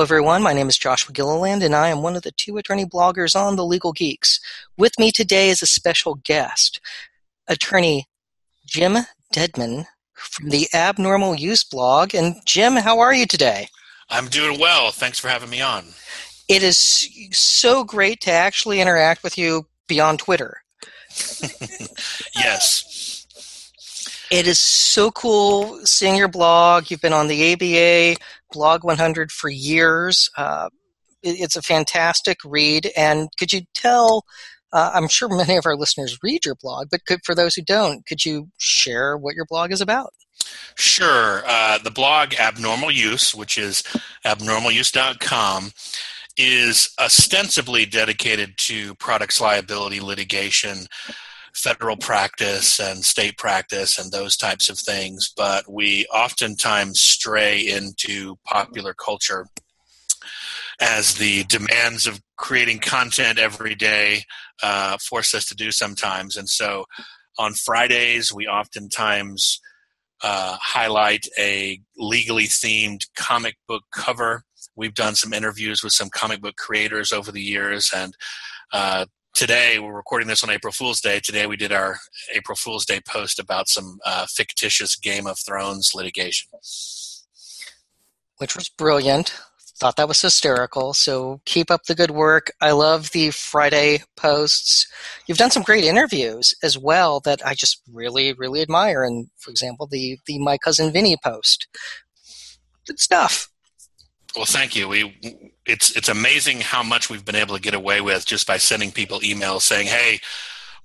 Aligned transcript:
Hello, 0.00 0.06
everyone. 0.06 0.42
My 0.42 0.54
name 0.54 0.70
is 0.70 0.78
Joshua 0.78 1.12
Gilliland, 1.12 1.62
and 1.62 1.74
I 1.74 1.88
am 1.88 2.00
one 2.00 2.16
of 2.16 2.22
the 2.22 2.30
two 2.30 2.56
attorney 2.56 2.86
bloggers 2.86 3.38
on 3.38 3.56
the 3.56 3.66
Legal 3.66 3.92
Geeks. 3.92 4.40
With 4.78 4.98
me 4.98 5.12
today 5.12 5.50
is 5.50 5.60
a 5.60 5.66
special 5.66 6.14
guest, 6.14 6.80
attorney 7.46 8.08
Jim 8.64 8.96
Dedman 9.34 9.84
from 10.14 10.48
the 10.48 10.68
Abnormal 10.72 11.34
Use 11.34 11.64
blog. 11.64 12.14
And 12.14 12.36
Jim, 12.46 12.76
how 12.76 12.98
are 12.98 13.12
you 13.12 13.26
today? 13.26 13.68
I'm 14.08 14.28
doing 14.28 14.58
well. 14.58 14.90
Thanks 14.90 15.18
for 15.18 15.28
having 15.28 15.50
me 15.50 15.60
on. 15.60 15.84
It 16.48 16.62
is 16.62 16.78
so 17.32 17.84
great 17.84 18.22
to 18.22 18.32
actually 18.32 18.80
interact 18.80 19.22
with 19.22 19.36
you 19.36 19.66
beyond 19.86 20.20
Twitter. 20.20 20.62
yes. 22.34 22.99
It 24.30 24.46
is 24.46 24.60
so 24.60 25.10
cool 25.10 25.80
seeing 25.84 26.14
your 26.14 26.28
blog. 26.28 26.88
You've 26.88 27.00
been 27.00 27.12
on 27.12 27.26
the 27.26 27.52
ABA 27.52 28.20
Blawg 28.54 28.84
100 28.84 29.32
for 29.32 29.50
years. 29.50 30.30
Uh, 30.36 30.68
it, 31.22 31.40
it's 31.40 31.56
a 31.56 31.62
fantastic 31.62 32.38
read. 32.44 32.92
And 32.96 33.28
could 33.38 33.52
you 33.52 33.62
tell? 33.74 34.24
Uh, 34.72 34.92
I'm 34.94 35.08
sure 35.08 35.28
many 35.28 35.56
of 35.56 35.66
our 35.66 35.76
listeners 35.76 36.16
read 36.22 36.44
your 36.44 36.54
blog, 36.54 36.88
but 36.90 37.04
could, 37.06 37.20
for 37.24 37.34
those 37.34 37.56
who 37.56 37.62
don't, 37.62 38.06
could 38.06 38.24
you 38.24 38.48
share 38.56 39.16
what 39.16 39.34
your 39.34 39.46
blog 39.46 39.72
is 39.72 39.80
about? 39.80 40.12
Sure. 40.76 41.42
Uh, 41.44 41.78
the 41.78 41.90
blog 41.90 42.34
Abnormal 42.34 42.92
Use, 42.92 43.34
which 43.34 43.58
is 43.58 43.82
abnormaluse.com, 44.24 45.72
is 46.36 46.94
ostensibly 47.00 47.84
dedicated 47.84 48.56
to 48.58 48.94
products 48.94 49.40
liability 49.40 50.00
litigation 50.00 50.86
federal 51.54 51.96
practice 51.96 52.78
and 52.78 53.04
state 53.04 53.36
practice 53.38 53.98
and 53.98 54.12
those 54.12 54.36
types 54.36 54.68
of 54.68 54.78
things, 54.78 55.32
but 55.36 55.70
we 55.70 56.06
oftentimes 56.06 57.00
stray 57.00 57.60
into 57.60 58.36
popular 58.44 58.94
culture 58.94 59.46
as 60.80 61.14
the 61.14 61.44
demands 61.44 62.06
of 62.06 62.20
creating 62.36 62.78
content 62.78 63.38
every 63.38 63.74
day 63.74 64.24
uh, 64.62 64.96
force 64.98 65.34
us 65.34 65.46
to 65.46 65.54
do 65.54 65.70
sometimes. 65.70 66.36
And 66.36 66.48
so 66.48 66.86
on 67.38 67.52
Fridays, 67.54 68.32
we 68.32 68.46
oftentimes 68.46 69.60
uh, 70.22 70.56
highlight 70.60 71.26
a 71.38 71.80
legally 71.96 72.44
themed 72.44 73.02
comic 73.16 73.56
book 73.66 73.84
cover. 73.92 74.44
We've 74.76 74.94
done 74.94 75.14
some 75.14 75.32
interviews 75.32 75.82
with 75.82 75.92
some 75.92 76.10
comic 76.10 76.40
book 76.40 76.56
creators 76.56 77.12
over 77.12 77.32
the 77.32 77.42
years, 77.42 77.90
and 77.94 78.14
uh, 78.72 79.06
today 79.34 79.78
we're 79.78 79.94
recording 79.94 80.28
this 80.28 80.44
on 80.44 80.50
April 80.50 80.72
Fool's 80.72 81.00
Day. 81.00 81.20
Today 81.20 81.46
we 81.46 81.56
did 81.56 81.72
our 81.72 81.98
April 82.32 82.56
Fool's 82.56 82.84
Day 82.84 83.00
post 83.06 83.38
about 83.38 83.68
some 83.68 83.98
uh, 84.04 84.26
fictitious 84.28 84.96
Game 84.96 85.26
of 85.26 85.38
Thrones 85.38 85.92
litigation, 85.94 86.50
which 88.38 88.56
was 88.56 88.68
brilliant. 88.68 89.34
Thought 89.78 89.96
that 89.96 90.08
was 90.08 90.20
hysterical. 90.20 90.92
So 90.92 91.40
keep 91.46 91.70
up 91.70 91.84
the 91.84 91.94
good 91.94 92.10
work. 92.10 92.50
I 92.60 92.72
love 92.72 93.12
the 93.12 93.30
Friday 93.30 94.02
posts. 94.14 94.86
You've 95.26 95.38
done 95.38 95.50
some 95.50 95.62
great 95.62 95.84
interviews 95.84 96.54
as 96.62 96.76
well 96.76 97.20
that 97.20 97.40
I 97.46 97.54
just 97.54 97.80
really, 97.90 98.34
really 98.34 98.60
admire. 98.60 99.02
And 99.04 99.28
for 99.38 99.50
example, 99.50 99.86
the 99.86 100.18
the 100.26 100.38
my 100.38 100.58
cousin 100.58 100.92
Vinny 100.92 101.16
post. 101.22 101.66
Good 102.86 103.00
stuff. 103.00 103.48
Well, 104.36 104.44
thank 104.44 104.76
you. 104.76 104.88
We 104.88 105.52
it's 105.66 105.96
it's 105.96 106.08
amazing 106.08 106.60
how 106.60 106.82
much 106.82 107.10
we've 107.10 107.24
been 107.24 107.36
able 107.36 107.54
to 107.56 107.60
get 107.60 107.74
away 107.74 108.00
with 108.00 108.26
just 108.26 108.46
by 108.46 108.58
sending 108.58 108.92
people 108.92 109.20
emails 109.20 109.62
saying, 109.62 109.88
"Hey, 109.88 110.20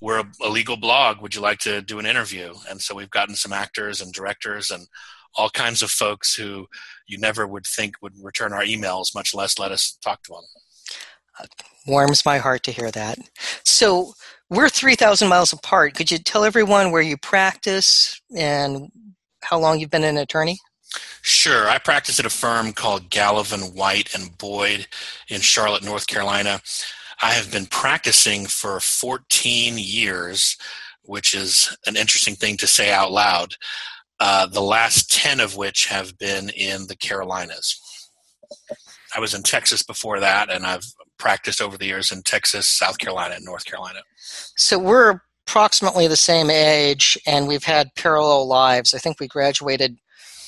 we're 0.02 0.20
a, 0.20 0.32
a, 0.42 0.50
legal 0.50 0.78
blog. 0.78 1.22
Would 1.22 1.36
you 1.36 1.42
like 1.42 1.60
to 1.60 1.82
do 1.82 2.00
an 2.00 2.06
interview?" 2.06 2.54
And 2.70 2.82
so 2.82 2.96
we've 2.96 3.10
gotten 3.10 3.36
some 3.36 3.54
actors 3.54 4.02
and 4.02 4.12
directors 4.12 4.72
and 4.72 4.88
all 5.36 5.50
kinds 5.50 5.82
of 5.82 5.92
folks 5.92 6.34
who 6.34 6.68
you 7.08 7.18
never 7.18 7.46
would 7.46 7.66
think 7.66 7.96
would 8.02 8.14
return 8.22 8.54
our 8.54 8.64
emails, 8.64 9.14
much 9.14 9.34
less 9.34 9.59
let 9.59 9.72
us 9.72 9.98
talk 10.04 10.24
to 10.24 10.34
them. 10.34 11.48
Warms 11.88 12.25
my 12.25 12.38
heart 12.38 12.64
to 12.64 12.72
hear 12.72 12.90
that. 12.92 13.19
So 13.64 14.14
we're 14.50 14.69
three 14.69 14.96
thousand 14.96 15.28
miles 15.28 15.53
apart. 15.53 15.94
Could 15.94 16.09
you 16.09 16.18
tell 16.18 16.46
everyone 16.46 16.92
where 16.92 17.02
you 17.02 17.18
practice 17.18 18.19
and 18.36 18.90
how 19.44 19.59
long 19.59 19.80
you've 19.80 19.92
been 19.92 20.03
an 20.03 20.18
attorney? 20.18 20.59
Sure. 21.22 21.67
I 21.67 21.78
practice 21.78 22.19
at 22.19 22.25
a 22.25 22.29
firm 22.29 22.73
called 22.73 23.09
Gallivan 23.09 23.73
White 23.73 24.13
and 24.13 24.38
Boyd 24.38 24.88
in 25.28 25.41
Charlotte, 25.41 25.83
North 25.83 26.07
Carolina. 26.07 26.61
I 27.22 27.31
have 27.31 27.51
been 27.51 27.66
practicing 27.66 28.45
for 28.45 28.79
14 28.79 29.78
years, 29.78 30.57
which 31.03 31.33
is 31.33 31.75
an 31.85 31.95
interesting 31.95 32.35
thing 32.35 32.57
to 32.57 32.67
say 32.67 32.91
out 32.91 33.11
loud. 33.11 33.56
Uh, 34.19 34.45
the 34.45 34.61
last 34.61 35.11
10 35.11 35.39
of 35.39 35.57
which 35.57 35.88
have 35.88 36.17
been 36.17 36.50
in 36.50 36.88
the 36.88 36.95
Carolinas. 36.95 37.79
I 39.16 39.19
was 39.19 39.33
in 39.33 39.44
Texas 39.44 39.81
before 39.81 40.19
that, 40.19 40.50
and 40.50 40.66
I've 40.66 40.85
practiced 41.17 41.62
over 41.62 41.77
the 41.77 41.85
years 41.85 42.12
in 42.12 42.22
Texas, 42.22 42.69
South 42.69 42.97
Carolina, 42.97 43.35
and 43.35 43.45
North 43.45 43.66
Carolina. 43.66 44.00
So 44.56 44.77
we're 44.77 45.22
approximately 45.47 46.07
the 46.07 46.16
same 46.16 46.50
age, 46.50 47.17
and 47.25 47.47
we've 47.47 47.63
had 47.63 47.94
parallel 47.95 48.47
lives. 48.47 48.94
I 48.94 48.97
think 48.97 49.19
we 49.19 49.27
graduated 49.27 49.97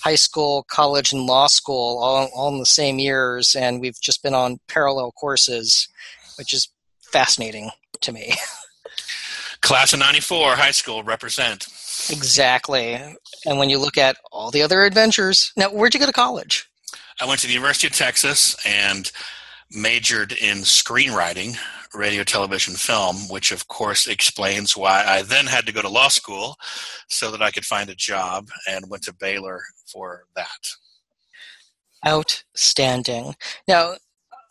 high 0.07 0.15
school, 0.15 0.63
college, 0.69 1.11
and 1.11 1.25
law 1.25 1.47
school 1.47 1.99
all, 2.01 2.29
all 2.33 2.47
in 2.47 2.59
the 2.59 2.65
same 2.65 2.97
years, 2.97 3.55
and 3.55 3.81
we've 3.81 3.99
just 3.99 4.23
been 4.23 4.33
on 4.33 4.57
parallel 4.69 5.11
courses, 5.11 5.89
which 6.37 6.53
is 6.53 6.69
fascinating 7.11 7.69
to 7.99 8.13
me. 8.13 8.33
Class 9.61 9.91
of 9.91 9.99
94, 9.99 10.55
high 10.55 10.71
school, 10.71 11.03
represent. 11.03 11.67
Exactly. 12.09 12.93
And 13.45 13.59
when 13.59 13.69
you 13.69 13.79
look 13.79 13.97
at 13.97 14.15
all 14.31 14.49
the 14.49 14.61
other 14.61 14.83
adventures, 14.83 15.51
now, 15.57 15.67
where'd 15.71 15.93
you 15.93 15.99
go 15.99 16.05
to 16.05 16.13
college? 16.13 16.69
I 17.19 17.25
went 17.25 17.41
to 17.41 17.47
the 17.47 17.53
University 17.53 17.87
of 17.87 17.93
Texas 17.93 18.55
and 18.65 19.11
majored 19.69 20.31
in 20.31 20.59
screenwriting 20.59 21.57
radio, 21.93 22.23
television, 22.23 22.75
film, 22.75 23.15
which 23.29 23.51
of 23.51 23.67
course 23.67 24.07
explains 24.07 24.75
why 24.75 25.03
I 25.05 25.21
then 25.21 25.45
had 25.47 25.65
to 25.65 25.73
go 25.73 25.81
to 25.81 25.89
law 25.89 26.07
school 26.07 26.55
so 27.07 27.31
that 27.31 27.41
I 27.41 27.51
could 27.51 27.65
find 27.65 27.89
a 27.89 27.95
job 27.95 28.49
and 28.67 28.89
went 28.89 29.03
to 29.03 29.13
Baylor 29.13 29.61
for 29.85 30.25
that. 30.35 30.71
Outstanding. 32.05 33.35
Now, 33.67 33.95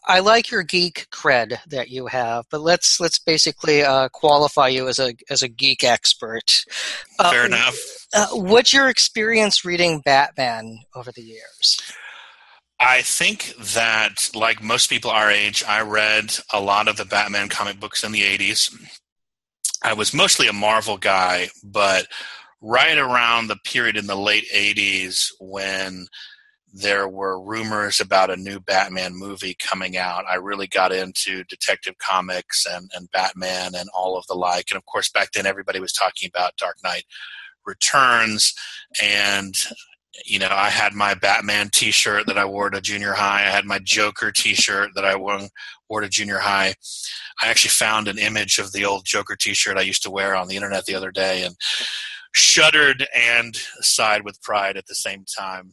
I 0.09 0.21
like 0.21 0.51
your 0.51 0.63
geek 0.63 1.09
cred 1.11 1.59
that 1.69 1.91
you 1.91 2.07
have, 2.07 2.45
but 2.51 2.61
let's 2.61 3.01
let's 3.01 3.19
basically 3.19 3.83
uh, 3.83 4.09
qualify 4.11 4.69
you 4.69 4.89
as 4.89 4.99
a 4.99 5.15
as 5.31 5.43
a 5.43 5.49
geek 5.49 5.83
expert. 5.83 6.65
Uh, 7.19 7.31
Fair 7.31 7.47
enough. 7.47 7.77
Uh, 8.15 8.29
what's 8.33 8.73
your 8.73 8.89
experience 8.89 9.65
reading 9.65 10.01
Batman 10.05 10.79
over 10.95 11.11
the 11.11 11.23
years? 11.23 11.81
I 12.79 13.03
think 13.03 13.55
that, 13.75 14.31
like 14.35 14.63
most 14.63 14.91
people 14.91 15.11
our 15.11 15.31
age, 15.31 15.65
I 15.67 15.81
read 15.81 16.37
a 16.53 16.61
lot 16.61 16.89
of 16.89 16.97
the 16.97 17.07
Batman 17.07 17.49
comic 17.49 17.81
books 17.81 18.05
in 18.05 18.13
the 18.13 18.23
80s. 18.23 18.75
I 19.83 19.95
was 19.95 20.13
mostly 20.13 20.47
a 20.47 20.53
Marvel 20.53 20.99
guy, 20.99 21.49
but 21.65 22.07
right 22.61 22.99
around 22.99 23.47
the 23.47 23.57
period 23.65 23.97
in 23.97 24.07
the 24.07 24.17
late 24.17 24.47
80s 24.55 25.29
when 25.41 26.07
there 26.73 27.09
were 27.09 27.41
rumors 27.41 28.01
about 28.01 28.31
a 28.31 28.37
new 28.37 28.61
Batman 28.61 29.15
movie 29.15 29.57
coming 29.59 29.97
out, 29.97 30.27
I 30.29 30.35
really 30.35 30.67
got 30.67 30.93
into 30.93 31.45
Detective 31.45 31.97
Comics 31.99 32.67
and, 32.71 32.91
and 32.95 33.11
Batman 33.11 33.75
and 33.75 33.89
all 33.95 34.19
of 34.19 34.27
the 34.27 34.35
like. 34.35 34.67
And 34.71 34.77
of 34.77 34.85
course, 34.85 35.09
back 35.11 35.33
then 35.33 35.47
everybody 35.47 35.81
was 35.81 35.93
talking 35.93 36.29
about 36.29 36.57
Dark 36.59 36.77
Knight 36.85 37.05
Returns. 37.65 38.53
And 39.03 39.55
you 40.25 40.39
know, 40.39 40.49
I 40.51 40.71
had 40.71 40.95
my 40.95 41.15
Batman 41.15 41.71
T-shirt 41.73 42.27
that 42.27 42.39
I 42.39 42.45
wore 42.45 42.71
to 42.71 42.81
junior 42.81 43.13
high. 43.13 43.47
I 43.47 43.51
had 43.51 43.65
my 43.65 43.79
Joker 43.79 44.33
T-shirt 44.33 44.91
that 44.95 45.05
I 45.05 45.17
wore, 45.17 45.41
wore 45.89 46.01
to 46.01 46.09
junior 46.09 46.39
high. 46.39 46.75
I 47.43 47.49
actually 47.49 47.71
found 47.71 48.09
an 48.09 48.19
image 48.19 48.59
of 48.59 48.73
the 48.73 48.85
old 48.85 49.05
Joker 49.05 49.37
T-shirt 49.37 49.77
I 49.77 49.83
used 49.83 50.03
to 50.05 50.11
wear 50.11 50.35
on 50.35 50.49
the 50.49 50.57
internet 50.57 50.87
the 50.87 50.95
other 50.95 51.11
day, 51.11 51.45
and 51.45 51.57
shuddered 52.33 53.07
and 53.15 53.57
sighed 53.81 54.25
with 54.25 54.43
pride 54.43 54.77
at 54.77 54.87
the 54.87 54.95
same 54.95 55.25
time. 55.25 55.73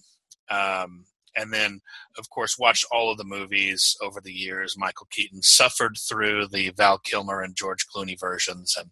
Um, 0.50 1.06
and 1.35 1.51
then, 1.51 1.81
of 2.17 2.29
course, 2.29 2.59
watched 2.59 2.85
all 2.91 3.12
of 3.12 3.17
the 3.17 3.23
movies 3.23 3.95
over 4.01 4.21
the 4.21 4.31
years. 4.31 4.75
Michael 4.77 5.07
Keaton 5.12 5.41
suffered 5.41 5.97
through 5.97 6.47
the 6.47 6.69
Val 6.77 7.00
Kilmer 7.00 7.41
and 7.41 7.56
George 7.56 7.85
Clooney 7.88 8.19
versions, 8.19 8.77
and 8.77 8.91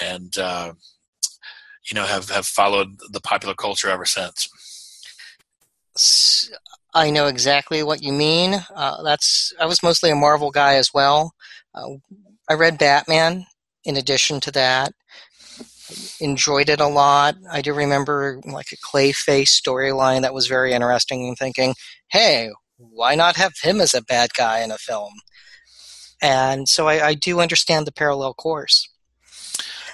and 0.00 0.38
uh, 0.38 0.72
you 1.90 1.94
know 1.94 2.06
have 2.06 2.30
have 2.30 2.46
followed 2.46 2.96
the 3.10 3.20
popular 3.20 3.54
culture 3.54 3.90
ever 3.90 4.06
since. 4.06 4.48
I 6.94 7.10
know 7.10 7.26
exactly 7.26 7.82
what 7.82 8.02
you 8.02 8.12
mean. 8.12 8.54
Uh, 8.74 9.02
that's 9.02 9.52
I 9.60 9.66
was 9.66 9.82
mostly 9.82 10.10
a 10.10 10.16
Marvel 10.16 10.50
guy 10.50 10.74
as 10.74 10.90
well. 10.94 11.34
Uh, 11.74 11.96
I 12.48 12.54
read 12.54 12.78
Batman 12.78 13.46
in 13.84 13.96
addition 13.96 14.40
to 14.40 14.50
that. 14.52 14.92
Enjoyed 16.20 16.68
it 16.68 16.80
a 16.80 16.86
lot. 16.86 17.36
I 17.50 17.62
do 17.62 17.74
remember 17.74 18.40
like 18.44 18.72
a 18.72 18.76
Clayface 18.76 19.50
storyline 19.50 20.22
that 20.22 20.34
was 20.34 20.46
very 20.46 20.72
interesting 20.72 21.28
and 21.28 21.36
thinking, 21.36 21.74
hey, 22.08 22.50
why 22.78 23.14
not 23.14 23.36
have 23.36 23.52
him 23.62 23.80
as 23.80 23.94
a 23.94 24.02
bad 24.02 24.34
guy 24.34 24.60
in 24.60 24.70
a 24.70 24.78
film? 24.78 25.12
And 26.22 26.68
so 26.68 26.88
I, 26.88 27.08
I 27.08 27.14
do 27.14 27.40
understand 27.40 27.86
the 27.86 27.92
parallel 27.92 28.34
course. 28.34 28.88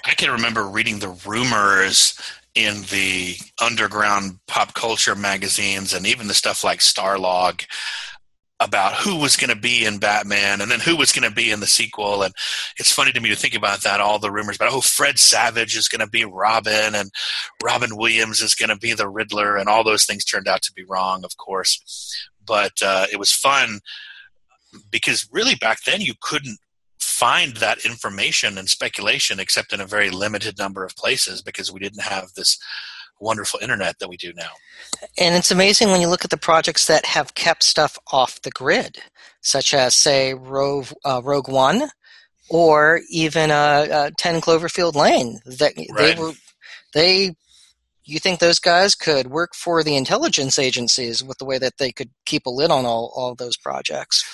I 0.05 0.15
can 0.15 0.31
remember 0.31 0.67
reading 0.67 0.99
the 0.99 1.17
rumors 1.27 2.19
in 2.55 2.83
the 2.91 3.37
underground 3.63 4.39
pop 4.47 4.75
culture 4.75 5.15
magazines 5.15 5.95
and 5.95 6.07
even 6.07 6.29
the 6.29 6.35
stuff 6.35 6.63
like 6.63 6.81
Starlog 6.81 7.65
about 8.61 8.95
who 8.95 9.17
was 9.17 9.37
going 9.37 9.51
to 9.51 9.61
be 9.61 9.85
in 9.85 9.99
Batman 9.99 10.61
and 10.61 10.71
then 10.71 10.79
who 10.79 10.97
was 10.97 11.11
going 11.11 11.29
to 11.29 11.35
be 11.35 11.51
in 11.51 11.61
the 11.61 11.67
sequel. 11.67 12.23
And 12.23 12.33
it's 12.79 12.93
funny 12.93 13.11
to 13.13 13.21
me 13.21 13.29
to 13.31 13.37
think 13.37 13.55
about 13.55 13.83
that. 13.83 14.01
All 14.01 14.19
the 14.19 14.31
rumors 14.31 14.57
about, 14.57 14.73
oh, 14.73 14.81
Fred 14.81 15.19
Savage 15.19 15.77
is 15.77 15.89
going 15.89 16.01
to 16.01 16.07
be 16.07 16.25
Robin 16.25 16.95
and 16.95 17.11
Robin 17.63 17.97
Williams 17.97 18.41
is 18.41 18.55
going 18.55 18.69
to 18.69 18.77
be 18.77 18.93
the 18.95 19.09
Riddler. 19.09 19.57
And 19.57 19.69
all 19.69 19.83
those 19.83 20.05
things 20.05 20.25
turned 20.25 20.47
out 20.47 20.63
to 20.63 20.73
be 20.73 20.85
wrong, 20.85 21.25
of 21.25 21.37
course. 21.39 22.29
But 22.47 22.73
uh, 22.85 23.07
it 23.13 23.19
was 23.19 23.33
fun 23.33 23.81
because 24.91 25.29
really 25.33 25.57
back 25.57 25.79
then 25.85 26.01
you 26.01 26.15
couldn't 26.21 26.59
find 27.13 27.59
that 27.59 27.85
information 27.85 28.57
and 28.57 28.69
speculation 28.69 29.39
except 29.39 29.73
in 29.73 29.81
a 29.81 29.87
very 29.87 30.11
limited 30.11 30.59
number 30.59 30.83
of 30.85 30.97
places 30.97 31.43
because 31.43 31.71
we 31.71 31.79
didn't 31.79 32.03
have 32.03 32.33
this 32.35 32.59
wonderful 33.21 33.61
internet 33.61 33.99
that 33.99 34.09
we 34.09 34.17
do 34.17 34.33
now. 34.35 34.51
And 35.19 35.35
it's 35.35 35.51
amazing 35.51 35.91
when 35.91 36.01
you 36.01 36.09
look 36.09 36.25
at 36.25 36.31
the 36.31 36.37
projects 36.37 36.87
that 36.87 37.05
have 37.05 37.35
kept 37.35 37.63
stuff 37.63 37.99
off 38.13 38.41
the 38.43 38.51
grid, 38.51 38.99
such 39.43 39.75
as, 39.75 39.95
say, 39.95 40.35
Rogue, 40.35 40.87
uh, 41.05 41.21
Rogue 41.23 41.49
One, 41.49 41.91
or 42.49 43.01
even 43.11 43.51
uh, 43.51 43.87
uh, 43.93 44.11
Ten 44.17 44.41
Cloverfield 44.41 44.95
Lane. 44.95 45.39
That 45.45 45.75
right. 45.77 46.17
they 46.17 46.21
were, 46.21 46.33
they. 46.95 47.35
You 48.05 48.19
think 48.19 48.41
those 48.41 48.59
guys 48.59 48.97
could 48.97 49.29
work 49.29 49.55
for 49.55 49.85
the 49.85 49.97
intelligence 49.97 50.59
agencies 50.59 51.23
with 51.23 51.39
the 51.39 51.45
way 51.45 51.59
that 51.59 51.79
they 51.79 51.93
could 51.93 52.11
keep 52.27 52.47
a 52.47 52.51
lid 52.51 52.73
on 52.73 52.85
all 52.85 53.13
all 53.15 53.37
those 53.37 53.57
projects? 53.57 54.25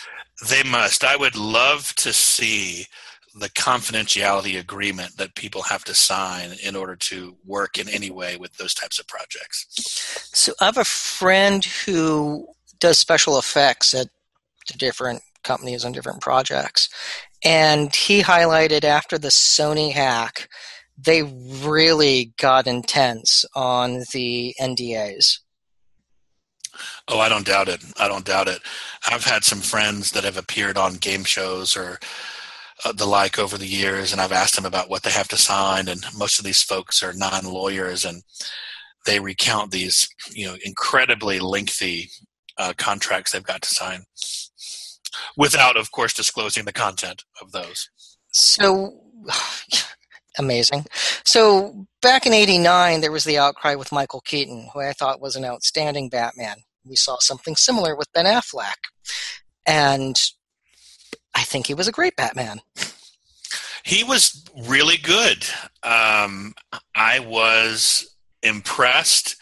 They 0.47 0.63
must. 0.63 1.05
I 1.05 1.17
would 1.17 1.37
love 1.37 1.95
to 1.97 2.13
see 2.13 2.87
the 3.35 3.51
confidentiality 3.51 4.59
agreement 4.59 5.17
that 5.17 5.35
people 5.35 5.63
have 5.63 5.85
to 5.85 5.95
sign 5.95 6.51
in 6.63 6.75
order 6.75 6.97
to 6.97 7.37
work 7.45 7.79
in 7.79 7.89
any 7.89 8.11
way 8.11 8.37
with 8.37 8.57
those 8.57 8.75
types 8.75 8.99
of 8.99 9.07
projects. 9.07 9.67
So 10.33 10.53
I 10.61 10.67
have 10.67 10.79
a 10.79 10.85
friend 10.85 11.65
who 11.65 12.49
does 12.81 12.99
special 12.99 13.39
effects 13.39 13.95
at 13.95 14.09
different 14.77 15.23
companies 15.45 15.85
on 15.85 15.93
different 15.93 16.21
projects. 16.21 16.89
And 17.45 17.95
he 17.95 18.23
highlighted 18.23 18.85
after 18.85 19.19
the 19.19 19.29
Sony 19.29 19.93
hack, 19.93 20.49
they 20.97 21.23
really 21.23 22.33
got 22.39 22.67
intense 22.67 23.45
on 23.55 24.03
the 24.13 24.55
NDAs. 24.61 25.39
Oh, 27.09 27.19
I 27.19 27.29
don't 27.29 27.47
doubt 27.47 27.69
it. 27.69 27.83
I 27.99 28.09
don't 28.09 28.25
doubt 28.25 28.49
it. 28.49 28.61
I've 29.11 29.25
had 29.25 29.45
some 29.45 29.61
friends 29.61 30.13
that 30.13 30.25
have 30.25 30.37
appeared 30.37 30.77
on 30.77 30.95
game 30.95 31.25
shows 31.25 31.77
or 31.77 31.99
uh, 32.85 32.93
the 32.93 33.07
like 33.07 33.39
over 33.39 33.59
the 33.59 33.67
years, 33.67 34.13
and 34.13 34.21
I've 34.21 34.33
asked 34.33 34.57
them 34.57 34.67
about 34.67 34.89
what 34.89 35.03
they 35.03 35.11
have 35.11 35.29
to 35.29 35.37
sign. 35.37 35.89
And 35.89 36.05
most 36.17 36.39
of 36.39 36.45
these 36.45 36.63
folks 36.63 37.03
are 37.03 37.13
non-lawyers, 37.13 38.05
and 38.05 38.23
they 39.07 39.21
recount 39.21 39.71
these, 39.71 40.09
you 40.33 40.47
know, 40.47 40.57
incredibly 40.65 41.41
lengthy 41.41 42.11
uh, 42.59 42.75
contracts 42.77 43.33
they've 43.33 43.43
got 43.43 43.63
to 43.63 43.75
sign, 43.75 44.05
without, 45.37 45.77
of 45.77 45.91
course, 45.91 46.13
disclosing 46.15 46.65
the 46.65 46.73
content 46.73 47.25
of 47.41 47.53
those. 47.53 47.91
So. 48.31 49.01
amazing. 50.39 50.87
So 51.25 51.87
back 52.01 52.27
in 52.27 52.33
'89, 52.33 53.01
there 53.01 53.13
was 53.13 53.25
the 53.25 53.39
outcry 53.39 53.75
with 53.75 53.93
Michael 53.93 54.21
Keaton, 54.21 54.69
who 54.73 54.81
I 54.81 54.93
thought 54.93 55.21
was 55.21 55.37
an 55.37 55.45
outstanding 55.45 56.09
Batman. 56.09 56.59
We 56.85 56.97
saw 56.97 57.19
something 57.21 57.57
similar 57.57 57.95
with 57.97 58.13
Ben 58.13 58.25
Affleck, 58.25 58.77
and 59.67 60.17
I 61.35 61.43
think 61.43 61.67
he 61.67 61.75
was 61.75 61.89
a 61.89 61.93
great 61.93 62.17
Batman. 62.17 62.61
He 63.85 64.05
was 64.05 64.45
really 64.67 64.97
good. 64.97 65.45
Um, 65.83 66.55
I 66.95 67.21
was 67.21 68.15
impressed. 68.43 69.37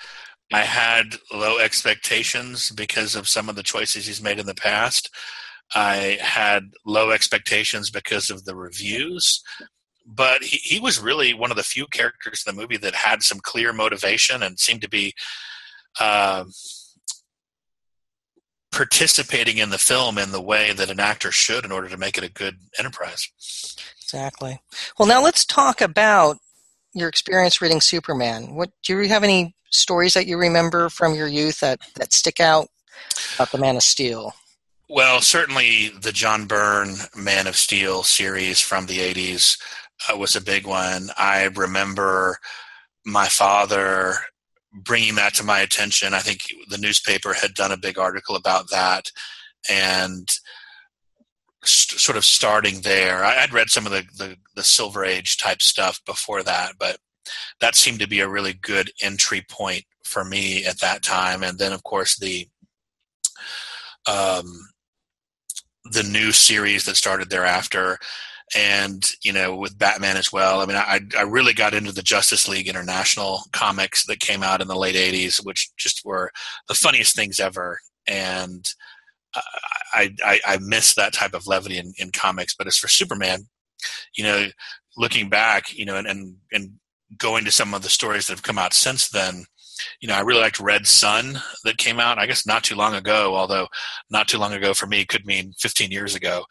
I 0.53 0.61
had 0.61 1.17
low 1.33 1.59
expectations 1.59 2.71
because 2.71 3.17
of 3.17 3.29
some 3.29 3.49
of 3.49 3.57
the 3.57 3.63
choices 3.63 4.07
he's 4.07 4.23
made 4.23 4.39
in 4.39 4.47
the 4.47 4.55
past. 4.55 5.11
I 5.75 6.19
had 6.21 6.71
low 6.85 7.11
expectations 7.11 7.91
because 7.91 8.31
of 8.31 8.45
the 8.45 8.55
reviews, 8.55 9.43
but 10.07 10.45
he, 10.45 10.59
he 10.59 10.81
was 10.81 11.01
really 11.01 11.35
one 11.35 11.51
of 11.51 11.57
the 11.57 11.65
few 11.65 11.87
characters 11.89 12.45
in 12.47 12.55
the 12.55 12.61
movie 12.61 12.77
that 12.77 12.95
had 12.95 13.23
some 13.23 13.41
clear 13.41 13.73
motivation 13.73 14.43
and 14.43 14.61
seemed 14.61 14.83
to 14.83 14.89
be 14.89 15.13
uh, 15.99 16.45
participating 18.73 19.59
in 19.59 19.71
the 19.71 19.79
film 19.79 20.19
in 20.19 20.33
the 20.33 20.41
way 20.41 20.73
that 20.73 20.91
an 20.91 21.01
actor 21.01 21.31
should 21.31 21.65
in 21.65 21.73
order 21.73 21.89
to 21.89 21.97
make 21.97 22.19
it 22.19 22.25
a 22.25 22.33
good 22.33 22.59
enterprise. 22.79 23.31
Exactly. 24.03 24.61
Well, 24.99 25.09
now 25.09 25.23
let's 25.23 25.45
talk 25.45 25.81
about 25.81 26.39
your 26.95 27.09
experience 27.09 27.61
reading 27.61 27.81
Superman. 27.81 28.55
What 28.55 28.71
do 28.83 29.01
you 29.01 29.09
have 29.09 29.25
any 29.25 29.55
stories 29.71 30.15
that 30.15 30.27
you 30.27 30.39
remember 30.39 30.89
from 30.89 31.15
your 31.15 31.27
youth 31.27 31.61
that, 31.61 31.81
that 31.97 32.13
stick 32.13 32.41
out 32.41 32.69
about 33.35 33.53
the 33.53 33.59
Man 33.59 33.77
of 33.77 33.83
Steel? 33.83 34.33
Well, 34.89 35.21
certainly 35.21 35.89
the 35.89 36.13
John 36.13 36.47
Byrne 36.47 36.95
Man 37.17 37.47
of 37.47 37.57
Steel 37.57 38.05
series 38.05 38.61
from 38.61 38.87
the 38.87 38.99
80s 38.99 39.59
uh, 40.09 40.17
was 40.17 40.37
a 40.37 40.41
big 40.41 40.67
one. 40.67 41.09
I 41.19 41.45
remember 41.55 42.39
my 43.05 43.27
father 43.27 44.15
bringing 44.77 45.15
that 45.17 45.35
to 45.35 45.45
my 45.45 45.61
attention. 45.61 46.15
I 46.15 46.21
think 46.21 46.43
the 46.69 46.79
newspaper 46.79 47.33
had 47.33 47.55
done 47.55 47.73
a 47.73 47.77
big 47.77 47.99
article 47.99 48.37
about 48.37 48.71
that, 48.71 49.11
and 49.69 50.29
st- 51.65 52.01
sort 52.01 52.17
of 52.17 52.25
starting 52.25 52.81
there. 52.81 53.25
I, 53.25 53.43
would 53.43 53.53
read 53.53 53.71
some 53.71 53.87
of 53.87 53.93
the, 53.93 54.05
the, 54.17 54.37
the 54.55 54.65
Silver 54.65 55.05
Age 55.05 55.39
type 55.39 55.63
stuff 55.63 56.01
before 56.07 56.43
that, 56.43 56.75
but 56.79 56.99
that 57.61 57.75
seemed 57.75 58.01
to 58.01 58.09
be 58.09 58.21
a 58.21 58.29
really 58.29 58.53
good 58.53 58.91
entry 59.03 59.45
point 59.49 59.85
for 60.05 60.25
me 60.25 60.65
at 60.65 60.81
that 60.81 61.03
time. 61.03 61.43
And 61.43 61.59
then, 61.59 61.73
of 61.73 61.83
course, 61.83 62.17
the 62.19 62.49
um, 64.07 64.69
the 65.93 66.05
new 66.05 66.33
series 66.33 66.85
that 66.85 66.97
started 66.97 67.31
thereafter 67.31 67.99
and 68.55 69.13
you 69.25 69.33
know 69.33 69.57
with 69.57 69.79
Batman 69.79 70.17
as 70.17 70.33
well. 70.33 70.61
I 70.61 70.67
mean, 70.67 70.77
I 70.77 71.01
I 71.19 71.23
really 71.23 71.53
got 71.53 71.75
into 71.75 71.93
the 71.93 72.03
Justice 72.03 72.49
League 72.49 72.69
International 72.69 73.43
comics 73.53 74.07
that 74.07 74.21
came 74.21 74.43
out 74.43 74.61
in 74.61 74.69
the 74.69 74.77
late 74.77 74.95
'80s, 74.95 75.45
which 75.45 75.71
just 75.77 76.05
were 76.05 76.31
the 76.69 76.75
funniest 76.75 77.17
things 77.17 77.41
ever, 77.41 77.79
and 78.07 78.65
I 79.95 80.15
I, 80.25 80.41
I 80.47 80.59
miss 80.61 80.95
that 80.95 81.13
type 81.13 81.35
of 81.35 81.47
levity 81.47 81.79
in, 81.79 81.93
in 81.99 82.11
comics. 82.13 82.55
But 82.55 82.67
as 82.67 82.77
for 82.77 82.89
Superman, 82.89 83.47
you 84.17 84.25
know, 84.25 84.47
looking 84.97 85.29
back, 85.29 85.77
you 85.77 85.85
know, 85.85 85.97
and 85.97 86.07
and, 86.07 86.37
and 86.53 86.73
going 87.19 87.45
to 87.45 87.51
some 87.51 87.75
of 87.75 87.83
the 87.83 87.89
stories 87.89 88.27
that 88.27 88.35
have 88.35 88.43
come 88.43 88.59
out 88.59 88.75
since 88.75 89.09
then 89.09 89.45
you 90.01 90.09
know, 90.09 90.15
I 90.15 90.21
really 90.21 90.41
liked 90.41 90.59
Red 90.59 90.87
Sun 90.87 91.39
that 91.65 91.77
came 91.77 92.01
out, 92.01 92.19
I 92.19 92.25
guess 92.25 92.47
not 92.47 92.65
too 92.65 92.75
long 92.75 92.95
ago, 92.95 93.37
although 93.37 93.69
not 94.11 94.27
too 94.27 94.39
long 94.39 94.55
ago 94.55 94.73
for 94.73 94.87
me 94.87 95.05
could 95.05 95.27
mean 95.27 95.53
15 95.59 95.91
years 95.91 96.15
ago 96.15 96.47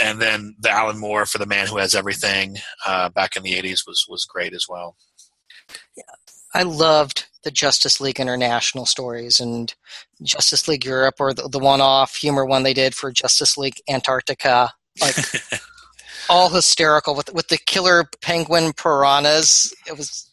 and 0.00 0.20
then 0.20 0.56
the 0.58 0.70
Alan 0.70 0.98
Moore 0.98 1.26
for 1.26 1.38
the 1.38 1.46
Man 1.46 1.66
Who 1.66 1.78
Has 1.78 1.94
Everything 1.94 2.56
uh, 2.86 3.08
back 3.08 3.36
in 3.36 3.42
the 3.42 3.54
'80s 3.54 3.86
was 3.86 4.06
was 4.08 4.24
great 4.24 4.54
as 4.54 4.66
well. 4.68 4.96
Yeah, 5.96 6.02
I 6.54 6.62
loved 6.62 7.26
the 7.44 7.50
Justice 7.50 8.00
League 8.00 8.20
International 8.20 8.86
stories 8.86 9.38
and 9.38 9.74
Justice 10.22 10.66
League 10.66 10.84
Europe, 10.84 11.16
or 11.20 11.32
the, 11.34 11.48
the 11.48 11.58
one-off 11.58 12.16
humor 12.16 12.44
one 12.44 12.62
they 12.62 12.74
did 12.74 12.94
for 12.94 13.12
Justice 13.12 13.56
League 13.56 13.80
Antarctica, 13.88 14.72
like 15.00 15.16
all 16.28 16.48
hysterical 16.48 17.14
with 17.14 17.32
with 17.32 17.48
the 17.48 17.58
killer 17.58 18.04
penguin 18.20 18.72
piranhas. 18.72 19.74
It 19.86 19.96
was 19.96 20.30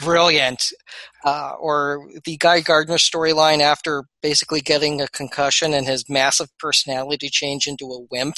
brilliant. 0.00 0.72
Uh, 1.24 1.52
or 1.60 2.08
the 2.24 2.38
Guy 2.38 2.60
Gardner 2.60 2.96
storyline 2.96 3.60
after 3.60 4.04
basically 4.22 4.60
getting 4.60 5.02
a 5.02 5.08
concussion 5.08 5.74
and 5.74 5.86
his 5.86 6.08
massive 6.08 6.48
personality 6.58 7.28
change 7.28 7.66
into 7.66 7.84
a 7.86 8.06
wimp, 8.10 8.36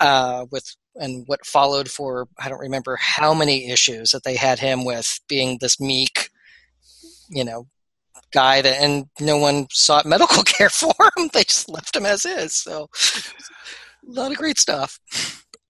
uh, 0.00 0.46
with 0.50 0.74
and 0.96 1.24
what 1.26 1.46
followed 1.46 1.90
for 1.90 2.28
I 2.38 2.48
don't 2.48 2.58
remember 2.58 2.96
how 2.96 3.34
many 3.34 3.70
issues 3.70 4.10
that 4.10 4.24
they 4.24 4.36
had 4.36 4.58
him 4.58 4.84
with 4.84 5.20
being 5.28 5.58
this 5.60 5.80
meek, 5.80 6.28
you 7.30 7.44
know, 7.44 7.66
guy 8.32 8.62
that 8.62 8.80
and 8.80 9.06
no 9.20 9.36
one 9.36 9.66
sought 9.70 10.06
medical 10.06 10.42
care 10.44 10.70
for 10.70 10.94
him. 11.16 11.30
They 11.32 11.44
just 11.44 11.68
left 11.68 11.96
him 11.96 12.06
as 12.06 12.24
is. 12.24 12.54
So 12.54 12.88
a 14.06 14.10
lot 14.10 14.32
of 14.32 14.38
great 14.38 14.58
stuff. 14.58 14.98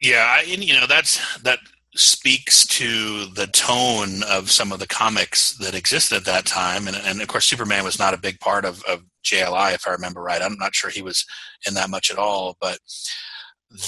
Yeah, 0.00 0.40
and 0.40 0.64
you 0.64 0.74
know 0.74 0.86
that's 0.86 1.20
that 1.42 1.58
speaks 1.94 2.66
to 2.66 3.26
the 3.26 3.46
tone 3.48 4.22
of 4.22 4.50
some 4.50 4.72
of 4.72 4.78
the 4.78 4.86
comics 4.86 5.56
that 5.58 5.74
existed 5.74 6.16
at 6.16 6.24
that 6.24 6.46
time. 6.46 6.88
And, 6.88 6.96
and 6.96 7.20
of 7.20 7.28
course, 7.28 7.44
Superman 7.44 7.84
was 7.84 7.98
not 7.98 8.14
a 8.14 8.18
big 8.18 8.40
part 8.40 8.64
of, 8.64 8.82
of 8.84 9.02
JLI, 9.24 9.74
if 9.74 9.86
I 9.86 9.92
remember 9.92 10.22
right. 10.22 10.42
I'm 10.42 10.56
not 10.58 10.74
sure 10.74 10.90
he 10.90 11.02
was 11.02 11.26
in 11.66 11.74
that 11.74 11.90
much 11.90 12.10
at 12.10 12.18
all, 12.18 12.56
but 12.60 12.78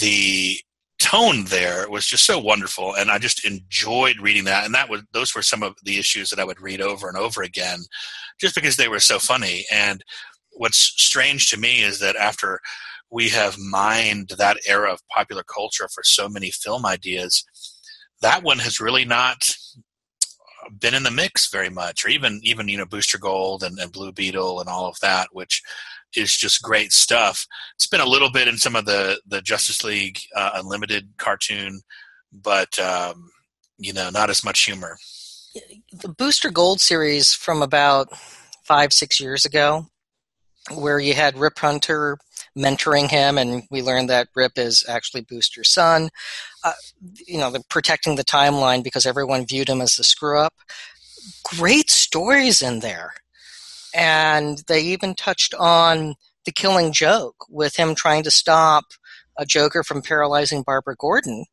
the 0.01 0.59
tone 0.99 1.45
there 1.45 1.89
was 1.91 2.07
just 2.07 2.25
so 2.25 2.39
wonderful 2.39 2.95
and 2.95 3.11
i 3.11 3.19
just 3.19 3.45
enjoyed 3.45 4.19
reading 4.21 4.45
that 4.45 4.65
and 4.65 4.75
that 4.75 4.89
was 4.89 5.03
those 5.13 5.35
were 5.35 5.43
some 5.43 5.63
of 5.63 5.75
the 5.83 5.99
issues 5.99 6.31
that 6.31 6.39
i 6.39 6.45
would 6.45 6.61
read 6.61 6.81
over 6.81 7.09
and 7.09 7.19
over 7.19 7.43
again 7.43 7.81
just 8.41 8.55
because 8.55 8.77
they 8.77 8.89
were 8.89 9.01
so 9.01 9.19
funny 9.19 9.67
and 9.73 10.03
what's 10.53 10.79
strange 10.79 11.51
to 11.51 11.59
me 11.59 11.83
is 11.83 11.99
that 11.99 12.17
after 12.17 12.61
we 13.11 13.29
have 13.29 13.59
mined 13.59 14.31
that 14.39 14.57
era 14.67 14.93
of 14.93 15.01
popular 15.09 15.43
culture 15.43 15.89
for 15.93 16.03
so 16.05 16.29
many 16.29 16.51
film 16.51 16.87
ideas 16.87 17.45
that 18.25 18.43
one 18.43 18.59
has 18.59 18.81
really 18.81 19.05
not 19.05 19.55
been 20.81 20.95
in 20.95 21.03
the 21.03 21.11
mix 21.11 21.51
very 21.51 21.69
much, 21.69 22.05
or 22.05 22.09
even 22.09 22.41
even 22.43 22.69
you 22.69 22.79
know 22.79 22.87
Booster 22.87 23.19
Gold 23.19 23.63
and, 23.63 23.79
and 23.79 23.93
Blue 23.93 24.13
Beetle 24.13 24.61
and 24.61 24.69
all 24.69 24.87
of 24.87 24.99
that, 25.01 25.29
which 25.33 25.63
is 26.17 26.35
just 26.35 26.63
great 26.63 26.91
stuff. 26.91 27.47
It's 27.75 27.87
been 27.87 28.01
a 28.01 28.07
little 28.07 28.31
bit 28.31 28.49
in 28.49 28.57
some 28.57 28.77
of 28.77 28.87
the 28.87 29.21
the 29.27 29.43
Justice 29.43 29.85
League 29.85 30.19
uh, 30.35 30.53
Unlimited 30.55 31.11
cartoon, 31.19 31.83
but 32.33 32.79
um, 32.79 33.31
you 33.79 33.93
know 33.93 34.09
not 34.09 34.31
as 34.31 34.43
much 34.43 34.65
humor. 34.65 34.97
The 35.93 36.09
Booster 36.09 36.51
Gold 36.51 36.81
series 36.81 37.35
from 37.35 37.61
about 37.61 38.09
five 38.65 38.95
six 38.95 39.21
years 39.21 39.45
ago, 39.45 39.89
where 40.75 40.99
you 40.99 41.13
had 41.13 41.37
Rip 41.37 41.59
Hunter 41.59 42.17
mentoring 42.57 43.11
him, 43.11 43.39
and 43.39 43.65
we 43.71 43.83
learned 43.83 44.11
that 44.11 44.29
Rip 44.35 44.59
is 44.59 44.85
actually 44.89 45.23
Booster's 45.23 45.73
son. 45.73 46.11
Uh, 46.63 46.73
you 47.27 47.39
know, 47.39 47.53
protecting 47.69 48.17
the 48.17 48.25
timeline 48.25 48.83
because 48.83 49.07
everyone 49.07 49.47
viewed 49.47 49.69
him 49.69 49.81
as 49.81 49.97
the 49.97 50.05
screw 50.05 50.39
up. 50.39 50.55
Great 51.57 51.91
stories 51.91 52.63
in 52.63 52.81
there. 52.81 53.15
And 53.95 54.63
they 54.67 54.81
even 54.81 55.15
touched 55.15 55.55
on 55.55 56.15
the 56.45 56.53
killing 56.53 56.93
joke 56.93 57.47
with 57.49 57.77
him 57.77 57.95
trying 57.95 58.23
to 58.25 58.31
stop 58.31 58.85
a 59.39 59.47
Joker 59.47 59.83
from 59.83 60.03
paralyzing 60.03 60.63
Barbara 60.63 60.97
Gordon. 60.99 61.45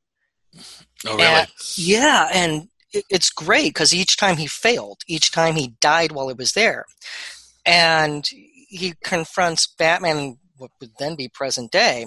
Oh, 1.05 1.15
really? 1.15 1.23
And, 1.23 1.47
yeah, 1.77 2.29
and 2.33 2.67
it's 2.93 3.29
great 3.29 3.69
because 3.69 3.93
each 3.93 4.17
time 4.17 4.37
he 4.37 4.47
failed, 4.47 5.01
each 5.07 5.31
time 5.31 5.55
he 5.55 5.75
died 5.79 6.11
while 6.11 6.27
he 6.27 6.33
was 6.33 6.53
there. 6.53 6.85
And 7.65 8.25
he 8.27 8.93
confronts 9.03 9.67
Batman 9.67 10.37
what 10.61 10.71
would 10.79 10.91
then 10.99 11.15
be 11.15 11.27
present 11.27 11.71
day. 11.71 12.05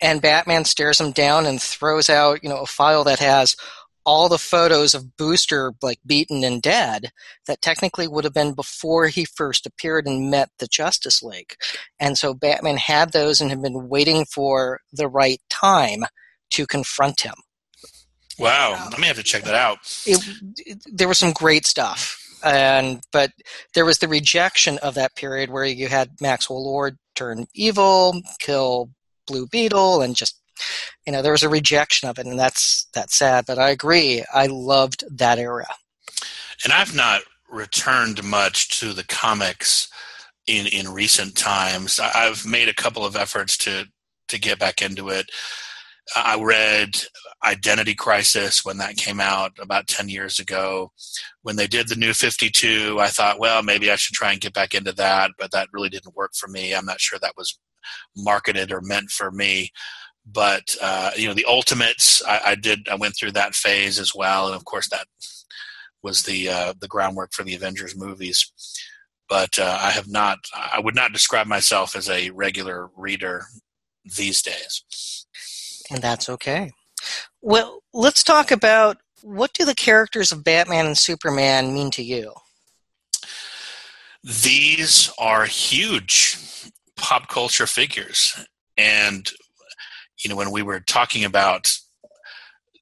And 0.00 0.22
Batman 0.22 0.64
stares 0.64 1.00
him 1.00 1.12
down 1.12 1.46
and 1.46 1.60
throws 1.60 2.10
out, 2.10 2.42
you 2.42 2.48
know, 2.48 2.58
a 2.58 2.66
file 2.66 3.04
that 3.04 3.18
has 3.18 3.56
all 4.06 4.28
the 4.28 4.38
photos 4.38 4.94
of 4.94 5.16
Booster 5.16 5.72
like 5.82 6.00
beaten 6.06 6.42
and 6.42 6.62
dead 6.62 7.10
that 7.46 7.60
technically 7.60 8.08
would 8.08 8.24
have 8.24 8.32
been 8.32 8.54
before 8.54 9.08
he 9.08 9.24
first 9.24 9.66
appeared 9.66 10.06
and 10.06 10.30
met 10.30 10.48
the 10.58 10.66
Justice 10.66 11.22
League. 11.22 11.54
And 11.98 12.16
so 12.16 12.32
Batman 12.32 12.78
had 12.78 13.12
those 13.12 13.40
and 13.40 13.50
had 13.50 13.62
been 13.62 13.88
waiting 13.88 14.24
for 14.24 14.80
the 14.92 15.08
right 15.08 15.40
time 15.50 16.04
to 16.50 16.66
confront 16.66 17.20
him. 17.20 17.34
Wow, 18.38 18.72
um, 18.72 18.94
I 18.96 18.98
may 18.98 19.06
have 19.06 19.16
to 19.16 19.22
check 19.22 19.42
that 19.44 19.54
out. 19.54 19.78
It, 20.06 20.26
it, 20.56 20.78
there 20.90 21.08
was 21.08 21.18
some 21.18 21.32
great 21.32 21.66
stuff, 21.66 22.18
and 22.42 23.02
but 23.12 23.32
there 23.74 23.84
was 23.84 23.98
the 23.98 24.08
rejection 24.08 24.78
of 24.78 24.94
that 24.94 25.14
period 25.14 25.50
where 25.50 25.66
you 25.66 25.88
had 25.88 26.22
Maxwell 26.22 26.64
Lord 26.64 26.96
turn 27.14 27.46
evil, 27.54 28.20
kill 28.38 28.90
Blue 29.26 29.46
Beetle, 29.46 30.02
and 30.02 30.14
just 30.16 30.40
you 31.06 31.12
know 31.12 31.22
there 31.22 31.32
was 31.32 31.42
a 31.42 31.48
rejection 31.48 32.08
of 32.08 32.18
it, 32.18 32.26
and 32.26 32.38
that's 32.38 32.88
that's 32.94 33.16
sad. 33.16 33.46
But 33.46 33.58
I 33.58 33.70
agree, 33.70 34.24
I 34.32 34.46
loved 34.46 35.04
that 35.18 35.38
era. 35.38 35.66
And 36.64 36.72
I've 36.72 36.94
not 36.94 37.22
returned 37.48 38.22
much 38.22 38.80
to 38.80 38.92
the 38.92 39.04
comics 39.04 39.88
in 40.46 40.66
in 40.66 40.92
recent 40.92 41.36
times. 41.36 41.98
I've 41.98 42.44
made 42.46 42.68
a 42.68 42.74
couple 42.74 43.04
of 43.04 43.16
efforts 43.16 43.56
to 43.58 43.86
to 44.28 44.38
get 44.38 44.58
back 44.58 44.82
into 44.82 45.08
it. 45.08 45.30
I 46.16 46.40
read 46.40 46.96
Identity 47.44 47.94
Crisis 47.94 48.64
when 48.64 48.78
that 48.78 48.96
came 48.96 49.20
out 49.20 49.52
about 49.60 49.86
10 49.86 50.08
years 50.08 50.38
ago. 50.38 50.92
When 51.42 51.56
they 51.56 51.66
did 51.66 51.88
the 51.88 51.96
new 51.96 52.12
52, 52.12 52.98
I 53.00 53.08
thought, 53.08 53.38
well, 53.38 53.62
maybe 53.62 53.90
I 53.90 53.96
should 53.96 54.14
try 54.14 54.32
and 54.32 54.40
get 54.40 54.52
back 54.52 54.74
into 54.74 54.92
that, 54.92 55.32
but 55.38 55.52
that 55.52 55.68
really 55.72 55.88
didn't 55.88 56.16
work 56.16 56.32
for 56.34 56.48
me. 56.48 56.74
I'm 56.74 56.86
not 56.86 57.00
sure 57.00 57.18
that 57.20 57.36
was 57.36 57.58
marketed 58.16 58.72
or 58.72 58.80
meant 58.80 59.10
for 59.10 59.30
me. 59.30 59.70
But, 60.26 60.76
uh, 60.82 61.12
you 61.16 61.28
know, 61.28 61.34
the 61.34 61.46
Ultimates, 61.46 62.22
I, 62.26 62.40
I, 62.46 62.54
did, 62.54 62.88
I 62.88 62.94
went 62.94 63.14
through 63.18 63.32
that 63.32 63.54
phase 63.54 63.98
as 63.98 64.14
well. 64.14 64.46
And 64.46 64.54
of 64.54 64.64
course, 64.64 64.88
that 64.88 65.06
was 66.02 66.24
the, 66.24 66.48
uh, 66.48 66.74
the 66.78 66.88
groundwork 66.88 67.32
for 67.32 67.42
the 67.42 67.54
Avengers 67.54 67.96
movies. 67.96 68.52
But 69.28 69.58
uh, 69.58 69.78
I 69.80 69.90
have 69.90 70.08
not, 70.08 70.38
I 70.54 70.80
would 70.80 70.94
not 70.94 71.12
describe 71.12 71.46
myself 71.46 71.94
as 71.94 72.10
a 72.10 72.30
regular 72.30 72.90
reader 72.96 73.44
these 74.04 74.42
days 74.42 75.19
and 75.90 76.02
that's 76.02 76.28
okay. 76.28 76.70
Well, 77.40 77.82
let's 77.92 78.22
talk 78.22 78.50
about 78.50 78.98
what 79.22 79.52
do 79.52 79.64
the 79.64 79.74
characters 79.74 80.32
of 80.32 80.44
Batman 80.44 80.86
and 80.86 80.98
Superman 80.98 81.74
mean 81.74 81.90
to 81.92 82.02
you? 82.02 82.32
These 84.22 85.10
are 85.18 85.44
huge 85.46 86.38
pop 86.96 87.28
culture 87.28 87.66
figures. 87.66 88.38
And, 88.76 89.30
you 90.22 90.30
know, 90.30 90.36
when 90.36 90.50
we 90.50 90.62
were 90.62 90.80
talking 90.80 91.24
about 91.24 91.74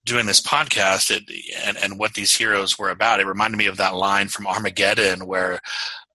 doing 0.04 0.26
this 0.26 0.40
podcast 0.40 1.10
it, 1.10 1.22
and, 1.64 1.76
and 1.76 1.98
what 1.98 2.14
these 2.14 2.34
heroes 2.34 2.78
were 2.78 2.90
about, 2.90 3.20
it 3.20 3.26
reminded 3.26 3.56
me 3.56 3.66
of 3.66 3.76
that 3.76 3.94
line 3.94 4.28
from 4.28 4.46
Armageddon 4.46 5.26
where 5.26 5.60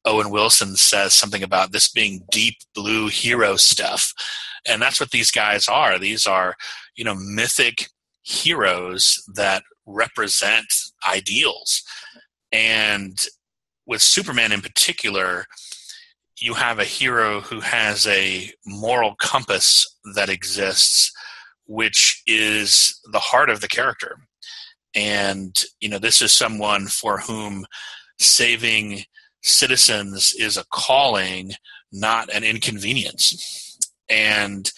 Owen 0.05 0.29
Wilson 0.29 0.75
says 0.75 1.13
something 1.13 1.43
about 1.43 1.71
this 1.71 1.89
being 1.89 2.25
deep 2.31 2.57
blue 2.75 3.07
hero 3.07 3.55
stuff. 3.55 4.13
And 4.67 4.81
that's 4.81 4.99
what 4.99 5.11
these 5.11 5.31
guys 5.31 5.67
are. 5.67 5.99
These 5.99 6.25
are 6.25 6.55
you 6.95 7.03
know 7.03 7.15
mythic 7.15 7.87
heroes 8.23 9.21
that 9.35 9.63
represent 9.85 10.65
ideals. 11.07 11.83
And 12.51 13.17
with 13.85 14.01
superman 14.01 14.51
in 14.51 14.61
particular 14.61 15.45
you 16.39 16.53
have 16.53 16.79
a 16.79 16.83
hero 16.83 17.41
who 17.41 17.59
has 17.59 18.07
a 18.07 18.51
moral 18.65 19.15
compass 19.15 19.97
that 20.15 20.29
exists 20.29 21.11
which 21.65 22.21
is 22.27 22.99
the 23.11 23.19
heart 23.19 23.49
of 23.49 23.61
the 23.61 23.67
character. 23.67 24.17
And 24.95 25.55
you 25.79 25.89
know 25.89 25.99
this 25.99 26.21
is 26.21 26.31
someone 26.31 26.87
for 26.87 27.19
whom 27.19 27.65
saving 28.19 29.03
citizens 29.41 30.33
is 30.33 30.57
a 30.57 30.65
calling 30.71 31.53
not 31.91 32.29
an 32.33 32.43
inconvenience 32.43 33.72
and 34.09 34.71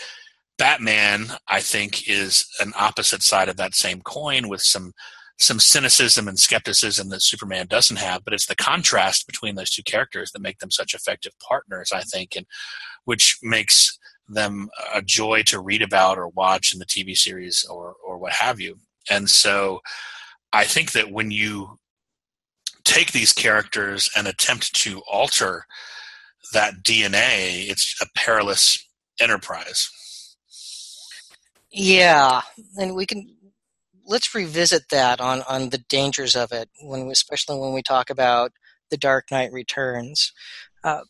Batman, 0.58 1.27
I 1.48 1.60
think, 1.60 2.08
is 2.08 2.46
an 2.60 2.74
opposite 2.77 3.24
side 3.24 3.50
of 3.50 3.58
that 3.58 3.75
same 3.75 4.01
coin 4.01 4.48
with 4.48 4.62
some 4.62 4.94
some 5.38 5.60
cynicism 5.60 6.29
and 6.29 6.39
skepticism 6.39 7.10
that 7.10 7.22
Superman 7.22 7.67
doesn't 7.67 7.98
have, 7.98 8.24
but 8.24 8.34
it's 8.34 8.46
the 8.46 8.55
contrast 8.55 9.27
between 9.27 9.55
those 9.55 9.70
two 9.70 9.84
characters 9.84 10.32
that 10.32 10.41
make 10.41 10.60
them 10.60 10.72
such 10.72 10.94
effective 10.94 11.34
partners, 11.46 11.91
I 11.94 12.03
think, 12.03 12.38
and 12.38 12.46
which 13.03 13.38
makes 13.44 14.00
them 14.29 14.70
a 14.94 15.01
joy 15.01 15.44
to 15.44 15.60
read 15.60 15.82
about 15.82 16.17
or 16.17 16.29
watch 16.29 16.72
in 16.74 16.79
the 16.79 16.86
TV 16.86 17.15
series 17.17 17.65
or 17.70 17.96
or 18.05 18.17
what 18.17 18.32
have 18.32 18.60
you. 18.60 18.77
And 19.10 19.29
so 19.29 19.82
I 20.53 20.63
think 20.63 20.94
that 20.94 21.12
when 21.12 21.32
you 21.32 21.77
take 22.86 23.12
these 23.12 23.34
characters 23.34 24.10
and 24.15 24.27
attempt 24.27 24.74
to 24.74 25.01
alter 25.12 25.65
that 26.53 26.75
DNA, 26.84 27.70
it's 27.70 27.96
a 28.01 28.05
perilous 28.15 28.86
enterprise. 29.19 30.36
Yeah, 31.72 32.41
and 32.77 32.95
we 32.95 33.05
can 33.05 33.36
let's 34.07 34.34
revisit 34.34 34.89
that 34.91 35.19
on 35.19 35.43
on 35.50 35.69
the 35.69 35.77
dangers 35.77 36.36
of 36.36 36.51
it 36.51 36.69
when, 36.81 37.10
especially 37.10 37.60
when 37.60 37.74
we 37.74 37.81
talk 37.81 38.10
about 38.10 38.51
the 38.89 38.98
Dark 38.98 39.31
Knight 39.31 39.51
Returns. 39.51 40.31
Uh, 40.84 41.01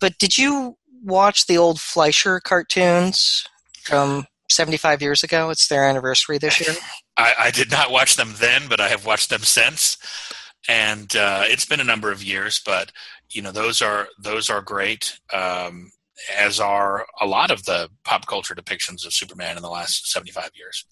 but 0.00 0.18
did 0.18 0.36
you 0.36 0.76
watch 1.02 1.46
the 1.46 1.56
old 1.56 1.80
Fleischer 1.80 2.40
cartoons 2.40 3.46
from 3.82 4.26
75 4.50 5.00
years 5.00 5.22
ago? 5.22 5.50
It's 5.50 5.68
their 5.68 5.88
anniversary 5.88 6.38
this 6.38 6.60
year. 6.60 6.76
I, 7.16 7.34
I 7.38 7.50
did 7.50 7.70
not 7.70 7.90
watch 7.90 8.16
them 8.16 8.34
then, 8.38 8.62
but 8.68 8.80
I 8.80 8.88
have 8.88 9.06
watched 9.06 9.30
them 9.30 9.42
since, 9.42 9.96
and 10.68 11.14
uh, 11.14 11.44
it's 11.46 11.64
been 11.64 11.80
a 11.80 11.84
number 11.84 12.10
of 12.10 12.22
years. 12.22 12.60
But 12.64 12.92
you 13.30 13.42
know, 13.42 13.52
those 13.52 13.80
are 13.80 14.08
those 14.18 14.50
are 14.50 14.60
great. 14.60 15.18
Um, 15.32 15.92
as 16.36 16.60
are 16.60 17.06
a 17.20 17.26
lot 17.26 17.50
of 17.50 17.64
the 17.64 17.88
pop 18.04 18.26
culture 18.26 18.54
depictions 18.54 19.06
of 19.06 19.12
Superman 19.12 19.56
in 19.56 19.62
the 19.62 19.70
last 19.70 20.10
75 20.10 20.50
years. 20.54 20.84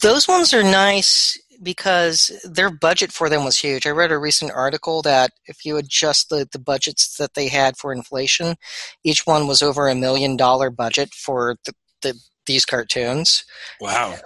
Those 0.00 0.28
ones 0.28 0.52
are 0.52 0.62
nice 0.62 1.38
because 1.62 2.30
their 2.44 2.70
budget 2.70 3.12
for 3.12 3.28
them 3.28 3.44
was 3.44 3.58
huge. 3.58 3.86
I 3.86 3.90
read 3.90 4.12
a 4.12 4.18
recent 4.18 4.52
article 4.52 5.02
that 5.02 5.32
if 5.46 5.64
you 5.64 5.76
adjust 5.76 6.30
the, 6.30 6.48
the 6.50 6.58
budgets 6.58 7.16
that 7.18 7.34
they 7.34 7.48
had 7.48 7.76
for 7.76 7.92
inflation, 7.92 8.56
each 9.04 9.26
one 9.26 9.46
was 9.46 9.62
over 9.62 9.88
a 9.88 9.94
million 9.94 10.36
dollar 10.36 10.70
budget 10.70 11.12
for 11.12 11.56
the, 11.66 11.74
the 12.02 12.14
these 12.46 12.64
cartoons. 12.64 13.44
Wow. 13.80 14.16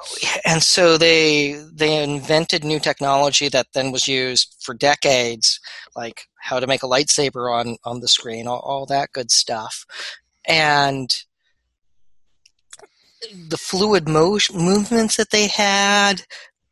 And 0.44 0.62
so 0.62 0.96
they 0.96 1.62
they 1.72 2.02
invented 2.02 2.64
new 2.64 2.80
technology 2.80 3.48
that 3.48 3.66
then 3.74 3.92
was 3.92 4.08
used 4.08 4.56
for 4.60 4.74
decades, 4.74 5.60
like 5.96 6.28
how 6.40 6.60
to 6.60 6.66
make 6.66 6.82
a 6.82 6.88
lightsaber 6.88 7.52
on 7.52 7.76
on 7.84 8.00
the 8.00 8.08
screen, 8.08 8.46
all, 8.46 8.60
all 8.60 8.86
that 8.86 9.12
good 9.12 9.30
stuff. 9.30 9.84
And 10.46 11.14
the 13.48 13.56
fluid 13.56 14.08
motion, 14.08 14.56
movements 14.56 15.16
that 15.16 15.30
they 15.30 15.46
had, 15.46 16.22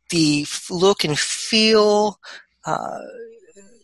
the 0.09 0.45
look 0.69 1.03
and 1.03 1.17
feel, 1.17 2.19
uh, 2.65 2.99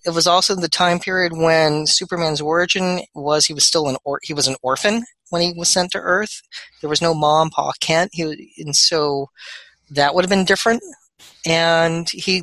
it 0.05 0.11
was 0.11 0.27
also 0.27 0.55
the 0.55 0.69
time 0.69 0.99
period 0.99 1.33
when 1.35 1.85
Superman's 1.87 2.41
origin 2.41 3.01
was 3.13 3.45
he 3.45 3.53
was 3.53 3.65
still 3.65 3.87
an 3.87 3.97
or, 4.03 4.19
he 4.23 4.33
was 4.33 4.47
an 4.47 4.55
orphan 4.61 5.03
when 5.29 5.41
he 5.41 5.53
was 5.55 5.69
sent 5.69 5.91
to 5.91 5.99
Earth. 5.99 6.41
There 6.81 6.89
was 6.89 7.01
no 7.01 7.13
mom, 7.13 7.49
Pa 7.49 7.71
Kent, 7.79 8.11
he, 8.13 8.53
and 8.57 8.75
so 8.75 9.29
that 9.89 10.13
would 10.13 10.23
have 10.23 10.29
been 10.29 10.45
different 10.45 10.81
and 11.45 12.09
he 12.09 12.41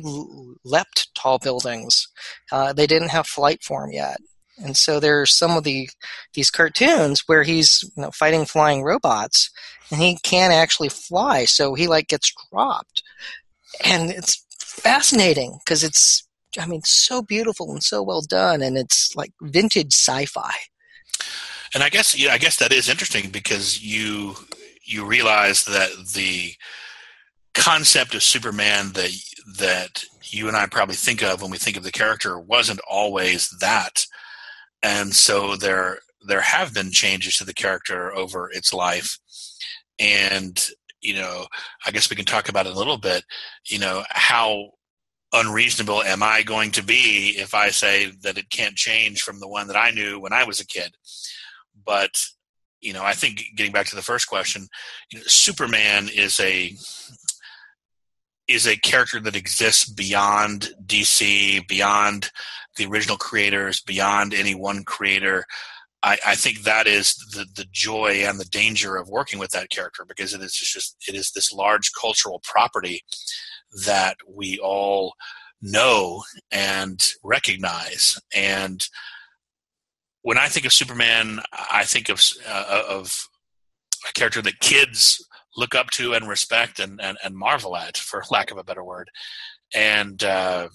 leapt 0.63 1.13
tall 1.15 1.39
buildings. 1.39 2.07
Uh, 2.51 2.73
they 2.73 2.87
didn't 2.87 3.09
have 3.09 3.27
flight 3.27 3.63
form 3.63 3.91
yet. 3.91 4.17
And 4.63 4.75
so 4.75 4.99
there's 4.99 5.37
some 5.37 5.55
of 5.55 5.63
the 5.63 5.89
these 6.33 6.49
cartoons 6.49 7.23
where 7.27 7.43
he's 7.43 7.83
you 7.95 8.03
know, 8.03 8.11
fighting 8.11 8.45
flying 8.45 8.83
robots, 8.83 9.51
and 9.91 10.01
he 10.01 10.17
can't 10.23 10.53
actually 10.53 10.89
fly, 10.89 11.45
so 11.45 11.75
he 11.75 11.87
like 11.87 12.07
gets 12.07 12.33
dropped, 12.51 13.03
and 13.85 14.09
it's 14.09 14.43
fascinating 14.59 15.59
because 15.63 15.83
it's 15.83 16.27
I 16.59 16.65
mean 16.65 16.81
so 16.83 17.21
beautiful 17.21 17.71
and 17.71 17.83
so 17.83 18.01
well 18.01 18.21
done, 18.21 18.63
and 18.63 18.77
it's 18.79 19.15
like 19.15 19.31
vintage 19.43 19.93
sci-fi. 19.93 20.53
And 21.73 21.83
I 21.83 21.89
guess 21.89 22.17
yeah, 22.17 22.33
I 22.33 22.37
guess 22.37 22.57
that 22.57 22.73
is 22.73 22.89
interesting 22.89 23.29
because 23.29 23.83
you 23.83 24.35
you 24.83 25.05
realize 25.05 25.65
that 25.65 25.89
the 26.15 26.53
concept 27.53 28.15
of 28.15 28.23
Superman 28.23 28.93
that 28.93 29.11
that 29.57 30.03
you 30.23 30.47
and 30.47 30.57
I 30.57 30.65
probably 30.67 30.95
think 30.95 31.23
of 31.23 31.41
when 31.41 31.51
we 31.51 31.57
think 31.57 31.77
of 31.77 31.83
the 31.83 31.91
character 31.91 32.39
wasn't 32.39 32.79
always 32.89 33.49
that, 33.59 34.05
and 34.83 35.13
so 35.13 35.55
there 35.55 35.99
there 36.25 36.41
have 36.41 36.73
been 36.73 36.91
changes 36.91 37.37
to 37.37 37.45
the 37.45 37.53
character 37.53 38.13
over 38.13 38.49
its 38.51 38.73
life, 38.73 39.17
and 39.99 40.65
you 41.01 41.15
know 41.15 41.47
I 41.85 41.91
guess 41.91 42.09
we 42.09 42.15
can 42.15 42.25
talk 42.25 42.49
about 42.49 42.67
it 42.67 42.73
a 42.73 42.77
little 42.77 42.97
bit. 42.97 43.23
You 43.65 43.79
know 43.79 44.03
how 44.09 44.71
unreasonable 45.33 46.03
am 46.03 46.23
I 46.23 46.41
going 46.43 46.71
to 46.71 46.83
be 46.83 47.35
if 47.37 47.53
I 47.53 47.69
say 47.69 48.11
that 48.21 48.37
it 48.37 48.49
can't 48.49 48.75
change 48.75 49.21
from 49.21 49.39
the 49.39 49.47
one 49.47 49.67
that 49.67 49.75
I 49.75 49.91
knew 49.91 50.19
when 50.19 50.33
I 50.33 50.45
was 50.45 50.59
a 50.61 50.65
kid? 50.65 50.95
But 51.87 52.11
you 52.81 52.93
know, 52.93 53.03
I 53.03 53.13
think 53.13 53.41
getting 53.55 53.71
back 53.71 53.87
to 53.87 53.95
the 53.95 54.03
first 54.03 54.27
question, 54.27 54.67
you 55.11 55.17
know, 55.17 55.25
Superman 55.25 56.09
is 56.13 56.39
a 56.39 56.75
is 58.47 58.67
a 58.67 58.77
character 58.77 59.19
that 59.21 59.35
exists 59.35 59.89
beyond 59.89 60.69
DC, 60.85 61.67
beyond 61.67 62.29
the 62.77 62.85
original 62.85 63.17
creators, 63.17 63.81
beyond 63.81 64.33
any 64.33 64.53
one 64.53 64.83
creator. 64.83 65.43
I, 66.03 66.17
I, 66.25 66.35
think 66.35 66.61
that 66.61 66.87
is 66.87 67.15
the, 67.33 67.45
the 67.55 67.65
joy 67.71 68.23
and 68.23 68.39
the 68.39 68.45
danger 68.45 68.95
of 68.95 69.09
working 69.09 69.39
with 69.39 69.49
that 69.51 69.71
character 69.71 70.05
because 70.07 70.33
it 70.33 70.41
is 70.41 70.53
just 70.53 70.95
it 71.07 71.15
is 71.15 71.31
this 71.31 71.51
large 71.51 71.91
cultural 71.99 72.39
property 72.43 73.01
that 73.85 74.17
we 74.27 74.59
all 74.59 75.15
know 75.61 76.23
and 76.51 77.03
recognize. 77.23 78.19
And 78.33 78.87
when 80.21 80.37
I 80.37 80.47
think 80.47 80.65
of 80.65 80.73
Superman, 80.73 81.39
I 81.53 81.83
think 81.83 82.09
of 82.09 82.21
uh, 82.47 82.83
of 82.89 83.27
a 84.07 84.13
character 84.13 84.41
that 84.41 84.59
kids 84.59 85.25
look 85.55 85.75
up 85.75 85.89
to 85.89 86.13
and 86.13 86.27
respect 86.27 86.79
and, 86.79 87.01
and, 87.01 87.17
and 87.23 87.35
marvel 87.35 87.75
at, 87.75 87.97
for 87.97 88.23
lack 88.31 88.51
of 88.51 88.57
a 88.57 88.63
better 88.63 88.83
word. 88.83 89.09
And 89.73 90.23
uh, 90.23 90.69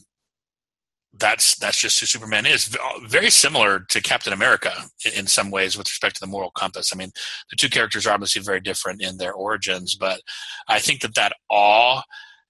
that's 1.18 1.56
that's 1.56 1.80
just 1.80 2.00
who 2.00 2.06
Superman 2.06 2.46
is. 2.46 2.76
Very 3.06 3.30
similar 3.30 3.80
to 3.90 4.00
Captain 4.00 4.32
America 4.32 4.72
in, 5.04 5.12
in, 5.20 5.26
some 5.26 5.50
ways 5.50 5.76
with 5.76 5.86
respect 5.86 6.16
to 6.16 6.20
the 6.20 6.30
moral 6.30 6.50
compass. 6.50 6.90
I 6.92 6.96
mean, 6.96 7.10
the 7.50 7.56
two 7.56 7.68
characters 7.68 8.06
are 8.06 8.14
obviously 8.14 8.42
very 8.42 8.60
different 8.60 9.02
in 9.02 9.18
their 9.18 9.32
origins, 9.32 9.94
but 9.94 10.20
I 10.68 10.78
think 10.78 11.00
that 11.02 11.14
that 11.14 11.34
awe 11.50 12.02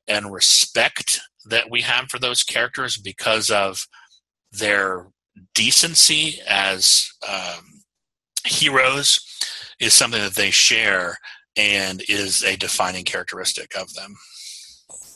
and 0.08 0.32
respect 0.32 1.20
that 1.46 1.70
we 1.70 1.80
have 1.82 2.08
for 2.08 2.18
those 2.18 2.42
characters 2.42 2.96
because 2.96 3.50
of 3.50 3.86
their 4.52 5.08
decency 5.54 6.40
as 6.48 7.10
um, 7.28 7.82
heroes 8.44 9.20
is 9.80 9.94
something 9.94 10.20
that 10.20 10.34
they 10.34 10.50
share 10.50 11.18
and 11.56 12.02
is 12.08 12.42
a 12.42 12.56
defining 12.56 13.04
characteristic 13.04 13.76
of 13.76 13.92
them. 13.94 14.16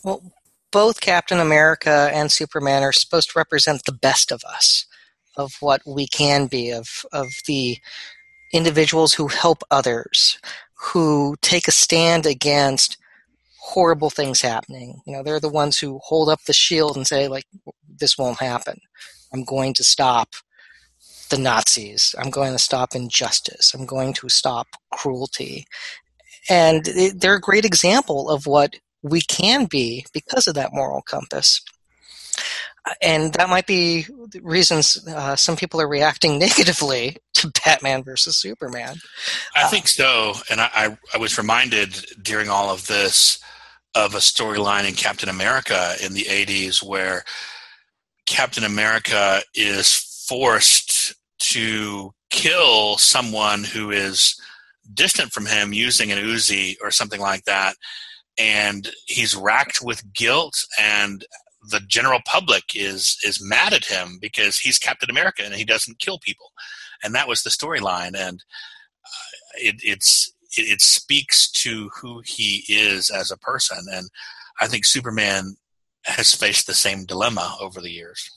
Well, 0.04 0.32
both 0.70 1.00
Captain 1.00 1.40
America 1.40 2.10
and 2.12 2.30
Superman 2.30 2.82
are 2.82 2.92
supposed 2.92 3.30
to 3.30 3.38
represent 3.38 3.84
the 3.84 3.92
best 3.92 4.30
of 4.30 4.42
us, 4.44 4.86
of 5.36 5.54
what 5.60 5.80
we 5.86 6.06
can 6.06 6.46
be, 6.46 6.70
of 6.70 7.04
of 7.12 7.28
the 7.46 7.78
individuals 8.52 9.14
who 9.14 9.28
help 9.28 9.62
others, 9.70 10.38
who 10.74 11.36
take 11.40 11.68
a 11.68 11.72
stand 11.72 12.26
against 12.26 12.98
horrible 13.58 14.10
things 14.10 14.40
happening. 14.40 15.00
You 15.06 15.14
know, 15.14 15.22
they're 15.22 15.40
the 15.40 15.48
ones 15.48 15.78
who 15.78 15.98
hold 16.04 16.28
up 16.28 16.44
the 16.44 16.52
shield 16.52 16.96
and 16.96 17.06
say, 17.06 17.28
like, 17.28 17.46
this 17.88 18.16
won't 18.16 18.38
happen. 18.38 18.80
I'm 19.36 19.44
going 19.44 19.74
to 19.74 19.84
stop 19.84 20.34
the 21.30 21.38
Nazis. 21.38 22.14
I'm 22.18 22.30
going 22.30 22.52
to 22.52 22.58
stop 22.58 22.94
injustice. 22.94 23.74
I'm 23.74 23.86
going 23.86 24.12
to 24.14 24.28
stop 24.28 24.68
cruelty 24.92 25.66
and 26.48 26.84
they're 27.16 27.36
a 27.36 27.40
great 27.40 27.64
example 27.64 28.30
of 28.30 28.46
what 28.46 28.76
we 29.02 29.20
can 29.20 29.66
be 29.66 30.06
because 30.12 30.46
of 30.46 30.54
that 30.54 30.72
moral 30.72 31.02
compass. 31.02 31.60
And 33.02 33.32
that 33.34 33.48
might 33.48 33.66
be 33.66 34.06
the 34.30 34.40
reasons 34.42 35.04
uh, 35.08 35.34
some 35.34 35.56
people 35.56 35.80
are 35.80 35.88
reacting 35.88 36.38
negatively 36.38 37.16
to 37.34 37.50
Batman 37.64 38.04
versus 38.04 38.36
Superman. 38.36 38.96
I 39.56 39.64
uh, 39.64 39.68
think 39.68 39.88
so. 39.88 40.34
And 40.50 40.60
I, 40.60 40.70
I, 40.72 40.98
I 41.14 41.18
was 41.18 41.36
reminded 41.36 41.94
during 42.22 42.48
all 42.48 42.70
of 42.70 42.86
this 42.86 43.40
of 43.96 44.14
a 44.14 44.18
storyline 44.18 44.86
in 44.86 44.94
Captain 44.94 45.28
America 45.28 45.94
in 46.04 46.12
the 46.12 46.24
80s 46.24 46.82
where 46.82 47.24
Captain 48.26 48.64
America 48.64 49.42
is 49.54 50.24
forced 50.28 51.14
to 51.38 52.12
kill 52.30 52.98
someone 52.98 53.64
who 53.64 53.90
is 53.90 54.40
distant 54.94 55.32
from 55.32 55.46
him 55.46 55.72
using 55.72 56.12
an 56.12 56.18
Uzi 56.18 56.76
or 56.82 56.90
something 56.90 57.20
like 57.20 57.44
that, 57.44 57.76
and 58.38 58.90
he's 59.06 59.36
racked 59.36 59.80
with 59.82 60.12
guilt 60.12 60.64
and 60.78 61.24
the 61.70 61.80
general 61.80 62.20
public 62.24 62.64
is 62.74 63.18
is 63.24 63.42
mad 63.42 63.72
at 63.72 63.84
him 63.84 64.18
because 64.20 64.58
he's 64.58 64.78
Captain 64.78 65.10
America 65.10 65.42
and 65.44 65.54
he 65.54 65.64
doesn't 65.64 65.98
kill 65.98 66.18
people, 66.18 66.52
and 67.02 67.14
that 67.14 67.28
was 67.28 67.42
the 67.42 67.50
storyline, 67.50 68.16
and 68.16 68.42
uh, 69.04 69.56
it, 69.56 69.76
it's 69.82 70.32
it, 70.56 70.62
it, 70.62 70.80
speaks 70.80 71.50
to 71.50 71.90
who 72.00 72.22
he 72.24 72.64
is 72.68 73.10
as 73.10 73.30
a 73.30 73.38
person, 73.38 73.78
and 73.92 74.08
I 74.60 74.66
think 74.66 74.84
Superman 74.84 75.56
has 76.06 76.34
faced 76.34 76.66
the 76.66 76.74
same 76.74 77.04
dilemma 77.04 77.56
over 77.60 77.80
the 77.80 77.90
years. 77.90 78.30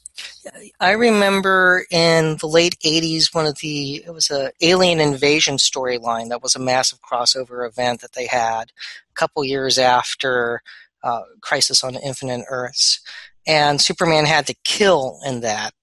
I 0.80 0.92
remember 0.92 1.86
in 1.92 2.38
the 2.38 2.48
late 2.48 2.78
'80s, 2.84 3.34
one 3.34 3.46
of 3.46 3.60
the 3.60 4.04
it 4.06 4.14
was 4.14 4.30
a 4.30 4.52
alien 4.62 5.00
invasion 5.00 5.58
storyline 5.58 6.30
that 6.30 6.44
was 6.44 6.56
a 6.56 6.60
massive 6.60 7.00
crossover 7.02 7.68
event 7.68 8.02
that 8.02 8.14
they 8.14 8.28
had 8.28 8.72
a 9.10 9.14
couple 9.14 9.44
years 9.46 9.78
after 9.78 10.62
uh, 11.04 11.22
Crisis 11.42 11.84
on 11.84 11.96
Infinite 11.96 12.46
Earths, 12.50 13.00
and 13.48 13.80
Superman 13.80 14.26
had 14.26 14.48
to 14.48 14.56
kill 14.66 15.20
in 15.26 15.42
that. 15.42 15.74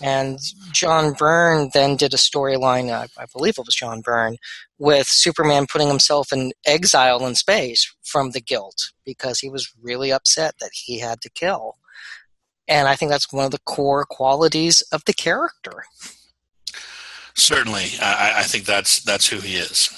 And 0.00 0.38
John 0.72 1.12
Byrne 1.12 1.70
then 1.74 1.96
did 1.96 2.14
a 2.14 2.18
storyline, 2.18 2.90
uh, 2.90 3.08
I 3.18 3.26
believe 3.32 3.58
it 3.58 3.66
was 3.66 3.74
John 3.74 4.00
Byrne, 4.00 4.36
with 4.78 5.08
Superman 5.08 5.66
putting 5.70 5.88
himself 5.88 6.32
in 6.32 6.52
exile 6.64 7.26
in 7.26 7.34
space 7.34 7.92
from 8.04 8.30
the 8.30 8.40
guilt 8.40 8.92
because 9.04 9.40
he 9.40 9.48
was 9.48 9.72
really 9.82 10.12
upset 10.12 10.54
that 10.60 10.70
he 10.72 11.00
had 11.00 11.20
to 11.22 11.30
kill. 11.30 11.76
And 12.68 12.86
I 12.86 12.94
think 12.94 13.10
that's 13.10 13.32
one 13.32 13.44
of 13.44 13.50
the 13.50 13.60
core 13.64 14.04
qualities 14.04 14.82
of 14.92 15.04
the 15.06 15.14
character. 15.14 15.84
Certainly, 17.34 17.86
I, 18.00 18.34
I 18.38 18.42
think 18.42 18.64
that's 18.64 19.00
that's 19.00 19.28
who 19.28 19.38
he 19.38 19.56
is. 19.56 19.90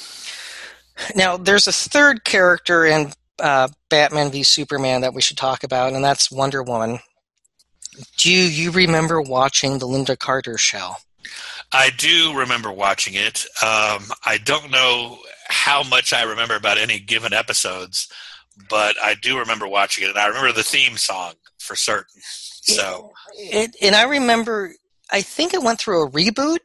Now, 1.15 1.37
there's 1.37 1.67
a 1.67 1.73
third 1.73 2.25
character 2.25 2.85
in 2.85 3.13
uh, 3.41 3.69
Batman 3.89 4.31
v 4.31 4.43
Superman 4.43 5.01
that 5.01 5.15
we 5.15 5.23
should 5.23 5.39
talk 5.39 5.65
about, 5.65 5.95
and 5.95 6.05
that's 6.05 6.31
Wonder 6.31 6.63
Woman. 6.63 7.01
Do 8.17 8.31
you 8.31 8.71
remember 8.71 9.21
watching 9.21 9.79
the 9.79 9.87
Lynda 9.87 10.19
Carter 10.19 10.57
show? 10.59 10.95
I 11.73 11.91
do 11.97 12.37
remember 12.37 12.73
watching 12.73 13.15
it. 13.15 13.45
Um, 13.63 14.05
I 14.25 14.39
don't 14.43 14.71
know 14.71 15.19
how 15.49 15.83
much 15.83 16.13
I 16.13 16.23
remember 16.23 16.57
about 16.57 16.79
any 16.79 16.99
given 16.99 17.33
episodes, 17.33 18.09
but 18.69 18.97
I 19.03 19.15
do 19.15 19.39
remember 19.39 19.67
watching 19.69 20.05
it, 20.05 20.11
and 20.11 20.19
I 20.19 20.27
remember 20.27 20.53
the 20.53 20.63
theme 20.63 20.97
song 20.97 21.35
for 21.59 21.77
certain. 21.77 22.21
So, 22.23 23.13
it, 23.37 23.75
and 23.81 23.95
I 23.95 24.05
remember, 24.05 24.75
I 25.11 25.23
think 25.23 25.55
it 25.55 25.63
went 25.63 25.79
through 25.79 26.05
a 26.05 26.11
reboot 26.11 26.59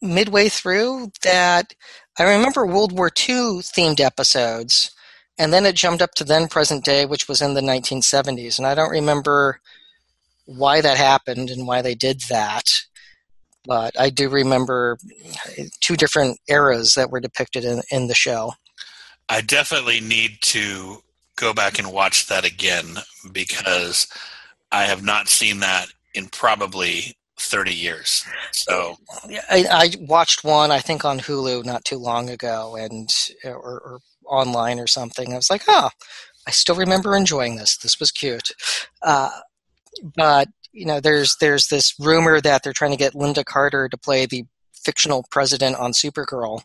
midway 0.00 0.48
through 0.48 1.12
that 1.22 1.74
I 2.18 2.24
remember 2.24 2.66
World 2.66 2.92
War 2.92 3.08
II 3.08 3.60
themed 3.62 4.00
episodes, 4.00 4.90
and 5.38 5.52
then 5.52 5.64
it 5.64 5.76
jumped 5.76 6.02
up 6.02 6.14
to 6.16 6.24
then 6.24 6.48
present 6.48 6.84
day, 6.84 7.06
which 7.06 7.26
was 7.26 7.40
in 7.40 7.54
the 7.54 7.60
1970s. 7.62 8.58
And 8.58 8.66
I 8.66 8.74
don't 8.74 8.90
remember 8.90 9.60
why 10.56 10.80
that 10.80 10.96
happened 10.96 11.50
and 11.50 11.66
why 11.66 11.82
they 11.82 11.94
did 11.94 12.20
that, 12.28 12.64
but 13.64 13.98
I 13.98 14.10
do 14.10 14.28
remember 14.28 14.98
two 15.80 15.96
different 15.96 16.38
eras 16.48 16.94
that 16.94 17.10
were 17.10 17.20
depicted 17.20 17.64
in, 17.64 17.82
in 17.90 18.08
the 18.08 18.14
show. 18.14 18.52
I 19.28 19.40
definitely 19.40 20.00
need 20.00 20.38
to 20.42 21.02
go 21.36 21.54
back 21.54 21.78
and 21.78 21.92
watch 21.92 22.26
that 22.26 22.44
again 22.44 22.96
because 23.32 24.06
I 24.70 24.84
have 24.84 25.02
not 25.02 25.28
seen 25.28 25.60
that 25.60 25.86
in 26.14 26.26
probably 26.26 27.16
30 27.38 27.74
years. 27.74 28.24
So 28.52 28.96
I, 29.50 29.66
I, 29.70 29.90
watched 30.00 30.44
one, 30.44 30.70
I 30.70 30.78
think, 30.78 31.04
on 31.04 31.18
Hulu 31.20 31.64
not 31.64 31.84
too 31.84 31.98
long 31.98 32.30
ago, 32.30 32.76
and 32.76 33.08
or, 33.44 33.54
or, 33.54 33.98
online 34.26 34.78
or 34.78 34.86
something. 34.86 35.32
I 35.32 35.36
was 35.36 35.50
like, 35.50 35.62
oh, 35.66 35.90
I 36.46 36.50
still 36.50 36.76
remember 36.76 37.16
enjoying 37.16 37.56
this. 37.56 37.76
This 37.76 37.98
was 37.98 38.10
cute. 38.10 38.50
Uh, 39.02 39.30
but 40.16 40.48
you 40.72 40.86
know, 40.86 41.00
there's 41.00 41.36
there's 41.36 41.68
this 41.68 41.94
rumor 42.00 42.40
that 42.40 42.62
they're 42.62 42.72
trying 42.72 42.92
to 42.92 42.96
get 42.96 43.12
Lynda 43.12 43.44
Carter 43.44 43.88
to 43.88 43.96
play 43.96 44.26
the 44.26 44.44
fictional 44.72 45.24
president 45.30 45.76
on 45.76 45.92
Supergirl. 45.92 46.62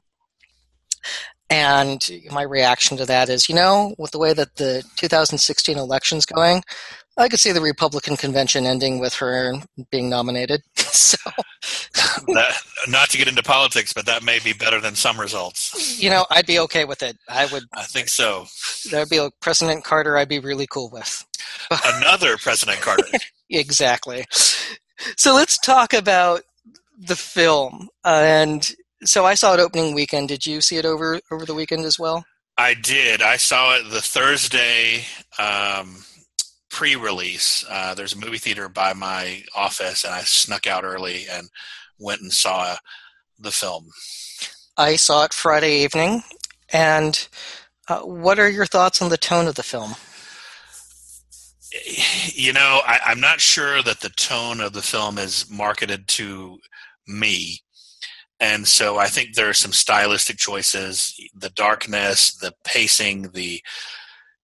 And 1.50 2.06
my 2.32 2.42
reaction 2.42 2.98
to 2.98 3.06
that 3.06 3.30
is, 3.30 3.48
you 3.48 3.56
know, 3.56 3.96
with 3.98 4.12
the 4.12 4.20
way 4.20 4.34
that 4.34 4.56
the 4.56 4.84
2016 4.98 5.78
election's 5.78 6.26
going, 6.26 6.64
I 7.18 7.30
could 7.30 7.40
see 7.40 7.52
the 7.52 7.62
Republican 7.62 8.16
convention 8.16 8.66
ending 8.66 9.00
with 9.00 9.16
her 9.16 9.54
being 9.92 10.10
nominated. 10.10 10.62
so, 10.76 11.18
that, 12.28 12.54
not 12.88 13.10
to 13.10 13.18
get 13.18 13.28
into 13.28 13.42
politics, 13.42 13.92
but 13.92 14.06
that 14.06 14.24
may 14.24 14.40
be 14.40 14.54
better 14.54 14.80
than 14.80 14.96
some 14.96 15.20
results. 15.20 16.02
You 16.02 16.12
know, 16.12 16.26
I'd 16.30 16.46
be 16.46 16.60
okay 16.60 16.86
with 16.86 17.02
it. 17.02 17.18
I 17.28 17.48
would. 17.48 17.64
I 17.74 17.84
think 17.84 18.10
so. 18.10 18.46
That'd 18.92 19.10
be 19.10 19.18
a 19.18 19.32
President 19.42 19.84
Carter. 19.84 20.18
I'd 20.18 20.30
be 20.30 20.40
really 20.40 20.68
cool 20.68 20.90
with. 20.92 21.26
Another 21.86 22.38
President 22.38 22.82
Carter. 22.82 23.08
exactly. 23.50 24.26
So 25.16 25.34
let's 25.34 25.58
talk 25.58 25.94
about 25.94 26.42
the 27.00 27.16
film. 27.16 27.90
Uh, 28.04 28.22
and 28.24 28.72
so 29.04 29.26
I 29.26 29.34
saw 29.34 29.54
it 29.54 29.60
opening 29.60 29.94
weekend. 29.94 30.30
Did 30.30 30.46
you 30.46 30.62
see 30.62 30.78
it 30.78 30.86
over 30.86 31.20
over 31.32 31.46
the 31.46 31.56
weekend 31.56 31.86
as 31.86 32.00
well? 32.00 32.26
I 32.58 32.74
did. 32.74 33.22
I 33.22 33.38
saw 33.38 33.76
it 33.76 33.90
the 33.92 34.02
Thursday 34.02 35.06
um, 35.38 36.04
pre-release. 36.70 37.66
Uh, 37.70 37.94
there's 37.94 38.14
a 38.14 38.20
movie 38.20 38.38
theater 38.38 38.70
by 38.70 38.94
my 38.94 39.44
office, 39.56 40.04
and 40.04 40.14
I 40.14 40.22
snuck 40.22 40.68
out 40.68 40.84
early 40.84 41.26
and 41.32 41.50
went 42.00 42.22
and 42.22 42.32
saw 42.32 42.76
the 43.40 43.52
film. 43.52 43.90
I 44.78 44.96
saw 44.96 45.26
it 45.26 45.34
Friday 45.34 45.84
evening, 45.84 46.24
and 46.72 47.28
uh, 47.88 48.00
what 48.02 48.40
are 48.40 48.50
your 48.50 48.66
thoughts 48.66 49.02
on 49.02 49.10
the 49.10 49.18
tone 49.18 49.48
of 49.48 49.56
the 49.56 49.64
film? 49.64 49.96
You 52.34 52.54
know, 52.54 52.82
I, 52.86 53.00
I'm 53.06 53.20
not 53.20 53.42
sure 53.42 53.82
that 53.82 54.00
the 54.00 54.10
tone 54.10 54.62
of 54.62 54.74
the 54.74 54.82
film 54.82 55.18
is 55.18 55.50
marketed 55.50 56.08
to 56.10 56.60
me. 57.08 57.60
And 58.40 58.68
so 58.68 58.98
I 58.98 59.08
think 59.08 59.34
there 59.34 59.50
are 59.50 59.54
some 59.54 59.74
stylistic 59.74 60.38
choices, 60.38 61.14
the 61.36 61.50
darkness, 61.50 62.36
the 62.36 62.54
pacing, 62.64 63.32
the 63.34 63.62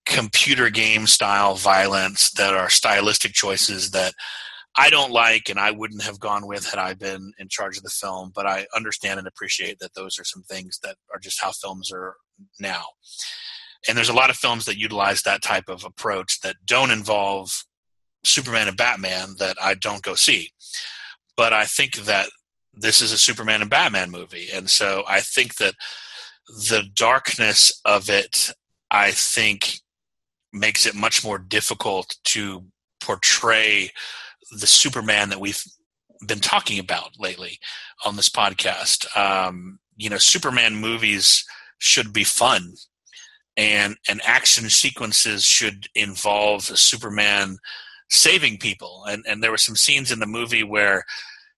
computer 0.05 0.69
game 0.69 1.07
style 1.07 1.55
violence 1.55 2.31
that 2.31 2.53
are 2.53 2.69
stylistic 2.69 3.33
choices 3.33 3.91
that 3.91 4.13
I 4.75 4.89
don't 4.89 5.11
like 5.11 5.49
and 5.49 5.59
I 5.59 5.71
wouldn't 5.71 6.03
have 6.03 6.19
gone 6.19 6.47
with 6.47 6.65
had 6.65 6.79
I 6.79 6.93
been 6.93 7.31
in 7.37 7.47
charge 7.47 7.77
of 7.77 7.83
the 7.83 7.89
film, 7.89 8.31
but 8.33 8.47
I 8.47 8.65
understand 8.75 9.19
and 9.19 9.27
appreciate 9.27 9.77
that 9.79 9.93
those 9.93 10.17
are 10.19 10.23
some 10.23 10.43
things 10.43 10.79
that 10.83 10.95
are 11.13 11.19
just 11.19 11.41
how 11.41 11.51
films 11.51 11.91
are 11.93 12.15
now. 12.59 12.83
And 13.87 13.97
there's 13.97 14.09
a 14.09 14.13
lot 14.13 14.29
of 14.29 14.35
films 14.35 14.65
that 14.65 14.77
utilize 14.77 15.21
that 15.21 15.43
type 15.43 15.65
of 15.67 15.85
approach 15.85 16.39
that 16.41 16.55
don't 16.65 16.89
involve 16.89 17.65
Superman 18.25 18.67
and 18.67 18.77
Batman 18.77 19.35
that 19.39 19.57
I 19.61 19.75
don't 19.75 20.01
go 20.01 20.15
see. 20.15 20.49
But 21.35 21.53
I 21.53 21.65
think 21.65 21.95
that 22.05 22.29
this 22.73 23.01
is 23.01 23.11
a 23.11 23.17
Superman 23.17 23.61
and 23.61 23.69
Batman 23.69 24.09
movie. 24.09 24.47
And 24.51 24.69
so 24.69 25.03
I 25.07 25.19
think 25.19 25.55
that 25.55 25.75
the 26.47 26.83
darkness 26.93 27.79
of 27.85 28.09
it, 28.09 28.51
I 28.89 29.11
think, 29.11 29.79
makes 30.53 30.85
it 30.85 30.95
much 30.95 31.23
more 31.23 31.37
difficult 31.37 32.15
to 32.25 32.63
portray 33.01 33.91
the 34.51 34.67
Superman 34.67 35.29
that 35.29 35.39
we've 35.39 35.63
been 36.25 36.39
talking 36.39 36.79
about 36.79 37.19
lately 37.19 37.59
on 38.05 38.15
this 38.15 38.29
podcast. 38.29 39.05
Um, 39.17 39.79
you 39.97 40.09
know, 40.09 40.17
Superman 40.17 40.75
movies 40.75 41.45
should 41.79 42.13
be 42.13 42.23
fun, 42.23 42.75
and 43.57 43.97
and 44.07 44.21
action 44.23 44.69
sequences 44.69 45.43
should 45.43 45.87
involve 45.95 46.63
Superman 46.63 47.57
saving 48.09 48.57
people. 48.57 49.03
And 49.07 49.23
and 49.27 49.43
there 49.43 49.51
were 49.51 49.57
some 49.57 49.75
scenes 49.75 50.11
in 50.11 50.19
the 50.19 50.25
movie 50.25 50.63
where 50.63 51.03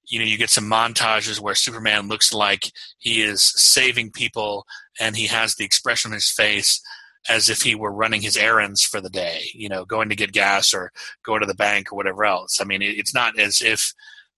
you 0.07 0.19
know 0.19 0.25
you 0.25 0.37
get 0.37 0.49
some 0.49 0.69
montages 0.69 1.39
where 1.39 1.55
superman 1.55 2.07
looks 2.07 2.33
like 2.33 2.71
he 2.99 3.21
is 3.21 3.43
saving 3.43 4.11
people 4.11 4.65
and 4.99 5.15
he 5.15 5.27
has 5.27 5.55
the 5.55 5.65
expression 5.65 6.11
on 6.11 6.15
his 6.15 6.29
face 6.29 6.81
as 7.29 7.49
if 7.49 7.61
he 7.61 7.75
were 7.75 7.91
running 7.91 8.21
his 8.21 8.37
errands 8.37 8.83
for 8.83 9.01
the 9.01 9.09
day 9.09 9.49
you 9.53 9.69
know 9.69 9.85
going 9.85 10.09
to 10.09 10.15
get 10.15 10.31
gas 10.31 10.73
or 10.73 10.91
going 11.23 11.41
to 11.41 11.47
the 11.47 11.55
bank 11.55 11.91
or 11.91 11.95
whatever 11.95 12.25
else. 12.25 12.59
I 12.61 12.65
mean 12.65 12.81
it's 12.81 13.13
not 13.13 13.39
as 13.39 13.61
if 13.61 13.93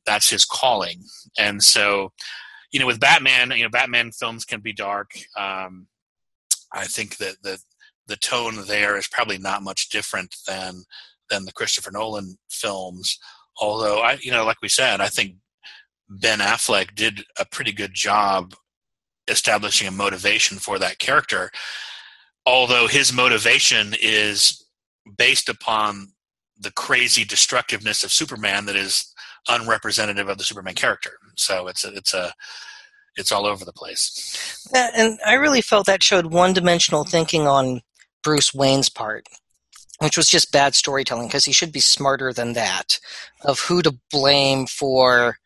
that's 0.05 0.29
his 0.29 0.45
calling. 0.45 1.03
And 1.37 1.63
so 1.63 2.11
you 2.71 2.79
know 2.79 2.87
with 2.87 2.99
batman 2.99 3.51
you 3.51 3.63
know 3.63 3.69
batman 3.69 4.11
films 4.11 4.45
can 4.45 4.61
be 4.61 4.73
dark. 4.73 5.11
Um, 5.37 5.87
i 6.73 6.85
think 6.85 7.17
that 7.17 7.35
the 7.43 7.59
the 8.07 8.17
tone 8.17 8.65
there 8.67 8.97
is 8.97 9.07
probably 9.07 9.37
not 9.37 9.63
much 9.63 9.89
different 9.89 10.35
than 10.47 10.83
than 11.29 11.45
the 11.45 11.53
christopher 11.53 11.91
nolan 11.91 12.37
films. 12.49 13.19
Although 13.59 13.99
i 13.99 14.17
you 14.21 14.31
know 14.31 14.45
like 14.45 14.61
we 14.61 14.69
said 14.69 15.01
i 15.01 15.07
think 15.07 15.35
Ben 16.09 16.39
Affleck 16.39 16.95
did 16.95 17.25
a 17.37 17.45
pretty 17.45 17.71
good 17.71 17.93
job 17.93 18.53
establishing 19.27 19.87
a 19.87 19.91
motivation 19.91 20.57
for 20.57 20.79
that 20.79 20.99
character. 20.99 21.51
Although 22.47 22.87
his 22.87 23.11
motivation 23.11 23.93
is 24.01 24.65
based 25.17 25.49
upon 25.49 26.13
the 26.57 26.71
crazy 26.71 27.25
destructiveness 27.25 28.05
of 28.05 28.11
Superman 28.13 28.65
that 28.67 28.75
is 28.77 29.13
unrepresentative 29.49 30.29
of 30.29 30.37
the 30.37 30.45
Superman 30.45 30.73
character. 30.73 31.11
So 31.35 31.67
it's 31.67 31.83
a, 31.83 31.89
it's 31.93 32.13
a 32.13 32.33
it's 33.17 33.33
all 33.33 33.45
over 33.45 33.65
the 33.65 33.73
place. 33.73 34.65
And 34.73 35.19
I 35.25 35.33
really 35.33 35.61
felt 35.61 35.87
that 35.87 36.03
showed 36.03 36.27
one-dimensional 36.27 37.03
thinking 37.03 37.47
on 37.47 37.81
Bruce 38.23 38.53
Wayne's 38.53 38.89
part, 38.89 39.27
which 39.99 40.15
was 40.15 40.29
just 40.29 40.51
bad 40.51 40.73
storytelling 40.73 41.27
because 41.27 41.45
he 41.45 41.51
should 41.51 41.71
be 41.71 41.79
smarter 41.79 42.31
than 42.31 42.53
that 42.53 42.99
of 43.43 43.59
who 43.59 43.81
to 43.81 43.97
blame 44.09 44.67
for 44.67 45.37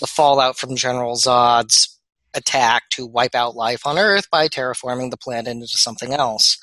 the 0.00 0.06
fallout 0.06 0.58
from 0.58 0.76
General 0.76 1.14
Zod's 1.14 1.91
attack 2.34 2.84
to 2.90 3.06
wipe 3.06 3.34
out 3.34 3.56
life 3.56 3.86
on 3.86 3.98
Earth 3.98 4.30
by 4.30 4.48
terraforming 4.48 5.10
the 5.10 5.16
planet 5.16 5.48
into 5.48 5.66
something 5.66 6.12
else. 6.12 6.58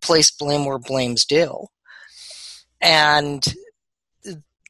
Place 0.00 0.30
blame 0.30 0.64
where 0.64 0.78
blame's 0.78 1.24
due. 1.24 1.66
And 2.80 3.44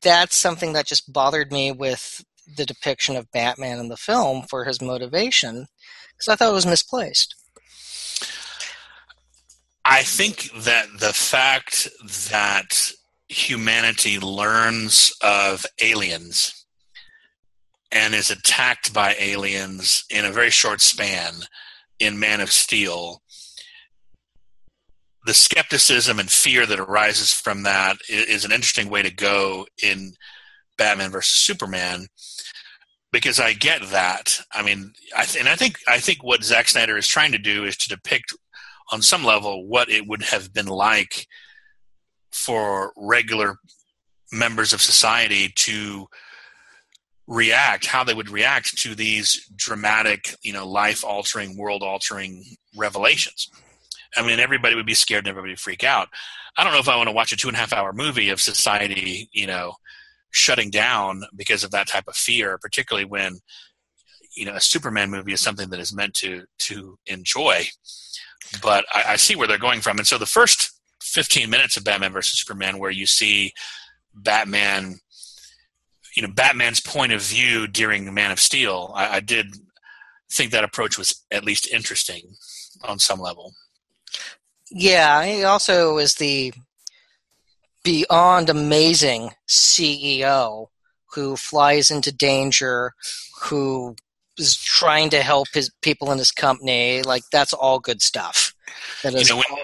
that's 0.03 0.37
something 0.37 0.75
that 0.75 0.87
just 0.87 1.12
bothered 1.12 1.51
me 1.51 1.73
with 1.73 2.25
the 2.57 2.66
depiction 2.66 3.16
of 3.16 3.31
Batman 3.33 3.79
in 3.79 3.88
the 3.88 3.97
film 3.97 4.42
for 4.42 4.64
his 4.64 4.81
motivation 4.81 5.66
because 6.12 6.29
I 6.29 6.37
thought 6.37 6.51
it 6.51 6.55
was 6.55 6.66
misplaced. 6.66 7.35
I 9.85 10.03
think 10.03 10.51
that 10.64 10.87
the 10.99 11.12
fact 11.12 11.88
that 12.31 12.90
humanity 13.29 14.18
learns 14.18 15.12
of 15.23 15.64
aliens 15.83 16.63
and 17.92 18.14
is 18.14 18.31
attacked 18.31 18.92
by 18.92 19.14
aliens 19.18 20.05
in 20.11 20.25
a 20.25 20.33
very 20.33 20.51
short 20.51 20.81
span 20.81 21.35
in 21.99 22.18
Man 22.18 22.40
of 22.40 22.51
Steel. 22.51 23.23
The 25.27 25.35
skepticism 25.35 26.18
and 26.18 26.31
fear 26.31 26.66
that 26.66 26.81
arises 26.81 27.33
from 27.33 27.62
that 27.62 27.97
is 28.09 28.44
an 28.44 28.53
interesting 28.53 28.90
way 28.90 29.03
to 29.03 29.14
go 29.14 29.66
in 29.83 30.12
Batman 30.77 31.11
versus 31.11 31.42
Superman 31.42 32.09
because 33.14 33.38
I 33.38 33.53
get 33.53 33.81
that. 33.90 34.40
I 34.53 34.62
mean, 34.62 34.92
I 35.16 35.25
th- 35.25 35.40
and 35.40 35.49
I 35.49 35.55
think 35.55 35.79
I 35.88 35.99
think 35.99 36.23
what 36.23 36.42
Zack 36.42 36.68
Snyder 36.68 36.99
is 36.99 37.07
trying 37.07 37.33
to 37.33 37.38
do 37.38 37.64
is 37.64 37.77
to 37.79 37.88
depict 37.88 38.35
on 38.92 39.01
some 39.01 39.25
level 39.25 39.66
what 39.66 39.88
it 39.88 40.07
would 40.07 40.23
have 40.23 40.53
been 40.53 40.66
like 40.66 41.27
for 42.33 42.92
regular 42.97 43.57
members 44.33 44.73
of 44.73 44.83
society 44.83 45.53
to 45.55 46.07
react 47.27 47.87
how 47.87 48.05
they 48.05 48.15
would 48.15 48.29
react 48.29 48.77
to 48.79 48.95
these 48.95 49.47
dramatic 49.57 50.37
you 50.43 50.53
know 50.53 50.67
life 50.67 51.05
altering 51.05 51.57
world 51.57 51.83
altering 51.83 52.45
revelations. 52.77 53.51
I 54.17 54.27
mean 54.27 54.41
everybody 54.41 54.75
would 54.75 54.87
be 54.87 54.95
scared 54.95 55.25
and 55.25 55.29
everybody 55.29 55.53
would 55.53 55.61
freak 55.61 55.85
out. 55.85 56.09
I 56.57 56.63
don't 56.63 56.73
know 56.73 56.79
if 56.79 56.89
i 56.89 56.97
want 56.97 57.09
to 57.09 57.15
watch 57.15 57.33
a 57.33 57.37
two 57.37 57.49
and 57.49 57.57
a 57.57 57.61
half 57.61 57.73
hour 57.73 57.93
movie 57.93 58.29
of 58.29 58.41
society 58.41 59.29
you 59.33 59.47
know 59.47 59.75
shutting 60.31 60.71
down 60.71 61.23
because 61.35 61.65
of 61.65 61.71
that 61.71 61.89
type 61.89 62.05
of 62.09 62.17
fear 62.17 62.59
particularly 62.59 63.05
when 63.05 63.39
you 64.37 64.45
know 64.45 64.55
a 64.55 64.61
superman 64.61 65.11
movie 65.11 65.33
is 65.33 65.41
something 65.41 65.71
that 65.71 65.81
is 65.81 65.95
meant 65.95 66.15
to 66.15 66.45
to 66.59 66.99
enjoy. 67.07 67.65
But 68.63 68.85
I, 68.93 69.05
I 69.09 69.17
see 69.17 69.37
where 69.37 69.49
they're 69.49 69.59
going 69.59 69.81
from. 69.81 69.99
And 69.99 70.07
so 70.07 70.19
the 70.19 70.27
first 70.27 70.71
15 71.03 71.51
minutes 71.51 71.77
of 71.77 71.85
batman 71.85 72.13
versus 72.13 72.41
superman 72.41 72.79
where 72.79 72.91
you 72.91 73.07
see 73.07 73.53
batman 74.15 74.99
you 76.14 76.22
know 76.22 76.33
Batman's 76.33 76.81
point 76.81 77.12
of 77.12 77.22
view 77.22 77.66
during 77.66 78.12
Man 78.12 78.31
of 78.31 78.40
Steel, 78.40 78.92
I, 78.94 79.16
I 79.16 79.20
did 79.20 79.57
think 80.31 80.53
that 80.53 80.64
approach 80.64 80.98
was 80.98 81.24
at 81.31 81.44
least 81.44 81.68
interesting 81.68 82.35
on 82.83 82.98
some 82.98 83.20
level. 83.20 83.53
Yeah, 84.70 85.24
he 85.24 85.44
also 85.44 85.98
is 85.98 86.14
the 86.14 86.53
beyond 87.83 88.48
amazing 88.48 89.31
CEO 89.48 90.68
who 91.12 91.37
flies 91.37 91.90
into 91.90 92.12
danger, 92.12 92.92
who 93.42 93.94
is 94.38 94.57
trying 94.57 95.11
to 95.11 95.22
help 95.22 95.48
his 95.53 95.70
people 95.83 96.11
in 96.11 96.18
his 96.18 96.33
company. 96.33 97.03
Like 97.03 97.22
that's 97.31 97.53
all 97.53 97.79
good 97.79 98.03
stuff. 98.03 98.55
That 99.03 99.14
is. 99.14 99.29
You 99.29 99.37
know, 99.37 99.42
when, 99.48 99.62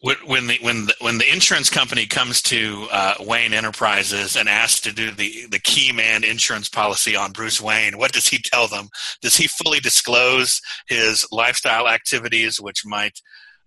when 0.00 0.46
the 0.46 0.58
when 0.62 0.86
the, 0.86 0.94
when 1.00 1.18
the 1.18 1.30
insurance 1.30 1.68
company 1.68 2.06
comes 2.06 2.40
to 2.42 2.88
uh, 2.90 3.14
Wayne 3.20 3.52
Enterprises 3.52 4.34
and 4.34 4.48
asks 4.48 4.80
to 4.80 4.92
do 4.92 5.10
the 5.10 5.46
the 5.50 5.58
key 5.58 5.92
man 5.92 6.24
insurance 6.24 6.68
policy 6.68 7.14
on 7.14 7.32
Bruce 7.32 7.60
Wayne, 7.60 7.98
what 7.98 8.12
does 8.12 8.26
he 8.26 8.38
tell 8.38 8.66
them? 8.66 8.88
Does 9.20 9.36
he 9.36 9.46
fully 9.46 9.78
disclose 9.78 10.62
his 10.88 11.26
lifestyle 11.30 11.86
activities, 11.86 12.60
which 12.60 12.86
might 12.86 13.20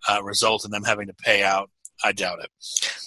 uh, 0.10 0.24
result 0.24 0.66
in 0.66 0.72
them 0.72 0.84
having 0.84 1.08
to 1.08 1.14
pay 1.14 1.44
out? 1.44 1.70
I 2.04 2.12
doubt 2.12 2.40
it. 2.40 2.50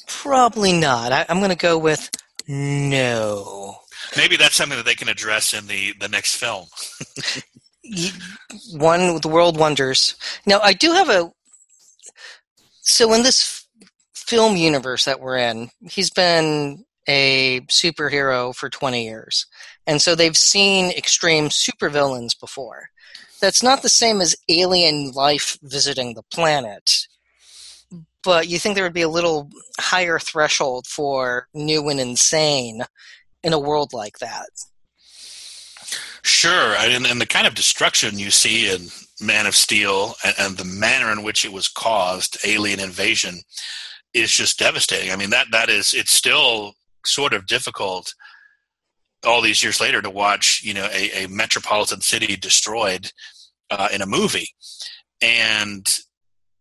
Probably 0.07 0.73
not. 0.73 1.11
I, 1.13 1.27
I'm 1.29 1.39
going 1.39 1.51
to 1.51 1.57
go 1.57 1.77
with 1.77 2.11
no. 2.47 3.77
Maybe 4.17 4.37
that's 4.37 4.55
something 4.55 4.79
that 4.79 4.87
they 4.87 4.95
can 4.95 5.09
address 5.09 5.53
in 5.53 5.67
the 5.67 5.95
the 5.99 6.09
next 6.09 6.37
film. 6.37 6.67
One, 8.73 9.21
the 9.21 9.29
world 9.29 9.59
wonders. 9.59 10.15
Now, 10.47 10.61
I 10.61 10.73
do 10.73 10.93
have 10.93 11.09
a 11.09 11.31
so 12.87 13.13
in 13.13 13.23
this 13.23 13.67
film 14.15 14.57
universe 14.57 15.05
that 15.05 15.21
we're 15.21 15.37
in, 15.37 15.69
he's 15.83 16.11
been 16.11 16.85
a 17.09 17.61
superhero 17.63 18.55
for 18.55 18.69
20 18.71 19.05
years. 19.05 19.47
And 19.87 20.01
so 20.01 20.15
they've 20.15 20.37
seen 20.37 20.91
extreme 20.91 21.49
supervillains 21.49 22.39
before. 22.39 22.89
That's 23.41 23.63
not 23.63 23.83
the 23.83 23.89
same 23.89 24.21
as 24.21 24.37
alien 24.49 25.13
life 25.13 25.59
visiting 25.63 26.15
the 26.15 26.23
planet. 26.23 27.07
But 28.25 28.49
you 28.49 28.59
think 28.59 28.75
there 28.75 28.85
would 28.85 28.93
be 28.93 29.03
a 29.03 29.09
little 29.09 29.51
higher 29.79 30.19
threshold 30.19 30.87
for 30.87 31.47
new 31.55 31.89
and 31.89 32.01
insane 32.01 32.83
in 33.43 33.53
a 33.53 33.59
world 33.59 33.93
like 33.93 34.19
that? 34.19 34.49
Sure, 36.27 36.75
and, 36.77 37.07
and 37.07 37.21
the 37.21 37.27
kind 37.27 37.47
of 37.47 37.55
destruction 37.55 38.19
you 38.19 38.33
see 38.33 38.69
in 38.69 38.89
Man 39.21 39.47
of 39.47 39.55
Steel 39.55 40.17
and, 40.25 40.35
and, 40.41 40.57
the 40.57 40.65
manner 40.65 41.13
in 41.13 41.23
which 41.23 41.45
it 41.45 41.53
was 41.53 41.69
caused, 41.69 42.37
alien 42.45 42.81
invasion, 42.81 43.43
is 44.13 44.33
just 44.33 44.59
devastating. 44.59 45.13
I 45.13 45.17
mean 45.17 45.31
that 45.31 45.47
that 45.53 45.71
is 45.71 45.95
it's 45.95 46.11
still 46.11 46.75
sort 47.05 47.33
of 47.33 47.47
difficult 47.47 48.13
all 49.25 49.41
these 49.41 49.63
years 49.63 49.81
later 49.81 50.03
to 50.03 50.11
watch 50.11 50.63
you 50.65 50.75
know 50.75 50.89
a, 50.93 51.25
a 51.25 51.29
metropolitan 51.29 52.01
city 52.01 52.35
destroyed 52.35 53.13
uh, 53.71 53.89
in 53.93 54.03
a 54.03 54.07
movie, 54.07 54.49
and 55.23 55.87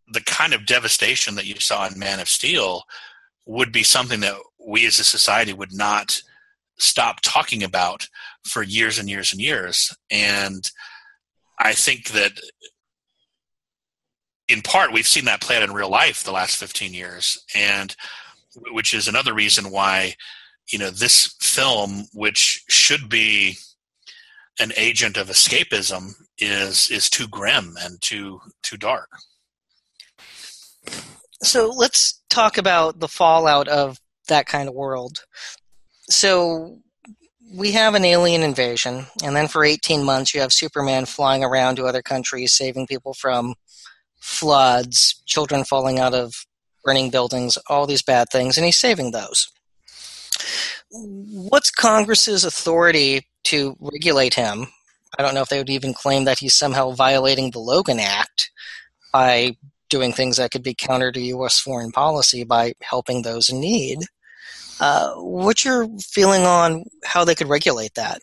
the 0.10 0.21
kind 0.21 0.54
of 0.54 0.67
devastation 0.67 1.34
that 1.36 1.47
you 1.47 1.60
saw 1.60 1.88
in 1.88 1.97
Man 1.97 2.19
of 2.19 2.30
Steel 2.30 2.84
would 3.47 3.71
be 3.71 3.84
something 3.84 4.19
that 4.19 4.36
we 4.63 4.86
as 4.86 4.99
a 4.99 5.04
society 5.04 5.54
would 5.54 5.73
not 5.73 6.21
stop 6.78 7.22
talking 7.22 7.64
about 7.64 8.08
for 8.46 8.64
years 8.64 9.00
and 9.00 9.10
years 9.10 9.32
and 9.32 9.42
years. 9.42 9.96
And 10.12 10.70
I 11.60 11.74
think 11.74 12.10
that 12.10 12.34
in 14.48 14.62
part 14.62 14.94
we've 14.94 15.08
seen 15.08 15.26
that 15.26 15.42
play 15.42 15.58
out 15.58 15.64
in 15.64 15.74
real 15.74 15.90
life 15.90 16.24
the 16.24 16.32
last 16.32 16.58
15 16.58 16.94
years. 16.94 17.44
And 17.56 17.96
which 18.72 18.94
is 18.94 19.08
another 19.08 19.34
reason 19.34 19.72
why 19.72 20.16
you 20.72 20.80
know 20.80 20.90
this 20.90 21.36
film 21.42 22.06
which 22.14 22.64
should 22.70 23.10
be 23.10 23.58
an 24.60 24.72
agent 24.78 25.18
of 25.18 25.28
escapism 25.28 26.14
is 26.40 26.90
is 26.90 27.10
too 27.10 27.28
grim 27.28 27.76
and 27.82 28.02
too 28.02 28.40
too 28.64 28.78
dark. 28.78 29.10
So 31.44 31.70
let's 31.70 32.22
talk 32.30 32.58
about 32.58 33.00
the 33.00 33.08
fallout 33.08 33.68
of 33.68 34.00
that 34.28 34.46
kind 34.48 34.68
of 34.68 34.76
world 34.76 35.20
so 36.10 36.80
we 37.54 37.72
have 37.72 37.96
an 37.96 38.06
alien 38.06 38.44
invasion, 38.44 39.06
and 39.24 39.36
then 39.36 39.48
for 39.48 39.63
18 39.63 40.04
months 40.04 40.34
you 40.34 40.41
have 40.41 40.54
Superman 40.54 41.06
flying 41.06 41.44
around 41.44 41.76
to 41.78 41.86
other 41.86 42.02
countries, 42.02 42.54
saving 42.54 42.88
people 42.88 43.13
from 43.13 43.56
floods, 44.20 45.22
children 45.26 45.63
falling 45.63 46.00
out 46.00 46.13
of 46.13 46.46
burning 46.84 47.10
buildings, 47.10 47.58
all 47.70 47.88
these 47.88 48.02
bad 48.02 48.28
things, 48.32 48.58
and 48.58 48.65
he's 48.65 48.80
saving 48.80 49.12
those. 49.12 49.48
What's 50.91 51.72
Congress's 51.72 52.44
authority 52.44 53.28
to 53.46 53.76
regulate 53.80 54.34
him? 54.34 54.68
I 55.18 55.24
don't 55.24 55.34
know 55.34 55.41
if 55.41 55.50
they 55.50 55.58
would 55.58 55.70
even 55.70 55.94
claim 55.94 56.26
that 56.26 56.39
he's 56.39 56.56
somehow 56.56 56.91
violating 56.91 57.52
the 57.52 57.60
Logan 57.60 58.00
Act 58.00 58.52
by 59.13 59.56
doing 59.89 60.12
things 60.12 60.38
that 60.38 60.52
could 60.52 60.63
be 60.63 60.74
counter 60.74 61.12
to 61.12 61.22
U.S. 61.22 61.60
foreign 61.60 61.91
policy 61.91 62.44
by 62.44 62.74
helping 62.82 63.22
those 63.22 63.50
in 63.50 63.60
need. 63.60 64.00
Uh, 64.80 65.14
what's 65.16 65.64
your 65.64 65.88
feeling 66.00 66.44
on 66.44 66.86
how 67.04 67.24
they 67.24 67.36
could 67.36 67.50
regulate 67.50 67.94
that? 67.96 68.22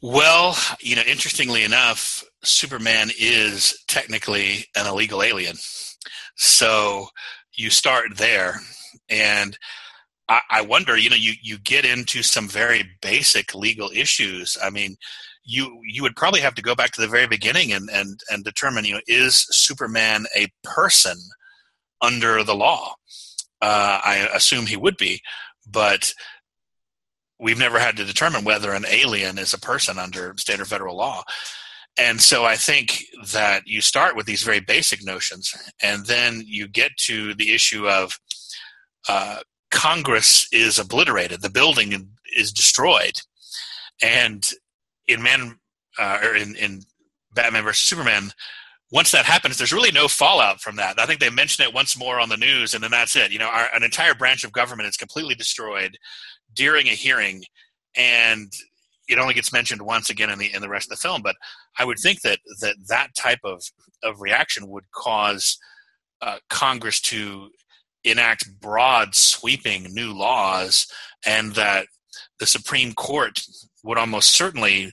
Well, 0.00 0.56
you 0.80 0.96
know, 0.96 1.02
interestingly 1.02 1.64
enough, 1.64 2.22
Superman 2.44 3.10
is 3.18 3.76
technically 3.88 4.66
an 4.76 4.86
illegal 4.86 5.22
alien. 5.22 5.56
So 6.36 7.08
you 7.56 7.70
start 7.70 8.16
there. 8.16 8.60
And 9.08 9.58
I, 10.28 10.40
I 10.50 10.60
wonder, 10.62 10.96
you 10.96 11.10
know, 11.10 11.16
you, 11.16 11.32
you 11.42 11.58
get 11.58 11.84
into 11.84 12.22
some 12.22 12.46
very 12.46 12.84
basic 13.02 13.54
legal 13.54 13.90
issues. 13.92 14.56
I 14.62 14.70
mean, 14.70 14.96
you 15.44 15.80
you 15.84 16.02
would 16.02 16.14
probably 16.14 16.40
have 16.40 16.54
to 16.56 16.62
go 16.62 16.74
back 16.74 16.92
to 16.92 17.00
the 17.00 17.08
very 17.08 17.26
beginning 17.26 17.72
and, 17.72 17.88
and, 17.90 18.20
and 18.30 18.44
determine, 18.44 18.84
you 18.84 18.94
know, 18.94 19.00
is 19.06 19.46
Superman 19.50 20.26
a 20.36 20.48
person 20.62 21.16
under 22.02 22.44
the 22.44 22.54
law? 22.54 22.94
Uh, 23.60 24.00
I 24.04 24.28
assume 24.34 24.66
he 24.66 24.76
would 24.76 24.96
be, 24.96 25.20
but 25.66 26.12
we've 27.40 27.58
never 27.58 27.78
had 27.78 27.96
to 27.96 28.04
determine 28.04 28.44
whether 28.44 28.72
an 28.72 28.84
alien 28.88 29.38
is 29.38 29.52
a 29.52 29.60
person 29.60 29.98
under 29.98 30.34
state 30.36 30.60
or 30.60 30.64
federal 30.64 30.96
law. 30.96 31.22
And 31.98 32.20
so 32.20 32.44
I 32.44 32.54
think 32.54 33.04
that 33.32 33.66
you 33.66 33.80
start 33.80 34.14
with 34.14 34.26
these 34.26 34.42
very 34.44 34.60
basic 34.60 35.04
notions, 35.04 35.52
and 35.82 36.06
then 36.06 36.42
you 36.46 36.68
get 36.68 36.96
to 36.98 37.34
the 37.34 37.52
issue 37.52 37.88
of 37.88 38.20
uh, 39.08 39.40
Congress 39.70 40.48
is 40.52 40.78
obliterated, 40.78 41.42
the 41.42 41.50
building 41.50 42.10
is 42.36 42.52
destroyed, 42.52 43.20
and 44.00 44.48
in 45.08 45.22
Man 45.22 45.58
uh, 45.98 46.18
or 46.22 46.36
in, 46.36 46.54
in 46.54 46.82
Batman 47.32 47.64
versus 47.64 47.84
Superman, 47.84 48.30
once 48.90 49.10
that 49.10 49.26
happens, 49.26 49.58
there's 49.58 49.72
really 49.72 49.92
no 49.92 50.08
fallout 50.08 50.60
from 50.60 50.76
that. 50.76 50.98
I 50.98 51.06
think 51.06 51.20
they 51.20 51.30
mention 51.30 51.64
it 51.64 51.74
once 51.74 51.98
more 51.98 52.18
on 52.18 52.28
the 52.28 52.36
news, 52.36 52.74
and 52.74 52.82
then 52.82 52.90
that's 52.90 53.16
it. 53.16 53.30
You 53.30 53.38
know, 53.38 53.48
our, 53.48 53.68
an 53.74 53.82
entire 53.82 54.14
branch 54.14 54.44
of 54.44 54.52
government 54.52 54.88
is 54.88 54.96
completely 54.96 55.34
destroyed 55.34 55.98
during 56.54 56.86
a 56.86 56.92
hearing, 56.92 57.44
and 57.94 58.50
it 59.08 59.18
only 59.18 59.34
gets 59.34 59.52
mentioned 59.52 59.82
once 59.82 60.08
again 60.08 60.30
in 60.30 60.38
the 60.38 60.52
in 60.54 60.62
the 60.62 60.68
rest 60.68 60.90
of 60.90 60.96
the 60.96 61.02
film. 61.02 61.22
But 61.22 61.36
I 61.78 61.84
would 61.84 61.98
think 61.98 62.22
that 62.22 62.38
that 62.60 62.76
that 62.88 63.08
type 63.14 63.40
of 63.44 63.62
of 64.02 64.20
reaction 64.20 64.68
would 64.68 64.90
cause 64.92 65.58
uh, 66.22 66.38
Congress 66.48 67.00
to 67.02 67.50
enact 68.04 68.60
broad, 68.60 69.14
sweeping 69.14 69.84
new 69.92 70.14
laws, 70.14 70.86
and 71.26 71.54
that 71.54 71.86
the 72.40 72.46
Supreme 72.46 72.94
Court 72.94 73.42
would 73.84 73.98
almost 73.98 74.32
certainly 74.32 74.92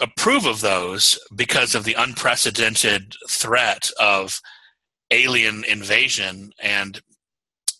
approve 0.00 0.46
of 0.46 0.60
those 0.60 1.18
because 1.34 1.74
of 1.74 1.84
the 1.84 1.94
unprecedented 1.94 3.14
threat 3.28 3.90
of 4.00 4.40
alien 5.10 5.64
invasion 5.64 6.52
and 6.62 7.00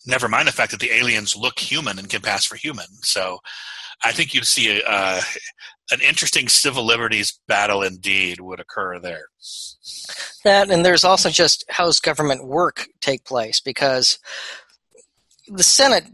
never 0.07 0.29
mind 0.29 0.49
the 0.49 0.53
fact 0.53 0.71
that 0.71 0.81
the 0.81 0.93
aliens 0.93 1.37
look 1.37 1.59
human 1.59 1.99
and 1.99 2.09
can 2.09 2.23
pass 2.23 2.45
for 2.45 2.57
human. 2.57 2.87
So 3.03 3.39
i 4.03 4.13
think 4.13 4.33
you'd 4.33 4.47
see 4.47 4.81
a, 4.81 4.85
uh, 4.87 5.21
an 5.91 6.01
interesting 6.01 6.49
civil 6.49 6.85
liberties 6.85 7.39
battle 7.49 7.83
indeed 7.83 8.41
would 8.41 8.61
occur 8.61 8.99
there. 8.99 9.27
That 10.45 10.71
and 10.71 10.85
there's 10.85 11.05
also 11.05 11.31
just 11.31 11.65
how's 11.69 12.01
government 12.01 12.47
work 12.47 12.89
take 13.01 13.25
place? 13.25 13.61
Because 13.61 14.19
the 15.47 15.63
senate 15.63 16.05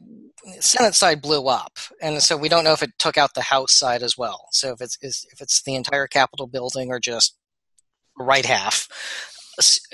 Senate 0.60 0.94
side 0.94 1.22
blew 1.22 1.48
up, 1.48 1.78
and 2.02 2.22
so 2.22 2.36
we 2.36 2.48
don't 2.48 2.64
know 2.64 2.72
if 2.72 2.82
it 2.82 2.98
took 2.98 3.16
out 3.16 3.34
the 3.34 3.42
House 3.42 3.72
side 3.72 4.02
as 4.02 4.18
well. 4.18 4.48
So 4.50 4.72
if 4.72 4.80
it's 4.80 4.98
if 5.02 5.40
it's 5.40 5.62
the 5.62 5.74
entire 5.74 6.06
Capitol 6.06 6.46
building 6.46 6.90
or 6.90 7.00
just 7.00 7.36
right 8.18 8.44
half, 8.44 8.88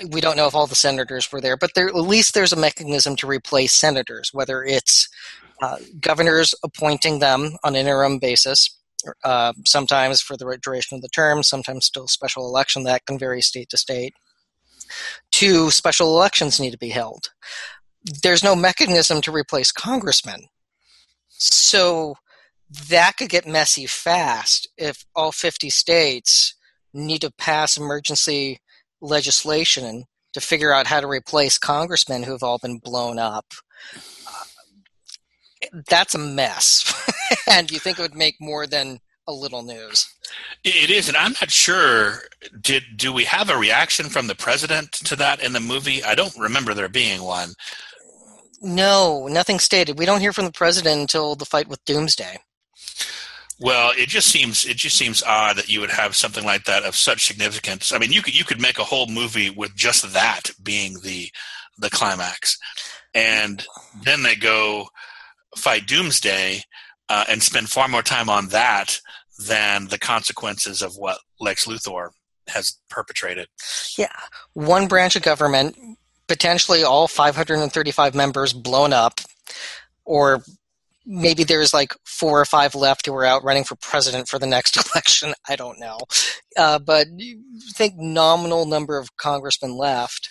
we 0.09 0.21
don't 0.21 0.35
know 0.35 0.47
if 0.47 0.55
all 0.55 0.67
the 0.67 0.75
senators 0.75 1.31
were 1.31 1.41
there. 1.41 1.57
But 1.57 1.71
there, 1.75 1.87
at 1.87 1.95
least 1.95 2.33
there's 2.33 2.53
a 2.53 2.57
mechanism 2.57 3.15
to 3.17 3.27
replace 3.27 3.73
senators, 3.73 4.31
whether 4.33 4.63
it's 4.63 5.07
uh, 5.61 5.77
governors 5.99 6.55
appointing 6.63 7.19
them 7.19 7.57
on 7.63 7.75
an 7.75 7.81
interim 7.81 8.19
basis, 8.19 8.77
uh, 9.23 9.53
sometimes 9.65 10.21
for 10.21 10.35
the 10.35 10.57
duration 10.61 10.95
of 10.95 11.01
the 11.01 11.09
term, 11.09 11.43
sometimes 11.43 11.85
still 11.85 12.07
special 12.07 12.45
election 12.45 12.83
that 12.83 13.05
can 13.05 13.17
vary 13.17 13.41
state 13.41 13.69
to 13.69 13.77
state. 13.77 14.13
Two 15.31 15.71
special 15.71 16.07
elections 16.07 16.59
need 16.59 16.71
to 16.71 16.77
be 16.77 16.89
held 16.89 17.29
there's 18.23 18.43
no 18.43 18.55
mechanism 18.55 19.21
to 19.21 19.31
replace 19.31 19.71
congressmen. 19.71 20.47
So 21.29 22.15
that 22.89 23.17
could 23.17 23.29
get 23.29 23.47
messy 23.47 23.85
fast 23.85 24.67
if 24.77 25.05
all 25.15 25.31
50 25.31 25.69
states 25.69 26.55
need 26.93 27.21
to 27.21 27.31
pass 27.31 27.77
emergency 27.77 28.59
legislation 29.01 30.05
to 30.33 30.41
figure 30.41 30.73
out 30.73 30.87
how 30.87 30.99
to 30.99 31.07
replace 31.07 31.57
congressmen 31.57 32.23
who 32.23 32.31
have 32.31 32.43
all 32.43 32.57
been 32.57 32.77
blown 32.77 33.19
up. 33.19 33.53
that's 35.87 36.15
a 36.15 36.19
mess. 36.19 36.93
and 37.49 37.71
you 37.71 37.79
think 37.79 37.99
it 37.99 38.01
would 38.01 38.15
make 38.15 38.35
more 38.39 38.65
than 38.65 38.99
a 39.27 39.33
little 39.33 39.61
news. 39.61 40.07
It 40.63 40.89
is, 40.89 41.07
and 41.07 41.17
I'm 41.17 41.33
not 41.41 41.51
sure. 41.51 42.21
Did 42.59 42.83
do 42.95 43.13
we 43.13 43.25
have 43.25 43.49
a 43.49 43.57
reaction 43.57 44.07
from 44.09 44.27
the 44.27 44.35
president 44.35 44.91
to 44.91 45.15
that 45.17 45.43
in 45.43 45.53
the 45.53 45.59
movie? 45.59 46.03
I 46.03 46.15
don't 46.15 46.35
remember 46.37 46.73
there 46.73 46.89
being 46.89 47.21
one. 47.21 47.53
No, 48.61 49.27
nothing 49.27 49.59
stated. 49.59 49.97
We 49.97 50.05
don't 50.05 50.21
hear 50.21 50.33
from 50.33 50.45
the 50.45 50.51
president 50.51 51.01
until 51.01 51.35
the 51.35 51.45
fight 51.45 51.67
with 51.67 51.83
Doomsday. 51.85 52.37
Well, 53.59 53.91
it 53.95 54.09
just 54.09 54.27
seems 54.27 54.65
it 54.65 54.77
just 54.77 54.97
seems 54.97 55.21
odd 55.21 55.57
that 55.57 55.69
you 55.69 55.81
would 55.81 55.91
have 55.91 56.15
something 56.15 56.43
like 56.43 56.65
that 56.65 56.83
of 56.83 56.95
such 56.95 57.25
significance. 57.25 57.91
I 57.91 57.99
mean, 57.99 58.11
you 58.11 58.21
could 58.23 58.37
you 58.37 58.43
could 58.43 58.61
make 58.61 58.79
a 58.79 58.83
whole 58.83 59.07
movie 59.07 59.51
with 59.51 59.75
just 59.75 60.13
that 60.13 60.49
being 60.63 60.95
the 61.03 61.29
the 61.77 61.91
climax, 61.91 62.57
and 63.13 63.65
then 64.03 64.23
they 64.23 64.35
go 64.35 64.87
fight 65.55 65.85
Doomsday 65.85 66.63
uh, 67.09 67.25
and 67.29 67.43
spend 67.43 67.69
far 67.69 67.87
more 67.87 68.01
time 68.01 68.29
on 68.29 68.47
that 68.47 68.99
than 69.47 69.87
the 69.87 69.99
consequences 69.99 70.81
of 70.81 70.95
what 70.95 71.19
Lex 71.39 71.65
Luthor 71.65 72.09
has 72.47 72.79
perpetrated. 72.89 73.47
Yeah, 73.95 74.07
one 74.53 74.87
branch 74.87 75.15
of 75.15 75.21
government, 75.21 75.77
potentially 76.31 76.81
all 76.81 77.09
535 77.09 78.15
members 78.15 78.53
blown 78.53 78.93
up, 78.93 79.19
or 80.05 80.41
maybe 81.05 81.43
there's 81.43 81.73
like 81.73 81.93
four 82.05 82.39
or 82.39 82.45
five 82.45 82.73
left 82.73 83.05
who 83.05 83.13
are 83.13 83.25
out 83.25 83.43
running 83.43 83.65
for 83.65 83.75
president 83.75 84.29
for 84.29 84.39
the 84.39 84.47
next 84.47 84.77
election. 84.95 85.33
I 85.49 85.57
don't 85.57 85.77
know. 85.77 85.97
Uh, 86.55 86.79
but 86.79 87.07
think 87.73 87.95
nominal 87.97 88.65
number 88.65 88.97
of 88.97 89.17
congressmen 89.17 89.75
left. 89.75 90.29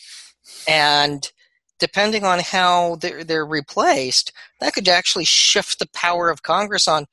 And 0.67 1.31
depending 1.79 2.25
on 2.25 2.39
how 2.41 2.97
they're, 2.97 3.23
they're 3.23 3.45
replaced, 3.45 4.33
that 4.61 4.73
could 4.73 4.89
actually 4.89 5.27
shift 5.27 5.81
the 5.81 5.89
power 5.93 6.31
of 6.31 6.43
Congress 6.43 6.89
on 6.89 7.05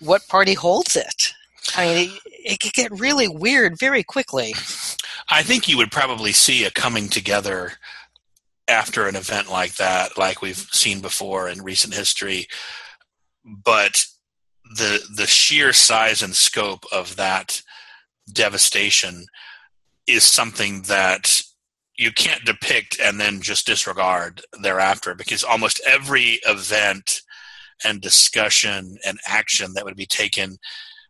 what 0.00 0.28
party 0.28 0.52
holds 0.52 0.94
it. 0.94 1.32
I 1.74 1.86
mean, 1.86 2.10
it, 2.10 2.20
it 2.26 2.60
could 2.60 2.74
get 2.74 3.00
really 3.00 3.28
weird 3.28 3.78
very 3.78 4.02
quickly. 4.02 4.54
I 5.30 5.42
think 5.42 5.68
you 5.68 5.76
would 5.76 5.92
probably 5.92 6.32
see 6.32 6.64
a 6.64 6.70
coming 6.70 7.08
together 7.08 7.74
after 8.70 9.06
an 9.06 9.16
event 9.16 9.50
like 9.50 9.74
that, 9.76 10.16
like 10.16 10.40
we've 10.40 10.56
seen 10.56 11.00
before 11.00 11.48
in 11.48 11.62
recent 11.62 11.94
history. 11.94 12.46
But 13.44 14.04
the 14.76 15.00
the 15.14 15.26
sheer 15.26 15.72
size 15.72 16.22
and 16.22 16.34
scope 16.34 16.84
of 16.92 17.16
that 17.16 17.60
devastation 18.32 19.26
is 20.06 20.24
something 20.24 20.82
that 20.82 21.42
you 21.96 22.12
can't 22.12 22.44
depict 22.44 22.98
and 22.98 23.20
then 23.20 23.42
just 23.42 23.66
disregard 23.66 24.40
thereafter 24.62 25.14
because 25.14 25.44
almost 25.44 25.80
every 25.86 26.40
event 26.46 27.20
and 27.84 28.00
discussion 28.00 28.96
and 29.04 29.18
action 29.26 29.74
that 29.74 29.84
would 29.84 29.96
be 29.96 30.06
taken 30.06 30.56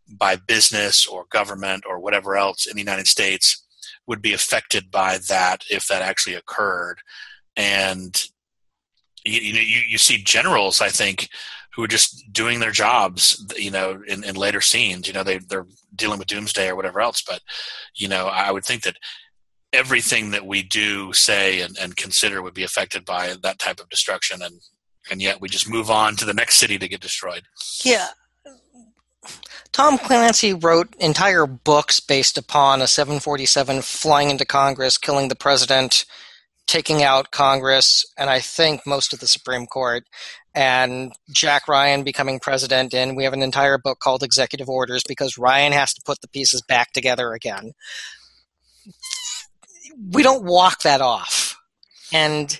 by 0.08 0.36
business 0.36 1.06
or 1.06 1.26
government 1.30 1.84
or 1.88 2.00
whatever 2.00 2.36
else 2.36 2.66
in 2.66 2.74
the 2.74 2.82
United 2.82 3.06
States 3.06 3.64
would 4.06 4.20
be 4.20 4.32
affected 4.32 4.90
by 4.90 5.18
that 5.28 5.62
if 5.70 5.86
that 5.86 6.02
actually 6.02 6.34
occurred. 6.34 6.98
And 7.56 8.14
you, 9.24 9.40
you 9.40 9.52
know, 9.52 9.60
you, 9.60 9.80
you 9.88 9.98
see 9.98 10.22
generals, 10.22 10.80
I 10.80 10.88
think, 10.88 11.28
who 11.74 11.84
are 11.84 11.88
just 11.88 12.32
doing 12.32 12.60
their 12.60 12.70
jobs, 12.70 13.44
you 13.56 13.70
know, 13.70 14.02
in, 14.06 14.24
in 14.24 14.34
later 14.34 14.60
scenes. 14.60 15.06
You 15.06 15.14
know, 15.14 15.22
they 15.22 15.38
they're 15.38 15.66
dealing 15.94 16.18
with 16.18 16.28
doomsday 16.28 16.68
or 16.68 16.76
whatever 16.76 17.00
else. 17.00 17.22
But 17.22 17.40
you 17.94 18.08
know, 18.08 18.26
I 18.26 18.50
would 18.50 18.64
think 18.64 18.82
that 18.82 18.96
everything 19.72 20.30
that 20.32 20.46
we 20.46 20.62
do, 20.62 21.12
say, 21.12 21.60
and, 21.60 21.76
and 21.78 21.96
consider 21.96 22.42
would 22.42 22.54
be 22.54 22.64
affected 22.64 23.04
by 23.04 23.34
that 23.42 23.58
type 23.58 23.80
of 23.80 23.88
destruction, 23.88 24.42
and 24.42 24.60
and 25.10 25.22
yet 25.22 25.40
we 25.40 25.48
just 25.48 25.68
move 25.68 25.90
on 25.90 26.16
to 26.16 26.24
the 26.24 26.34
next 26.34 26.56
city 26.56 26.78
to 26.78 26.88
get 26.88 27.00
destroyed. 27.00 27.42
Yeah. 27.84 28.08
Tom 29.72 29.98
Clancy 29.98 30.52
wrote 30.52 30.94
entire 30.96 31.46
books 31.46 32.00
based 32.00 32.36
upon 32.36 32.82
a 32.82 32.86
747 32.86 33.82
flying 33.82 34.30
into 34.30 34.44
Congress, 34.44 34.98
killing 34.98 35.28
the 35.28 35.36
president, 35.36 36.06
taking 36.70 37.02
out 37.02 37.32
Congress, 37.32 38.04
and 38.16 38.30
I 38.30 38.38
think 38.38 38.86
most 38.86 39.12
of 39.12 39.18
the 39.18 39.26
Supreme 39.26 39.66
Court, 39.66 40.04
and 40.54 41.12
Jack 41.28 41.66
Ryan 41.66 42.04
becoming 42.04 42.38
president. 42.38 42.94
And 42.94 43.16
we 43.16 43.24
have 43.24 43.32
an 43.32 43.42
entire 43.42 43.76
book 43.76 43.98
called 43.98 44.22
Executive 44.22 44.68
Orders 44.68 45.02
because 45.06 45.36
Ryan 45.36 45.72
has 45.72 45.92
to 45.94 46.02
put 46.04 46.20
the 46.20 46.28
pieces 46.28 46.62
back 46.62 46.92
together 46.92 47.32
again. 47.32 47.72
We 50.12 50.22
don't 50.22 50.44
walk 50.44 50.82
that 50.82 51.00
off. 51.00 51.56
And 52.12 52.58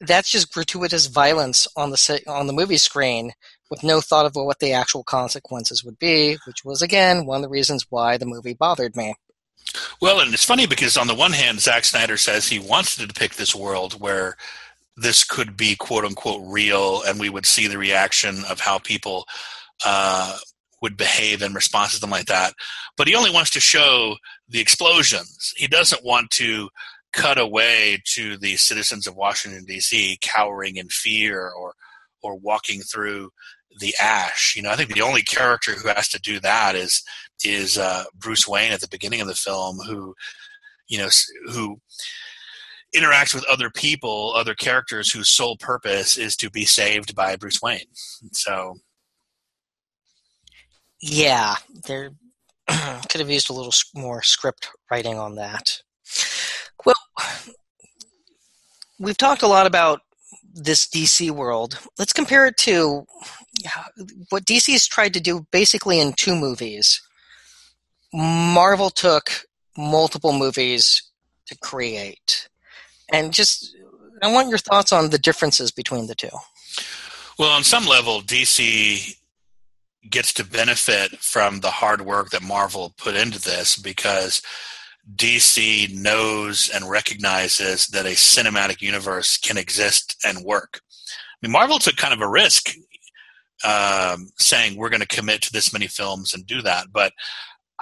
that's 0.00 0.30
just 0.30 0.52
gratuitous 0.52 1.06
violence 1.06 1.66
on 1.76 1.90
the 1.90 2.22
on 2.26 2.46
the 2.46 2.52
movie 2.52 2.76
screen 2.76 3.32
with 3.70 3.82
no 3.82 4.00
thought 4.02 4.26
of 4.26 4.32
what 4.34 4.58
the 4.58 4.72
actual 4.72 5.02
consequences 5.02 5.82
would 5.82 5.98
be, 5.98 6.36
which 6.46 6.64
was 6.64 6.82
again 6.82 7.24
one 7.24 7.36
of 7.36 7.42
the 7.42 7.48
reasons 7.48 7.86
why 7.88 8.18
the 8.18 8.26
movie 8.26 8.54
bothered 8.54 8.96
me. 8.96 9.14
Well, 10.00 10.20
and 10.20 10.32
it's 10.32 10.44
funny 10.44 10.66
because 10.66 10.96
on 10.96 11.06
the 11.06 11.14
one 11.14 11.32
hand, 11.32 11.60
Zack 11.60 11.84
Snyder 11.84 12.16
says 12.16 12.48
he 12.48 12.58
wants 12.58 12.96
to 12.96 13.06
depict 13.06 13.36
this 13.36 13.54
world 13.54 14.00
where 14.00 14.36
this 14.96 15.24
could 15.24 15.56
be 15.56 15.76
quote 15.76 16.04
unquote 16.04 16.42
real, 16.44 17.02
and 17.02 17.20
we 17.20 17.28
would 17.28 17.46
see 17.46 17.66
the 17.66 17.78
reaction 17.78 18.44
of 18.48 18.60
how 18.60 18.78
people 18.78 19.26
uh, 19.84 20.38
would 20.82 20.96
behave 20.96 21.42
in 21.42 21.54
response 21.54 21.92
to 21.92 21.98
something 21.98 22.16
like 22.16 22.26
that. 22.26 22.54
But 22.96 23.08
he 23.08 23.14
only 23.14 23.30
wants 23.30 23.50
to 23.52 23.60
show 23.60 24.16
the 24.48 24.60
explosions. 24.60 25.52
He 25.56 25.66
doesn't 25.66 26.04
want 26.04 26.30
to 26.32 26.70
cut 27.12 27.38
away 27.38 28.02
to 28.04 28.36
the 28.36 28.56
citizens 28.56 29.06
of 29.06 29.16
Washington 29.16 29.64
D.C. 29.64 30.18
cowering 30.20 30.76
in 30.76 30.88
fear 30.88 31.48
or 31.48 31.74
or 32.22 32.36
walking 32.36 32.80
through 32.80 33.30
the 33.78 33.94
ash. 34.00 34.54
You 34.56 34.62
know, 34.62 34.70
I 34.70 34.76
think 34.76 34.92
the 34.92 35.02
only 35.02 35.22
character 35.22 35.72
who 35.72 35.88
has 35.88 36.08
to 36.08 36.20
do 36.20 36.40
that 36.40 36.74
is 36.74 37.02
is 37.44 37.78
uh, 37.78 38.04
Bruce 38.14 38.48
Wayne 38.48 38.72
at 38.72 38.80
the 38.80 38.88
beginning 38.88 39.20
of 39.20 39.28
the 39.28 39.34
film, 39.34 39.78
who 39.86 40.14
you 40.88 40.98
know 40.98 41.08
who 41.52 41.80
interacts 42.94 43.34
with 43.34 43.44
other 43.44 43.70
people, 43.70 44.32
other 44.34 44.54
characters 44.54 45.10
whose 45.10 45.28
sole 45.28 45.56
purpose 45.58 46.16
is 46.16 46.36
to 46.36 46.50
be 46.50 46.64
saved 46.64 47.14
by 47.14 47.36
Bruce 47.36 47.60
Wayne. 47.60 47.80
So, 48.32 48.76
yeah, 51.00 51.56
there 51.86 52.10
could 53.08 53.20
have 53.20 53.30
used 53.30 53.50
a 53.50 53.52
little 53.52 53.72
more 53.94 54.22
script 54.22 54.68
writing 54.90 55.18
on 55.18 55.34
that. 55.36 55.82
Well, 56.84 56.94
we've 58.98 59.18
talked 59.18 59.42
a 59.42 59.48
lot 59.48 59.66
about 59.66 60.00
this 60.54 60.86
DC 60.86 61.30
world. 61.30 61.78
Let's 61.98 62.12
compare 62.12 62.46
it 62.46 62.56
to 62.58 63.04
what 64.30 64.44
DC 64.44 64.72
has 64.72 64.86
tried 64.86 65.14
to 65.14 65.20
do 65.20 65.46
basically 65.50 66.00
in 66.00 66.12
two 66.12 66.34
movies. 66.34 67.00
Marvel 68.12 68.90
took 68.90 69.46
multiple 69.76 70.32
movies 70.32 71.02
to 71.46 71.56
create. 71.58 72.48
And 73.12 73.32
just, 73.32 73.74
I 74.22 74.32
want 74.32 74.48
your 74.48 74.58
thoughts 74.58 74.92
on 74.92 75.10
the 75.10 75.18
differences 75.18 75.70
between 75.70 76.06
the 76.06 76.14
two. 76.14 76.30
Well, 77.38 77.50
on 77.50 77.64
some 77.64 77.86
level, 77.86 78.20
DC 78.20 79.16
gets 80.08 80.32
to 80.34 80.44
benefit 80.44 81.18
from 81.18 81.60
the 81.60 81.70
hard 81.70 82.00
work 82.00 82.30
that 82.30 82.42
Marvel 82.42 82.94
put 82.96 83.14
into 83.14 83.40
this 83.40 83.76
because 83.76 84.40
DC 85.14 85.94
knows 85.94 86.70
and 86.72 86.88
recognizes 86.88 87.86
that 87.88 88.06
a 88.06 88.10
cinematic 88.10 88.80
universe 88.80 89.36
can 89.36 89.56
exist 89.56 90.16
and 90.24 90.44
work. 90.44 90.80
I 91.10 91.46
mean, 91.46 91.52
Marvel 91.52 91.78
took 91.78 91.96
kind 91.96 92.14
of 92.14 92.20
a 92.20 92.28
risk 92.28 92.70
um, 93.64 94.28
saying 94.38 94.76
we're 94.76 94.90
going 94.90 95.00
to 95.00 95.06
commit 95.06 95.42
to 95.42 95.52
this 95.52 95.72
many 95.72 95.86
films 95.86 96.34
and 96.34 96.46
do 96.46 96.62
that, 96.62 96.86
but 96.92 97.12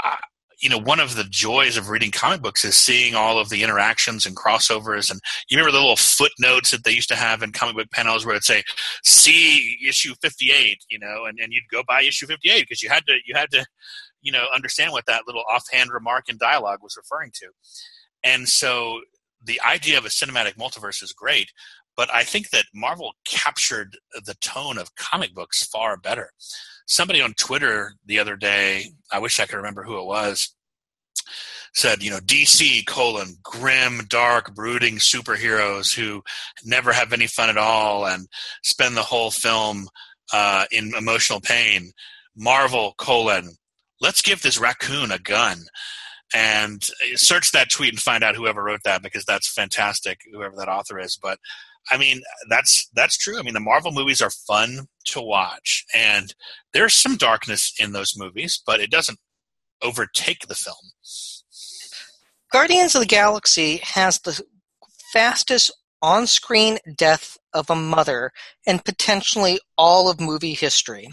uh, 0.04 0.16
you 0.60 0.70
know, 0.70 0.78
one 0.78 1.00
of 1.00 1.16
the 1.16 1.24
joys 1.24 1.76
of 1.76 1.90
reading 1.90 2.10
comic 2.10 2.40
books 2.40 2.64
is 2.64 2.76
seeing 2.76 3.14
all 3.14 3.38
of 3.38 3.50
the 3.50 3.62
interactions 3.62 4.24
and 4.24 4.37
crossovers. 4.37 5.10
And 5.10 5.20
you 5.50 5.58
remember 5.58 5.72
the 5.72 5.80
little 5.80 5.96
footnotes 5.96 6.70
that 6.70 6.84
they 6.84 6.92
used 6.92 7.08
to 7.08 7.16
have 7.16 7.42
in 7.42 7.52
comic 7.52 7.76
book 7.76 7.90
panels 7.90 8.24
where 8.24 8.34
it'd 8.34 8.44
say, 8.44 8.62
"See 9.04 9.76
issue 9.87 10.14
58," 10.22 10.78
you 10.88 10.98
know, 10.98 11.26
and, 11.26 11.38
and 11.38 11.52
you'd 11.52 11.68
go 11.70 11.82
buy 11.87 12.02
issue 12.02 12.26
58 12.26 12.62
because 12.62 12.82
you 12.82 12.88
had 12.88 13.04
to 13.06 13.18
you 13.26 13.34
had 13.34 13.50
to 13.50 13.66
you 14.24 14.32
know 14.32 14.46
understand 14.52 14.90
what 14.90 15.06
that 15.06 15.22
little 15.26 15.44
offhand 15.48 15.90
remark 15.92 16.28
in 16.28 16.37
dialogue 16.37 16.80
was 16.82 16.96
referring 16.96 17.30
to 17.34 17.46
and 18.24 18.48
so 18.48 19.00
the 19.44 19.60
idea 19.60 19.98
of 19.98 20.04
a 20.04 20.08
cinematic 20.08 20.54
multiverse 20.56 21.02
is 21.02 21.12
great 21.12 21.52
but 21.96 22.12
i 22.12 22.22
think 22.22 22.50
that 22.50 22.64
marvel 22.75 23.12
captured 23.27 23.96
the 24.25 24.35
tone 24.35 24.79
of 24.79 24.94
comic 24.96 25.35
books 25.35 25.64
far 25.66 25.96
better. 25.96 26.31
Somebody 26.87 27.23
on 27.23 27.35
twitter 27.35 27.94
the 28.04 28.18
other 28.18 28.37
day 28.37 28.90
i 29.10 29.18
wish 29.18 29.40
i 29.40 29.46
could 29.46 29.56
remember 29.56 29.83
who 29.83 29.98
it 29.98 30.06
was 30.06 30.54
said 31.75 32.02
you 32.02 32.10
know 32.10 32.18
dc 32.18 32.87
colon 32.87 33.37
grim 33.42 34.02
dark 34.08 34.54
brooding 34.54 34.96
superheroes 34.96 35.94
who 35.94 36.23
never 36.64 36.92
have 36.92 37.12
any 37.12 37.27
fun 37.27 37.48
at 37.48 37.56
all 37.56 38.06
and 38.06 38.29
spend 38.62 38.96
the 38.96 39.02
whole 39.02 39.31
film 39.31 39.88
uh, 40.33 40.64
in 40.73 40.94
emotional 40.94 41.40
pain. 41.40 41.92
Marvel 42.37 42.94
colon 42.98 43.56
let's 44.00 44.23
give 44.23 44.42
this 44.42 44.58
raccoon 44.58 45.12
a 45.12 45.18
gun 45.18 45.58
and 46.35 46.90
search 47.14 47.52
that 47.52 47.71
tweet 47.71 47.90
and 47.90 48.00
find 48.00 48.25
out 48.25 48.35
whoever 48.35 48.62
wrote 48.62 48.83
that 48.85 49.02
because 49.02 49.25
that's 49.25 49.52
fantastic 49.52 50.18
whoever 50.33 50.56
that 50.56 50.68
author 50.68 50.98
is 50.98 51.16
but 51.23 51.38
I 51.90 51.98
mean, 51.98 52.22
that's 52.48 52.88
that's 52.94 53.16
true. 53.16 53.38
I 53.38 53.42
mean, 53.42 53.54
the 53.54 53.60
Marvel 53.60 53.92
movies 53.92 54.22
are 54.22 54.30
fun 54.30 54.87
to 55.06 55.20
watch, 55.20 55.85
and 55.94 56.35
there's 56.72 56.94
some 56.94 57.16
darkness 57.16 57.74
in 57.78 57.92
those 57.92 58.14
movies, 58.16 58.62
but 58.66 58.80
it 58.80 58.90
doesn't 58.90 59.18
overtake 59.82 60.46
the 60.46 60.54
film. 60.54 60.92
Guardians 62.50 62.94
of 62.94 63.00
the 63.00 63.06
Galaxy 63.06 63.78
has 63.82 64.20
the 64.20 64.40
fastest 65.12 65.70
on-screen 66.00 66.78
death 66.96 67.38
of 67.54 67.70
a 67.70 67.74
mother 67.74 68.30
and 68.66 68.85
potentially 68.85 69.58
all 69.78 70.10
of 70.10 70.20
movie 70.20 70.52
history. 70.52 71.08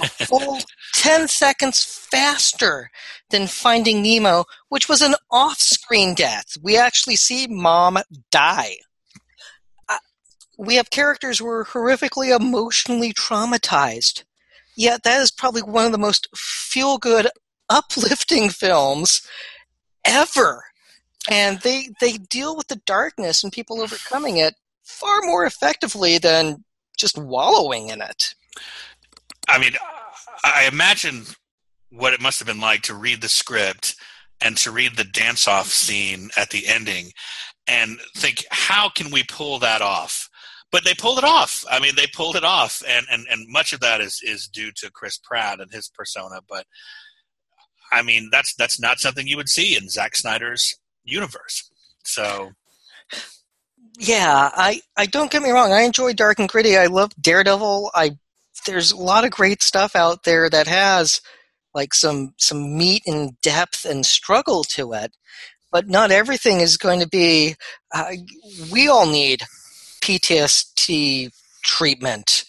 A 0.00 0.08
full 0.26 0.58
10 0.94 1.28
seconds 1.28 1.84
faster 1.84 2.90
than 3.28 3.46
Finding 3.46 4.02
Nemo, 4.02 4.44
which 4.70 4.88
was 4.88 5.02
an 5.02 5.14
off-screen 5.30 6.14
death. 6.14 6.56
We 6.62 6.78
actually 6.78 7.16
see 7.16 7.46
mom 7.48 7.98
die 8.30 8.78
we 10.60 10.74
have 10.74 10.90
characters 10.90 11.38
who 11.38 11.48
are 11.48 11.64
horrifically 11.64 12.36
emotionally 12.36 13.14
traumatized. 13.14 14.24
Yet 14.76 15.04
that 15.04 15.20
is 15.22 15.30
probably 15.30 15.62
one 15.62 15.86
of 15.86 15.92
the 15.92 15.98
most 15.98 16.28
feel 16.36 16.98
good, 16.98 17.28
uplifting 17.70 18.50
films 18.50 19.22
ever. 20.04 20.64
And 21.30 21.60
they 21.60 21.88
they 22.00 22.12
deal 22.12 22.56
with 22.56 22.68
the 22.68 22.80
darkness 22.86 23.42
and 23.42 23.52
people 23.52 23.80
overcoming 23.80 24.36
it 24.36 24.54
far 24.84 25.20
more 25.22 25.44
effectively 25.44 26.18
than 26.18 26.64
just 26.96 27.16
wallowing 27.16 27.88
in 27.88 28.02
it. 28.02 28.34
I 29.48 29.58
mean, 29.58 29.72
I 30.44 30.68
imagine 30.70 31.24
what 31.90 32.12
it 32.12 32.20
must 32.20 32.38
have 32.38 32.48
been 32.48 32.60
like 32.60 32.82
to 32.82 32.94
read 32.94 33.20
the 33.20 33.28
script 33.28 33.96
and 34.40 34.56
to 34.58 34.70
read 34.70 34.96
the 34.96 35.04
dance 35.04 35.48
off 35.48 35.68
scene 35.68 36.30
at 36.36 36.50
the 36.50 36.66
ending 36.66 37.12
and 37.66 37.98
think, 38.16 38.44
how 38.50 38.88
can 38.88 39.10
we 39.10 39.22
pull 39.22 39.58
that 39.58 39.82
off? 39.82 40.29
But 40.72 40.84
they 40.84 40.94
pulled 40.94 41.18
it 41.18 41.24
off. 41.24 41.64
I 41.70 41.80
mean, 41.80 41.94
they 41.96 42.06
pulled 42.06 42.36
it 42.36 42.44
off, 42.44 42.82
and 42.86 43.06
and 43.10 43.26
and 43.30 43.46
much 43.48 43.72
of 43.72 43.80
that 43.80 44.00
is 44.00 44.20
is 44.22 44.48
due 44.48 44.70
to 44.76 44.90
Chris 44.90 45.18
Pratt 45.18 45.60
and 45.60 45.72
his 45.72 45.88
persona. 45.88 46.40
But 46.48 46.66
I 47.92 48.02
mean, 48.02 48.28
that's 48.30 48.54
that's 48.54 48.80
not 48.80 49.00
something 49.00 49.26
you 49.26 49.36
would 49.36 49.48
see 49.48 49.76
in 49.76 49.88
Zack 49.88 50.16
Snyder's 50.16 50.76
universe. 51.04 51.70
So. 52.04 52.52
Yeah, 53.98 54.50
I, 54.54 54.80
I 54.96 55.04
don't 55.04 55.30
get 55.30 55.42
me 55.42 55.50
wrong. 55.50 55.72
I 55.72 55.82
enjoy 55.82 56.14
Dark 56.14 56.38
and 56.38 56.48
Gritty. 56.48 56.78
I 56.78 56.86
love 56.86 57.10
Daredevil. 57.20 57.90
I 57.92 58.12
there's 58.66 58.92
a 58.92 58.96
lot 58.96 59.24
of 59.24 59.30
great 59.30 59.62
stuff 59.62 59.94
out 59.94 60.22
there 60.24 60.48
that 60.48 60.66
has 60.66 61.20
like 61.74 61.94
some 61.94 62.34
some 62.38 62.76
meat 62.76 63.02
and 63.06 63.40
depth 63.42 63.84
and 63.84 64.04
struggle 64.04 64.64
to 64.64 64.92
it 64.92 65.12
but 65.72 65.88
not 65.88 66.10
everything 66.10 66.60
is 66.60 66.76
going 66.76 67.00
to 67.00 67.08
be 67.08 67.54
uh, 67.94 68.12
we 68.72 68.88
all 68.88 69.06
need 69.06 69.42
PTSD 70.10 71.30
treatment 71.62 72.44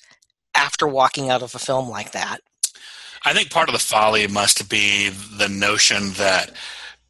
after 0.56 0.88
walking 0.88 1.30
out 1.30 1.44
of 1.44 1.54
a 1.54 1.60
film 1.60 1.90
like 1.90 2.12
that? 2.12 2.40
I 3.24 3.34
think 3.34 3.52
part 3.52 3.70
of 3.70 3.74
the 3.74 3.80
folly 3.80 4.26
must 4.28 4.68
be 4.68 5.10
the 5.10 5.48
notion 5.48 6.14
that 6.14 6.54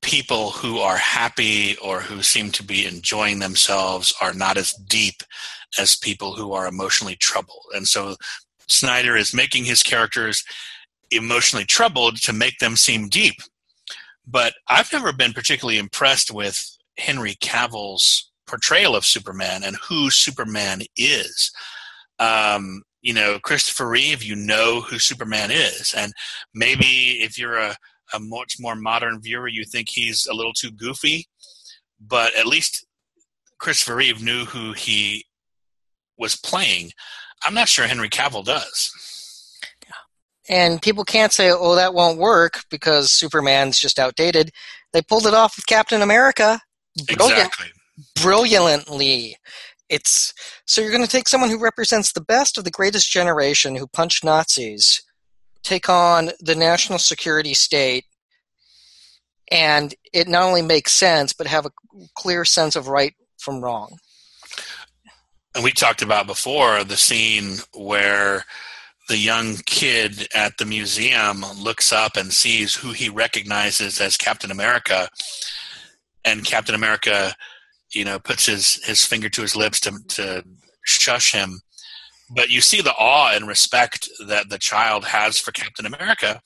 people 0.01 0.49
who 0.49 0.79
are 0.79 0.97
happy 0.97 1.77
or 1.77 2.01
who 2.01 2.21
seem 2.21 2.51
to 2.51 2.63
be 2.63 2.85
enjoying 2.85 3.39
themselves 3.39 4.13
are 4.19 4.33
not 4.33 4.57
as 4.57 4.73
deep 4.73 5.23
as 5.79 5.95
people 5.95 6.35
who 6.35 6.51
are 6.51 6.67
emotionally 6.67 7.15
troubled. 7.15 7.63
And 7.73 7.87
so 7.87 8.17
Snyder 8.67 9.15
is 9.15 9.33
making 9.33 9.63
his 9.63 9.81
characters 9.81 10.43
emotionally 11.11 11.65
troubled 11.65 12.17
to 12.23 12.33
make 12.33 12.59
them 12.59 12.75
seem 12.75 13.07
deep. 13.07 13.35
But 14.27 14.53
I've 14.67 14.91
never 14.91 15.13
been 15.13 15.31
particularly 15.31 15.77
impressed 15.77 16.29
with 16.29 16.77
Henry 16.97 17.35
Cavill's 17.39 18.30
portrayal 18.51 18.97
of 18.97 19.05
Superman 19.05 19.63
and 19.63 19.77
who 19.77 20.11
Superman 20.11 20.81
is. 20.97 21.51
Um, 22.19 22.83
you 23.01 23.13
know, 23.13 23.39
Christopher 23.39 23.87
Reeve, 23.87 24.21
you 24.21 24.35
know 24.35 24.81
who 24.81 24.99
Superman 24.99 25.49
is. 25.51 25.95
And 25.97 26.11
maybe 26.53 27.19
if 27.23 27.39
you're 27.39 27.57
a, 27.57 27.75
a 28.13 28.19
much 28.19 28.57
more 28.59 28.75
modern 28.75 29.21
viewer, 29.21 29.47
you 29.47 29.63
think 29.63 29.87
he's 29.89 30.27
a 30.27 30.33
little 30.33 30.53
too 30.53 30.69
goofy. 30.69 31.25
But 31.99 32.35
at 32.35 32.45
least 32.45 32.85
Christopher 33.57 33.95
Reeve 33.95 34.21
knew 34.21 34.43
who 34.43 34.73
he 34.73 35.25
was 36.17 36.35
playing. 36.35 36.91
I'm 37.43 37.53
not 37.53 37.69
sure 37.69 37.87
Henry 37.87 38.09
Cavill 38.09 38.45
does. 38.45 38.91
And 40.49 40.81
people 40.81 41.05
can't 41.05 41.31
say, 41.31 41.51
oh, 41.51 41.75
that 41.75 41.93
won't 41.93 42.19
work 42.19 42.65
because 42.69 43.11
Superman's 43.11 43.79
just 43.79 43.97
outdated. 43.97 44.51
They 44.91 45.01
pulled 45.01 45.25
it 45.25 45.33
off 45.33 45.55
with 45.55 45.65
Captain 45.65 46.01
America. 46.01 46.59
Brilliant. 47.07 47.39
Exactly 47.39 47.71
brilliantly. 48.21 49.37
It's 49.89 50.33
so 50.65 50.81
you're 50.81 50.91
going 50.91 51.03
to 51.03 51.09
take 51.09 51.27
someone 51.27 51.49
who 51.49 51.59
represents 51.59 52.13
the 52.13 52.21
best 52.21 52.57
of 52.57 52.63
the 52.63 52.71
greatest 52.71 53.11
generation 53.11 53.75
who 53.75 53.87
punched 53.87 54.23
Nazis, 54.23 55.03
take 55.63 55.89
on 55.89 56.31
the 56.39 56.55
national 56.55 56.99
security 56.99 57.53
state, 57.53 58.05
and 59.51 59.93
it 60.13 60.27
not 60.27 60.43
only 60.43 60.61
makes 60.61 60.93
sense 60.93 61.33
but 61.33 61.47
have 61.47 61.65
a 61.65 61.71
clear 62.15 62.45
sense 62.45 62.75
of 62.75 62.87
right 62.87 63.13
from 63.37 63.61
wrong. 63.61 63.97
And 65.53 65.63
we 65.63 65.71
talked 65.71 66.01
about 66.01 66.27
before 66.27 66.85
the 66.85 66.95
scene 66.95 67.57
where 67.73 68.45
the 69.09 69.17
young 69.17 69.57
kid 69.65 70.29
at 70.33 70.57
the 70.57 70.65
museum 70.65 71.43
looks 71.57 71.91
up 71.91 72.15
and 72.15 72.31
sees 72.31 72.75
who 72.75 72.93
he 72.93 73.09
recognizes 73.09 73.99
as 73.99 74.15
Captain 74.15 74.51
America, 74.51 75.09
and 76.23 76.45
Captain 76.45 76.75
America 76.75 77.35
you 77.93 78.05
know, 78.05 78.19
puts 78.19 78.45
his, 78.45 78.83
his 78.85 79.05
finger 79.05 79.29
to 79.29 79.41
his 79.41 79.55
lips 79.55 79.79
to, 79.81 79.91
to 80.09 80.43
shush 80.83 81.33
him. 81.33 81.61
But 82.33 82.49
you 82.49 82.61
see 82.61 82.81
the 82.81 82.93
awe 82.93 83.33
and 83.33 83.47
respect 83.47 84.09
that 84.27 84.49
the 84.49 84.57
child 84.57 85.05
has 85.05 85.37
for 85.37 85.51
Captain 85.51 85.85
America. 85.85 86.41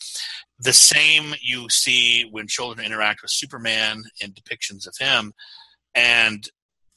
The 0.60 0.74
same 0.74 1.36
you 1.42 1.70
see 1.70 2.28
when 2.32 2.48
children 2.48 2.86
interact 2.86 3.22
with 3.22 3.32
Superman 3.32 4.04
in 4.20 4.32
depictions 4.32 4.88
of 4.88 4.96
him. 5.00 5.34
And 5.94 6.50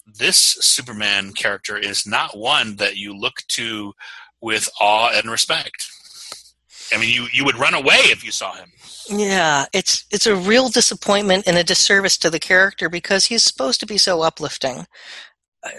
this 0.06 0.38
Superman 0.38 1.32
character 1.32 1.76
is 1.76 2.06
not 2.06 2.36
one 2.36 2.76
that 2.76 2.96
you 2.96 3.14
look 3.14 3.42
to 3.48 3.92
with 4.40 4.68
awe 4.80 5.10
and 5.12 5.30
respect. 5.30 5.86
I 6.92 6.98
mean, 6.98 7.10
you, 7.12 7.26
you 7.32 7.44
would 7.44 7.58
run 7.58 7.74
away 7.74 7.96
if 7.96 8.24
you 8.24 8.32
saw 8.32 8.54
him. 8.54 8.70
Yeah, 9.10 9.64
it's 9.72 10.04
it's 10.10 10.26
a 10.26 10.36
real 10.36 10.68
disappointment 10.68 11.46
and 11.46 11.56
a 11.56 11.64
disservice 11.64 12.18
to 12.18 12.30
the 12.30 12.38
character 12.38 12.88
because 12.90 13.26
he's 13.26 13.42
supposed 13.42 13.80
to 13.80 13.86
be 13.86 13.96
so 13.96 14.22
uplifting. 14.22 14.86
Uh, 15.64 15.70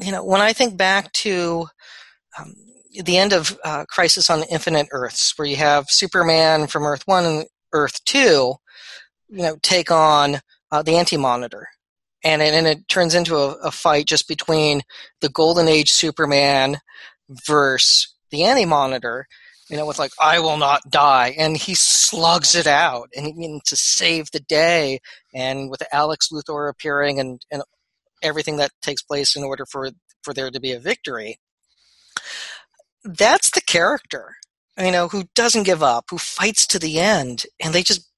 you 0.00 0.12
know, 0.12 0.22
when 0.22 0.42
I 0.42 0.52
think 0.52 0.76
back 0.76 1.10
to 1.12 1.66
um, 2.38 2.54
the 3.04 3.16
end 3.16 3.32
of 3.32 3.58
uh, 3.64 3.84
Crisis 3.88 4.28
on 4.28 4.42
Infinite 4.50 4.88
Earths, 4.90 5.32
where 5.36 5.48
you 5.48 5.56
have 5.56 5.86
Superman 5.88 6.66
from 6.66 6.84
Earth 6.84 7.02
One 7.06 7.24
and 7.24 7.46
Earth 7.72 8.04
Two, 8.04 8.54
you 9.28 9.42
know, 9.42 9.56
take 9.62 9.90
on 9.90 10.40
uh, 10.70 10.82
the 10.82 10.96
Anti 10.96 11.16
Monitor, 11.16 11.68
and 12.22 12.42
it, 12.42 12.52
and 12.52 12.66
it 12.66 12.86
turns 12.88 13.14
into 13.14 13.36
a, 13.36 13.52
a 13.62 13.70
fight 13.70 14.06
just 14.06 14.28
between 14.28 14.82
the 15.22 15.30
Golden 15.30 15.68
Age 15.68 15.90
Superman 15.90 16.78
versus 17.30 18.14
the 18.30 18.44
Anti 18.44 18.66
Monitor 18.66 19.26
you 19.68 19.76
know, 19.76 19.86
with 19.86 19.98
like 19.98 20.12
"I 20.20 20.40
will 20.40 20.56
not 20.56 20.90
die," 20.90 21.34
and 21.38 21.56
he 21.56 21.74
slugs 21.74 22.54
it 22.54 22.66
out, 22.66 23.08
and 23.16 23.26
he, 23.26 23.32
means 23.32 23.62
to 23.66 23.76
save 23.76 24.30
the 24.30 24.40
day, 24.40 25.00
and 25.34 25.70
with 25.70 25.82
Alex 25.92 26.28
Luthor 26.32 26.68
appearing, 26.68 27.18
and 27.20 27.44
and 27.50 27.62
everything 28.22 28.56
that 28.58 28.72
takes 28.82 29.02
place 29.02 29.36
in 29.36 29.44
order 29.44 29.66
for 29.66 29.90
for 30.22 30.34
there 30.34 30.50
to 30.50 30.60
be 30.60 30.72
a 30.72 30.80
victory. 30.80 31.38
That's 33.04 33.50
the 33.50 33.60
character, 33.60 34.36
you 34.78 34.90
know, 34.90 35.08
who 35.08 35.24
doesn't 35.34 35.64
give 35.64 35.82
up, 35.82 36.06
who 36.10 36.18
fights 36.18 36.66
to 36.68 36.78
the 36.78 36.98
end, 36.98 37.44
and 37.60 37.74
they 37.74 37.82
just 37.82 38.08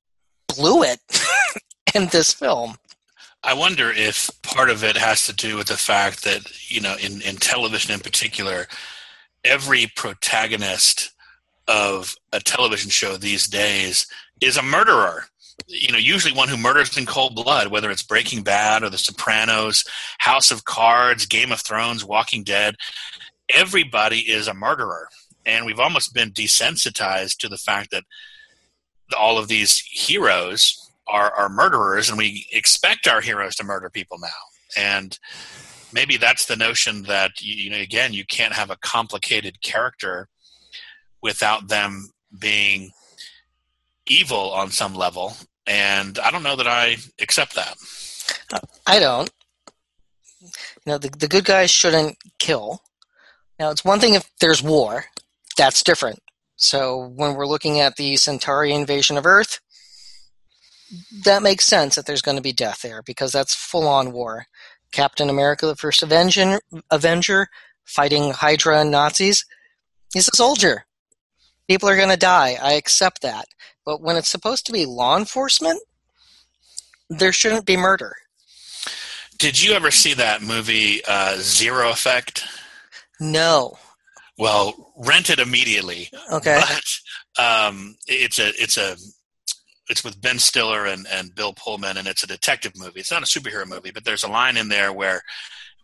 blew 0.48 0.82
it 0.82 1.00
in 1.94 2.06
this 2.06 2.32
film. 2.32 2.76
I 3.42 3.54
wonder 3.54 3.90
if 3.90 4.30
part 4.42 4.70
of 4.70 4.82
it 4.82 4.96
has 4.96 5.26
to 5.26 5.32
do 5.32 5.56
with 5.56 5.68
the 5.68 5.76
fact 5.76 6.24
that, 6.24 6.70
you 6.70 6.80
know, 6.80 6.96
in, 7.00 7.20
in 7.22 7.36
television 7.36 7.94
in 7.94 8.00
particular, 8.00 8.66
every 9.44 9.86
protagonist 9.94 11.12
of 11.68 12.14
a 12.32 12.40
television 12.40 12.90
show 12.90 13.16
these 13.16 13.46
days 13.46 14.06
is 14.40 14.56
a 14.56 14.62
murderer. 14.62 15.24
You 15.66 15.92
know, 15.92 15.98
usually 15.98 16.34
one 16.34 16.48
who 16.48 16.56
murders 16.56 16.96
in 16.96 17.06
cold 17.06 17.34
blood, 17.34 17.68
whether 17.68 17.90
it's 17.90 18.02
Breaking 18.02 18.42
Bad 18.42 18.82
or 18.82 18.90
The 18.90 18.98
Sopranos, 18.98 19.84
House 20.18 20.50
of 20.50 20.64
Cards, 20.64 21.26
Game 21.26 21.50
of 21.50 21.60
Thrones, 21.60 22.04
Walking 22.04 22.44
Dead. 22.44 22.76
Everybody 23.54 24.18
is 24.18 24.48
a 24.48 24.54
murderer. 24.54 25.08
And 25.46 25.64
we've 25.64 25.80
almost 25.80 26.12
been 26.12 26.32
desensitized 26.32 27.38
to 27.38 27.48
the 27.48 27.56
fact 27.56 27.90
that 27.92 28.04
all 29.16 29.38
of 29.38 29.48
these 29.48 29.78
heroes 29.78 30.90
are, 31.06 31.32
are 31.32 31.48
murderers, 31.48 32.08
and 32.08 32.18
we 32.18 32.46
expect 32.52 33.06
our 33.06 33.20
heroes 33.20 33.54
to 33.56 33.64
murder 33.64 33.88
people 33.88 34.18
now. 34.18 34.28
And 34.76 35.18
maybe 35.92 36.16
that's 36.16 36.46
the 36.46 36.56
notion 36.56 37.04
that, 37.04 37.40
you 37.40 37.70
know, 37.70 37.78
again, 37.78 38.12
you 38.12 38.26
can't 38.26 38.52
have 38.52 38.70
a 38.70 38.76
complicated 38.76 39.62
character 39.62 40.28
without 41.26 41.66
them 41.66 42.08
being 42.38 42.92
evil 44.06 44.52
on 44.52 44.70
some 44.70 44.94
level. 44.94 45.36
And 45.66 46.20
I 46.20 46.30
don't 46.30 46.44
know 46.44 46.54
that 46.54 46.68
I 46.68 46.96
accept 47.20 47.56
that. 47.56 47.76
I 48.86 49.00
don't. 49.00 49.28
you 50.40 50.48
know 50.86 50.98
the, 50.98 51.08
the 51.08 51.26
good 51.26 51.44
guys 51.44 51.70
shouldn't 51.72 52.16
kill. 52.38 52.80
Now 53.58 53.70
it's 53.72 53.84
one 53.84 53.98
thing 53.98 54.14
if 54.14 54.30
there's 54.40 54.62
war, 54.62 55.06
that's 55.56 55.82
different. 55.82 56.20
So 56.54 57.12
when 57.16 57.34
we're 57.34 57.48
looking 57.48 57.80
at 57.80 57.96
the 57.96 58.14
Chitauri 58.14 58.72
invasion 58.72 59.16
of 59.18 59.26
Earth, 59.26 59.60
that 61.24 61.42
makes 61.42 61.66
sense 61.66 61.96
that 61.96 62.06
there's 62.06 62.22
going 62.22 62.36
to 62.36 62.42
be 62.42 62.52
death 62.52 62.82
there 62.82 63.02
because 63.02 63.32
that's 63.32 63.52
full 63.52 63.88
on 63.88 64.12
war. 64.12 64.46
Captain 64.92 65.28
America, 65.28 65.66
the 65.66 65.74
first 65.74 66.04
Avenger, 66.04 66.60
Avenger 66.92 67.48
fighting 67.84 68.30
Hydra 68.30 68.80
and 68.82 68.92
Nazis, 68.92 69.44
he's 70.12 70.28
a 70.28 70.36
soldier. 70.36 70.85
People 71.68 71.88
are 71.88 71.96
going 71.96 72.10
to 72.10 72.16
die. 72.16 72.56
I 72.62 72.74
accept 72.74 73.22
that. 73.22 73.46
But 73.84 74.00
when 74.00 74.16
it's 74.16 74.28
supposed 74.28 74.66
to 74.66 74.72
be 74.72 74.84
law 74.86 75.16
enforcement, 75.16 75.80
there 77.08 77.32
shouldn't 77.32 77.66
be 77.66 77.76
murder. 77.76 78.16
Did 79.38 79.62
you 79.62 79.74
ever 79.74 79.90
see 79.90 80.14
that 80.14 80.42
movie 80.42 81.02
uh, 81.06 81.36
Zero 81.38 81.90
Effect? 81.90 82.44
No. 83.20 83.76
Well, 84.38 84.92
rent 84.96 85.30
it 85.30 85.38
immediately. 85.38 86.10
Okay. 86.32 86.60
But 86.60 87.42
um, 87.42 87.96
it's 88.06 88.38
a 88.38 88.48
it's 88.60 88.76
a 88.76 88.96
it's 89.88 90.04
with 90.04 90.20
Ben 90.20 90.38
Stiller 90.38 90.86
and, 90.86 91.06
and 91.10 91.34
Bill 91.34 91.52
Pullman, 91.52 91.96
and 91.96 92.08
it's 92.08 92.22
a 92.22 92.26
detective 92.26 92.72
movie. 92.76 93.00
It's 93.00 93.12
not 93.12 93.22
a 93.22 93.26
superhero 93.26 93.66
movie, 93.66 93.92
but 93.92 94.04
there's 94.04 94.24
a 94.24 94.28
line 94.28 94.56
in 94.56 94.68
there 94.68 94.92
where 94.92 95.22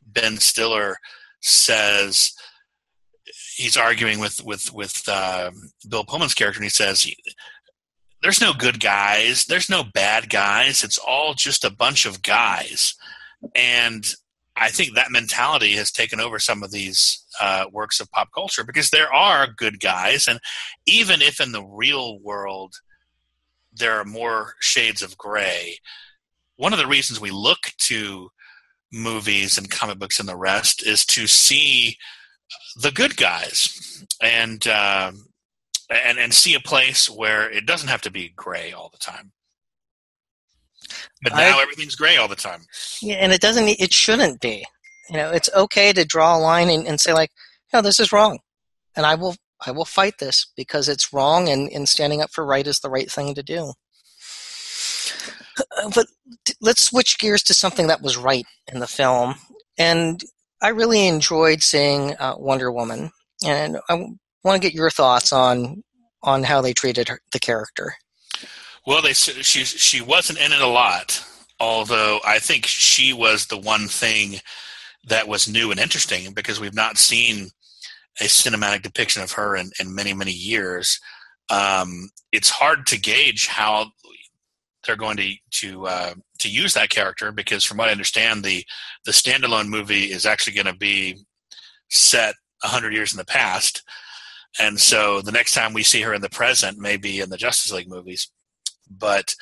Ben 0.05 0.39
Stiller 0.39 0.97
says 1.41 2.33
he's 3.55 3.77
arguing 3.77 4.19
with 4.19 4.43
with 4.45 4.73
with 4.73 5.03
uh, 5.09 5.51
Bill 5.89 6.05
Pullman's 6.05 6.35
character, 6.35 6.59
and 6.59 6.65
he 6.65 6.71
says, 6.71 7.07
"There's 8.23 8.41
no 8.41 8.53
good 8.53 8.81
guys. 8.81 9.47
There's 9.47 9.71
no 9.71 9.85
bad 9.85 10.31
guys. 10.31 10.83
It's 10.83 10.99
all 10.99 11.35
just 11.35 11.65
a 11.65 11.71
bunch 11.71 12.07
of 12.07 12.23
guys." 12.23 12.95
And 13.55 14.05
I 14.57 14.69
think 14.69 14.95
that 14.95 15.11
mentality 15.11 15.73
has 15.73 15.91
taken 15.91 16.21
over 16.21 16.39
some 16.39 16.63
of 16.63 16.71
these 16.71 17.25
uh, 17.41 17.67
works 17.73 18.01
of 18.01 18.11
pop 18.11 18.29
culture 18.35 18.65
because 18.65 18.91
there 18.91 19.13
are 19.13 19.47
good 19.47 19.81
guys, 19.81 20.29
and 20.29 20.41
even 20.87 21.23
if 21.23 21.41
in 21.41 21.53
the 21.53 21.65
real 21.65 22.19
world 22.21 22.75
there 23.75 23.99
are 23.99 24.05
more 24.05 24.55
shades 24.61 25.03
of 25.03 25.17
gray. 25.17 25.79
One 26.57 26.73
of 26.73 26.79
the 26.79 26.87
reasons 26.87 27.21
we 27.21 27.31
look 27.31 27.59
to 27.79 28.29
movies 28.93 29.57
and 29.57 29.71
comic 29.71 29.99
books 29.99 30.21
and 30.21 30.29
the 30.29 30.37
rest 30.37 30.87
is 30.87 31.07
to 31.07 31.27
see 31.27 31.97
the 32.77 32.91
good 32.91 33.17
guys 33.17 34.05
and 34.21 34.67
uh, 34.67 35.13
and 35.91 36.19
and 36.19 36.35
see 36.35 36.55
a 36.55 36.61
place 36.61 37.09
where 37.09 37.51
it 37.51 37.67
doesn't 37.67 37.89
have 37.89 38.03
to 38.03 38.11
be 38.11 38.33
gray 38.35 38.73
all 38.73 38.91
the 38.91 38.99
time. 38.99 39.33
But 41.23 41.35
now 41.35 41.59
I, 41.59 41.63
everything's 41.63 41.95
gray 41.95 42.17
all 42.17 42.29
the 42.29 42.37
time. 42.37 42.63
Yeah, 43.01 43.17
and 43.17 43.33
it 43.33 43.41
doesn't. 43.41 43.69
It 43.69 43.93
shouldn't 43.93 44.41
be. 44.41 44.65
You 45.11 45.17
know, 45.17 45.31
it's 45.31 45.51
okay 45.55 45.93
to 45.93 46.05
draw 46.05 46.37
a 46.37 46.41
line 46.41 46.71
and, 46.71 46.87
and 46.87 47.01
say 47.01 47.13
like, 47.13 47.31
"No, 47.73 47.83
this 47.83 48.01
is 48.01 48.13
wrong," 48.13 48.41
and 48.97 49.07
I 49.07 49.15
will 49.15 49.37
I 49.67 49.71
will 49.71 49.85
fight 49.85 50.19
this 50.19 50.47
because 50.57 50.89
it's 50.89 51.13
wrong 51.13 51.49
and, 51.49 51.71
and 51.71 51.89
standing 51.89 52.21
up 52.21 52.31
for 52.31 52.45
right 52.45 52.67
is 52.67 52.81
the 52.81 52.91
right 52.91 53.11
thing 53.11 53.35
to 53.35 53.43
do. 53.43 53.73
Uh, 55.59 55.91
but 55.95 56.07
let's 56.61 56.85
switch 56.85 57.19
gears 57.19 57.43
to 57.45 57.55
something 57.55 57.87
that 57.87 58.03
was 58.03 58.17
right 58.17 58.47
in 58.73 58.81
the 58.81 58.87
film. 58.87 59.35
And 59.79 60.23
I 60.63 60.69
really 60.69 61.09
enjoyed 61.09 61.63
seeing 61.63 62.15
uh, 62.19 62.35
Wonder 62.39 62.71
Woman. 62.71 63.11
And 63.45 63.79
I 63.89 63.95
want 64.45 64.63
to 64.63 64.67
get 64.69 64.75
your 64.75 64.91
thoughts 64.91 65.33
on 65.33 65.83
on 66.23 66.45
how 66.45 66.61
they 66.61 66.73
treated 66.73 67.09
her, 67.09 67.21
the 67.33 67.41
character. 67.41 67.95
Well, 68.87 69.03
they 69.03 69.13
she 69.13 69.65
she 69.65 70.01
wasn't 70.01 70.39
in 70.39 70.53
it 70.53 70.61
a 70.61 70.67
lot, 70.67 71.25
although 71.59 72.21
I 72.25 72.39
think 72.39 72.67
she 72.67 73.13
was 73.13 73.47
the 73.47 73.59
one 73.59 73.89
thing 73.89 74.41
that 75.09 75.27
was 75.27 75.49
new 75.49 75.73
and 75.73 75.81
interesting 75.81 76.33
because 76.33 76.61
we've 76.61 76.75
not 76.75 76.97
seen 76.97 77.49
a 78.21 78.25
cinematic 78.25 78.83
depiction 78.83 79.23
of 79.23 79.33
her 79.33 79.57
in, 79.57 79.71
in 79.81 79.95
many 79.95 80.15
many 80.15 80.33
years. 80.33 81.01
Um, 81.51 82.11
it's 82.31 82.51
hard 82.51 82.87
to 82.87 83.01
gauge 83.01 83.47
how 83.47 83.91
they're 84.85 84.97
going 84.97 85.17
to 85.17 85.35
to 85.51 85.87
uh, 85.87 86.15
to 86.41 86.49
use 86.49 86.75
that 86.75 86.91
character 86.91 87.33
because, 87.33 87.65
from 87.65 87.79
what 87.79 87.89
I 87.89 87.93
understand, 87.93 88.45
the 88.45 88.65
the 89.05 89.13
standalone 89.13 89.69
movie 89.69 90.05
is 90.05 90.27
actually 90.27 90.55
going 90.55 90.67
to 90.67 90.77
be 90.77 91.19
set 91.91 92.35
hundred 92.63 92.95
years 92.95 93.13
in 93.13 93.19
the 93.19 93.25
past, 93.25 93.83
and 94.61 94.79
so 94.79 95.21
the 95.21 95.33
next 95.33 95.55
time 95.55 95.73
we 95.73 95.83
see 95.83 96.03
her 96.03 96.15
in 96.15 96.23
the 96.23 96.31
present 96.31 96.79
may 96.79 96.97
be 96.97 97.21
in 97.21 97.31
the 97.31 97.37
Justice 97.37 97.73
League 97.73 97.89
movies. 97.89 98.31
But 98.91 99.35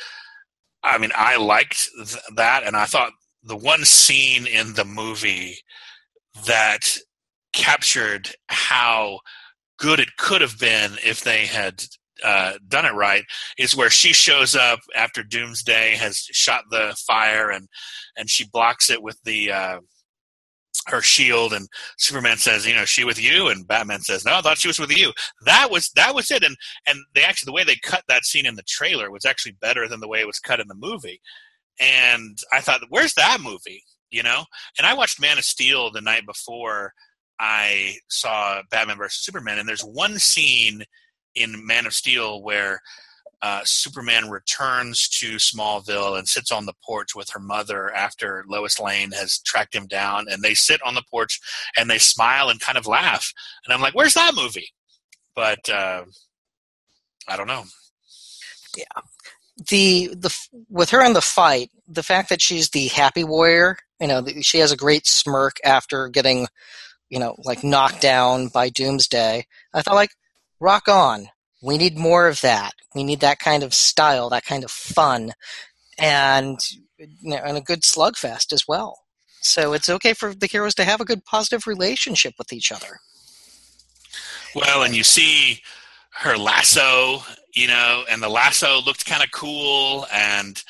I 0.82 0.99
mean, 0.99 1.12
I 1.14 1.36
liked 1.36 1.88
th- 1.97 2.22
that, 2.36 2.64
and 2.64 2.76
I 2.76 2.86
thought 2.86 3.12
the 3.43 3.57
one 3.57 3.84
scene 3.84 4.47
in 4.47 4.74
the 4.74 4.84
movie 4.84 5.59
that 6.47 6.97
captured 7.53 8.30
how 8.49 9.20
good 9.78 9.99
it 9.99 10.16
could 10.16 10.41
have 10.41 10.59
been 10.59 10.93
if 11.05 11.22
they 11.22 11.47
had 11.47 11.82
uh, 12.25 12.55
done 12.68 12.87
it 12.87 12.95
right 12.95 13.25
is 13.59 13.77
where 13.77 13.91
she 13.91 14.12
shows 14.12 14.55
up 14.55 14.81
after 14.95 15.23
Doomsday 15.23 15.95
has 15.97 16.18
shot 16.18 16.64
the 16.71 16.97
fire 17.07 17.51
and 17.51 17.68
and 18.16 18.29
she 18.29 18.49
blocks 18.53 18.91
it 18.91 19.03
with 19.03 19.18
the 19.25 19.53
uh, 19.53 19.81
her 20.87 21.03
shield 21.03 21.53
and 21.53 21.68
Superman 21.99 22.37
says, 22.37 22.66
you 22.66 22.75
know, 22.75 22.85
she 22.85 23.05
with 23.05 23.21
you 23.21 23.49
and 23.49 23.66
Batman 23.66 24.01
says, 24.01 24.25
no, 24.25 24.35
I 24.35 24.41
thought 24.41 24.59
she 24.59 24.68
was 24.68 24.79
with 24.79 24.97
you. 24.97 25.12
That 25.45 25.71
was 25.71 25.91
that 25.91 26.14
was 26.14 26.31
it 26.31 26.45
and 26.45 26.57
and 26.87 26.99
they 27.14 27.23
actually 27.23 27.51
the 27.51 27.55
way 27.55 27.64
they 27.64 27.77
cut 27.77 28.05
that 28.09 28.25
scene 28.25 28.47
in 28.47 28.57
the 28.57 28.62
trailer 28.62 29.11
was 29.11 29.25
actually 29.25 29.57
better 29.61 29.89
than 29.89 30.01
the 30.01 30.09
way 30.09 30.21
it 30.21 30.27
was 30.27 30.39
cut 30.39 30.61
in 30.61 30.68
the 30.68 30.75
movie. 30.75 31.21
And 31.79 32.39
I 32.53 32.61
thought, 32.61 32.83
where's 32.91 33.14
that 33.14 33.41
movie? 33.43 33.83
You 34.11 34.23
know? 34.23 34.45
And 34.79 34.87
I 34.87 34.95
watched 34.95 35.21
Man 35.21 35.39
of 35.39 35.45
Steel 35.45 35.91
the 35.91 36.01
night 36.01 36.27
before 36.27 36.93
I 37.39 37.97
saw 38.09 38.61
Batman 38.71 38.99
versus 38.99 39.25
Superman, 39.25 39.59
and 39.59 39.68
there's 39.68 39.83
one 39.83 40.18
scene 40.18 40.85
in 41.35 41.66
Man 41.66 41.87
of 41.87 41.95
Steel 41.95 42.43
where 42.43 42.81
uh, 43.43 43.62
Superman 43.64 44.28
returns 44.28 45.09
to 45.09 45.37
Smallville 45.37 46.18
and 46.18 46.28
sits 46.28 46.53
on 46.53 46.66
the 46.66 46.74
porch 46.85 47.14
with 47.14 47.31
her 47.31 47.41
mother 47.41 47.91
after 47.95 48.45
Lois 48.47 48.78
Lane 48.78 49.12
has 49.12 49.39
tracked 49.39 49.74
him 49.74 49.87
down, 49.87 50.26
and 50.31 50.43
they 50.43 50.53
sit 50.53 50.81
on 50.85 50.95
the 50.95 51.03
porch 51.11 51.41
and 51.76 51.89
they 51.89 51.99
smile 51.99 52.51
and 52.51 52.61
kind 52.61 52.76
of 52.76 52.87
laugh, 52.87 53.33
and 53.64 53.72
I'm 53.72 53.81
like, 53.81 53.95
"Where's 53.95 54.14
that 54.14 54.35
movie?" 54.35 54.68
But 55.35 55.68
uh, 55.70 56.05
I 57.28 57.37
don't 57.37 57.47
know. 57.47 57.64
Yeah, 58.76 59.03
the 59.70 60.11
the 60.14 60.37
with 60.68 60.91
her 60.91 61.03
in 61.03 61.14
the 61.14 61.22
fight, 61.22 61.70
the 61.89 62.03
fact 62.03 62.28
that 62.28 62.43
she's 62.43 62.68
the 62.70 62.89
happy 62.89 63.24
warrior, 63.24 63.78
you 64.01 64.07
know, 64.07 64.22
she 64.43 64.59
has 64.59 64.70
a 64.70 64.76
great 64.76 65.07
smirk 65.07 65.57
after 65.64 66.09
getting 66.09 66.47
you 67.11 67.18
know, 67.18 67.35
like 67.45 67.64
knocked 67.64 68.01
down 68.01 68.49
by 68.49 68.68
Doomsday. 68.68 69.45
I 69.74 69.83
thought, 69.83 69.97
like, 69.97 70.12
rock 70.61 70.88
on. 70.88 71.28
We 71.62 71.78
need 71.78 71.98
more 71.98 72.28
of 72.28 72.40
that. 72.40 72.72
We 72.94 73.04
need 73.04 73.20
that 73.20 73.38
kind 73.38 73.62
of 73.62 73.74
style, 73.74 74.30
that 74.30 74.44
kind 74.44 74.64
of 74.64 74.70
fun, 74.70 75.32
and 75.98 76.58
you 76.98 77.08
know, 77.22 77.36
and 77.36 77.56
a 77.56 77.62
good 77.62 77.82
slugfest 77.82 78.52
as 78.52 78.66
well. 78.66 79.00
So 79.42 79.72
it's 79.72 79.88
okay 79.88 80.12
for 80.12 80.34
the 80.34 80.46
heroes 80.46 80.74
to 80.76 80.84
have 80.84 81.00
a 81.00 81.04
good 81.04 81.24
positive 81.24 81.66
relationship 81.66 82.34
with 82.38 82.52
each 82.52 82.72
other. 82.72 83.00
Well, 84.54 84.82
and 84.82 84.94
you 84.94 85.04
see 85.04 85.62
her 86.12 86.36
lasso, 86.36 87.22
you 87.54 87.68
know, 87.68 88.04
and 88.11 88.22
the 88.22 88.28
lasso 88.28 88.80
looked 88.82 89.06
kind 89.06 89.22
of 89.22 89.30
cool 89.30 90.06
and 90.12 90.62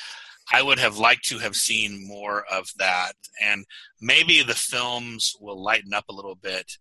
I 0.52 0.62
would 0.62 0.78
have 0.78 0.98
liked 0.98 1.24
to 1.26 1.38
have 1.38 1.54
seen 1.54 2.06
more 2.06 2.44
of 2.50 2.72
that, 2.78 3.12
and 3.40 3.64
maybe 4.00 4.42
the 4.42 4.54
films 4.54 5.36
will 5.40 5.62
lighten 5.62 5.94
up 5.94 6.06
a 6.08 6.12
little 6.12 6.34
bit 6.34 6.76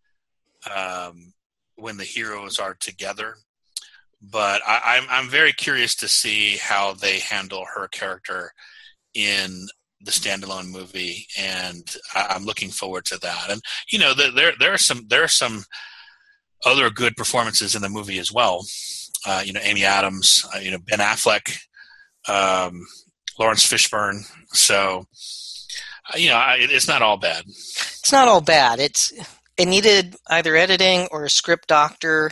um, 0.75 1.33
when 1.79 1.97
the 1.97 2.03
heroes 2.03 2.59
are 2.59 2.73
together. 2.73 3.35
But 4.21 4.61
I, 4.67 4.81
I'm 4.83 5.05
I'm 5.09 5.29
very 5.29 5.53
curious 5.53 5.95
to 5.95 6.07
see 6.07 6.57
how 6.57 6.93
they 6.93 7.19
handle 7.19 7.65
her 7.73 7.87
character 7.87 8.51
in 9.13 9.67
the 10.01 10.11
standalone 10.11 10.69
movie, 10.69 11.25
and 11.37 11.83
I'm 12.13 12.45
looking 12.45 12.69
forward 12.69 13.05
to 13.05 13.17
that. 13.19 13.49
And 13.49 13.61
you 13.91 13.99
know, 13.99 14.13
there 14.13 14.53
there 14.59 14.73
are 14.73 14.77
some 14.77 15.05
there 15.07 15.23
are 15.23 15.29
some 15.29 15.63
other 16.65 16.89
good 16.89 17.15
performances 17.15 17.75
in 17.75 17.81
the 17.81 17.89
movie 17.89 18.19
as 18.19 18.31
well. 18.31 18.65
Uh, 19.25 19.41
you 19.45 19.53
know, 19.53 19.61
Amy 19.63 19.83
Adams, 19.83 20.45
uh, 20.53 20.59
you 20.59 20.71
know, 20.71 20.79
Ben 20.87 20.99
Affleck, 20.99 21.57
um, 22.27 22.85
Laurence 23.37 23.65
Fishburne. 23.65 24.21
So, 24.49 25.05
uh, 26.13 26.17
you 26.17 26.29
know, 26.29 26.41
it's 26.57 26.87
not 26.87 27.01
all 27.01 27.17
bad. 27.17 27.43
It's 27.47 28.11
not 28.11 28.27
all 28.27 28.41
bad. 28.41 28.79
It's 28.79 29.13
it 29.59 29.67
needed 29.67 30.15
either 30.27 30.55
editing 30.55 31.07
or 31.11 31.25
a 31.25 31.29
script 31.29 31.67
doctor, 31.67 32.31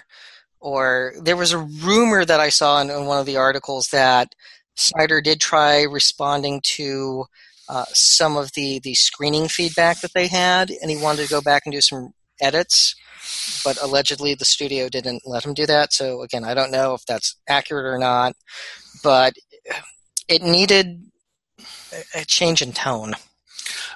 or 0.59 1.13
there 1.21 1.35
was 1.35 1.51
a 1.51 1.59
rumor 1.59 2.25
that 2.25 2.39
I 2.39 2.49
saw 2.49 2.81
in, 2.81 2.89
in 2.89 3.05
one 3.05 3.19
of 3.19 3.25
the 3.25 3.37
articles 3.37 3.89
that 3.89 4.33
Snyder 4.75 5.21
did 5.21 5.41
try 5.41 5.83
responding 5.83 6.61
to 6.63 7.25
uh, 7.69 7.85
some 7.93 8.37
of 8.37 8.53
the 8.53 8.79
the 8.79 8.93
screening 8.93 9.49
feedback 9.49 9.99
that 10.01 10.13
they 10.13 10.27
had, 10.27 10.71
and 10.71 10.89
he 10.89 10.97
wanted 10.97 11.23
to 11.23 11.29
go 11.29 11.41
back 11.41 11.63
and 11.65 11.73
do 11.73 11.81
some 11.81 12.13
edits. 12.41 12.95
But 13.63 13.77
allegedly, 13.81 14.33
the 14.35 14.45
studio 14.45 14.87
didn't 14.87 15.23
let 15.25 15.45
him 15.45 15.53
do 15.53 15.65
that. 15.65 15.91
So 15.91 16.21
again, 16.21 16.45
I 16.45 16.53
don't 16.53 16.71
know 16.71 16.93
if 16.93 17.05
that's 17.05 17.35
accurate 17.49 17.85
or 17.85 17.97
not. 17.97 18.35
But 19.03 19.33
it 20.29 20.41
needed 20.41 21.03
a 22.15 22.23
change 22.25 22.61
in 22.61 22.71
tone. 22.71 23.15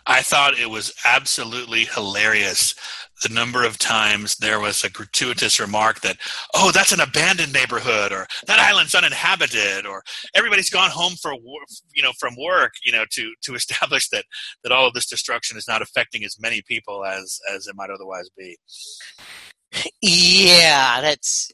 I 0.05 0.21
thought 0.21 0.59
it 0.59 0.69
was 0.69 0.93
absolutely 1.05 1.85
hilarious 1.85 2.75
the 3.21 3.33
number 3.33 3.63
of 3.63 3.77
times 3.77 4.35
there 4.37 4.59
was 4.59 4.83
a 4.83 4.89
gratuitous 4.89 5.59
remark 5.59 6.01
that, 6.01 6.17
oh, 6.53 6.71
that's 6.71 6.91
an 6.91 6.99
abandoned 6.99 7.53
neighborhood, 7.53 8.11
or 8.11 8.27
that 8.47 8.59
island's 8.59 8.95
uninhabited, 8.95 9.85
or 9.85 10.03
everybody's 10.33 10.69
gone 10.69 10.89
home 10.89 11.13
for 11.21 11.33
you 11.93 12.03
know 12.03 12.11
from 12.19 12.35
work, 12.39 12.73
you 12.83 12.91
know, 12.91 13.05
to 13.11 13.31
to 13.43 13.55
establish 13.61 14.09
that 14.09 14.25
that 14.63 14.71
all 14.71 14.87
of 14.87 14.93
this 14.93 15.07
destruction 15.07 15.57
is 15.57 15.67
not 15.67 15.81
affecting 15.81 16.23
as 16.23 16.37
many 16.39 16.61
people 16.67 17.05
as 17.05 17.39
as 17.53 17.67
it 17.67 17.75
might 17.75 17.89
otherwise 17.89 18.29
be. 18.37 18.57
Yeah, 20.01 21.01
that's 21.01 21.51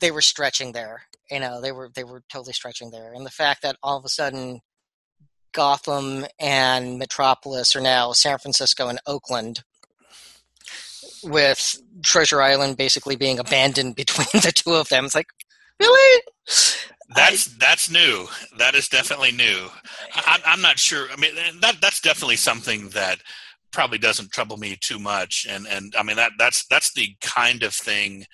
they 0.00 0.10
were 0.10 0.20
stretching 0.20 0.72
there. 0.72 1.02
You 1.30 1.40
know, 1.40 1.60
they 1.60 1.72
were 1.72 1.90
they 1.94 2.04
were 2.04 2.22
totally 2.30 2.52
stretching 2.52 2.90
there, 2.90 3.12
and 3.14 3.24
the 3.24 3.30
fact 3.30 3.62
that 3.62 3.76
all 3.82 3.98
of 3.98 4.04
a 4.04 4.08
sudden 4.08 4.60
Gotham 5.52 6.26
and 6.38 6.98
Metropolis 6.98 7.74
are 7.74 7.80
now 7.80 8.12
San 8.12 8.38
Francisco 8.38 8.88
and 8.88 9.00
Oakland 9.06 9.64
with 11.22 11.80
Treasure 12.04 12.42
Island 12.42 12.76
basically 12.76 13.16
being 13.16 13.38
abandoned 13.38 13.96
between 13.96 14.28
the 14.42 14.52
two 14.54 14.74
of 14.74 14.88
them. 14.88 15.04
It's 15.04 15.14
like, 15.14 15.28
really? 15.80 16.22
That's 17.14 17.48
I, 17.48 17.52
that's 17.58 17.90
new. 17.90 18.26
That 18.58 18.74
is 18.74 18.88
definitely 18.88 19.32
new. 19.32 19.68
I, 20.14 20.40
I'm 20.44 20.60
not 20.60 20.78
sure. 20.78 21.06
I 21.10 21.16
mean, 21.16 21.34
that 21.60 21.76
that's 21.80 22.00
definitely 22.00 22.36
something 22.36 22.90
that 22.90 23.20
probably 23.72 23.98
doesn't 23.98 24.32
trouble 24.32 24.56
me 24.56 24.76
too 24.80 24.98
much. 24.98 25.46
And 25.48 25.66
and 25.66 25.94
I 25.98 26.02
mean 26.02 26.16
that 26.16 26.32
that's 26.38 26.66
that's 26.66 26.92
the 26.92 27.08
kind 27.20 27.62
of 27.62 27.74
thing 27.74 28.24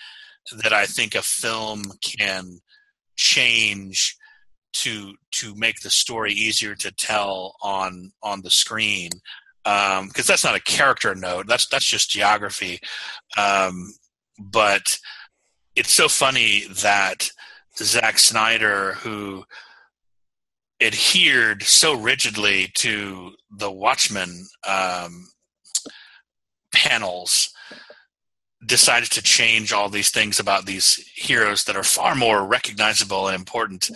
that 0.63 0.73
I 0.73 0.87
think 0.87 1.15
a 1.15 1.23
film 1.23 1.85
can 2.03 2.59
change 3.17 4.17
to 4.75 5.15
to 5.33 5.55
make 5.55 5.81
the 5.81 5.91
story 5.91 6.33
easier 6.33 6.75
to 6.75 6.91
tell 6.93 7.55
on 7.63 8.13
on 8.23 8.43
the 8.43 8.51
screen 8.51 9.11
because 9.65 10.01
um, 10.01 10.11
that's 10.27 10.45
not 10.45 10.57
a 10.57 10.61
character 10.61 11.15
note. 11.15 11.47
That's 11.47 11.67
that's 11.67 11.87
just 11.87 12.11
geography. 12.11 12.81
Um, 13.37 13.95
but 14.39 14.99
it's 15.75 15.93
so 15.93 16.09
funny 16.09 16.65
that 16.83 17.31
Zack 17.77 18.19
Snyder, 18.19 18.95
who 18.95 19.45
adhered 20.81 21.63
so 21.63 21.99
rigidly 21.99 22.71
to 22.75 23.33
the 23.51 23.71
Watchmen 23.71 24.47
um, 24.69 25.29
panels, 26.75 27.51
decided 28.67 29.11
to 29.13 29.23
change 29.23 29.73
all 29.73 29.89
these 29.89 30.11
things 30.11 30.39
about 30.39 30.67
these 30.67 30.97
heroes 31.15 31.65
that 31.65 31.77
are 31.77 31.83
far 31.83 32.15
more 32.15 32.47
recognizable 32.47 33.29
and 33.29 33.35
important 33.35 33.91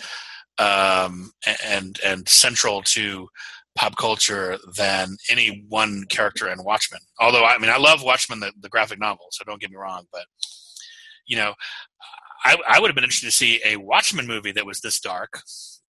um, 0.57 1.31
and 1.63 1.99
and 2.03 2.27
central 2.27 2.81
to 2.81 3.29
pop 3.79 3.95
culture 3.95 4.57
than 4.75 5.15
any 5.29 5.63
one 5.69 6.03
character 6.09 6.49
in 6.51 6.63
Watchmen. 6.65 6.99
Although 7.19 7.45
I 7.45 7.57
mean, 7.57 7.71
I 7.71 7.77
love 7.77 8.03
Watchmen, 8.03 8.41
the, 8.41 8.51
the 8.59 8.67
graphic 8.67 8.99
novel. 8.99 9.27
So 9.31 9.45
don't 9.45 9.61
get 9.61 9.71
me 9.71 9.77
wrong, 9.77 10.05
but 10.11 10.25
you 11.25 11.37
know, 11.37 11.53
I, 12.43 12.57
I 12.67 12.79
would 12.79 12.89
have 12.89 12.95
been 12.95 13.05
interested 13.05 13.27
to 13.27 13.31
see 13.31 13.61
a 13.63 13.77
Watchmen 13.77 14.27
movie 14.27 14.51
that 14.51 14.65
was 14.65 14.81
this 14.81 14.99
dark. 14.99 15.41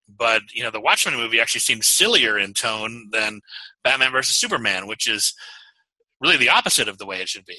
But 0.08 0.44
you 0.54 0.64
know, 0.64 0.70
the 0.70 0.80
Watchmen 0.80 1.16
movie 1.16 1.40
actually 1.40 1.62
seemed 1.62 1.84
sillier 1.84 2.38
in 2.38 2.54
tone 2.54 3.10
than 3.12 3.42
Batman 3.84 4.12
versus 4.12 4.36
Superman, 4.36 4.88
which 4.88 5.08
is 5.08 5.34
really 6.22 6.38
the 6.38 6.50
opposite 6.50 6.88
of 6.88 7.00
the 7.00 7.08
way 7.08 7.22
it 7.22 7.30
should 7.30 7.46
be. 7.46 7.58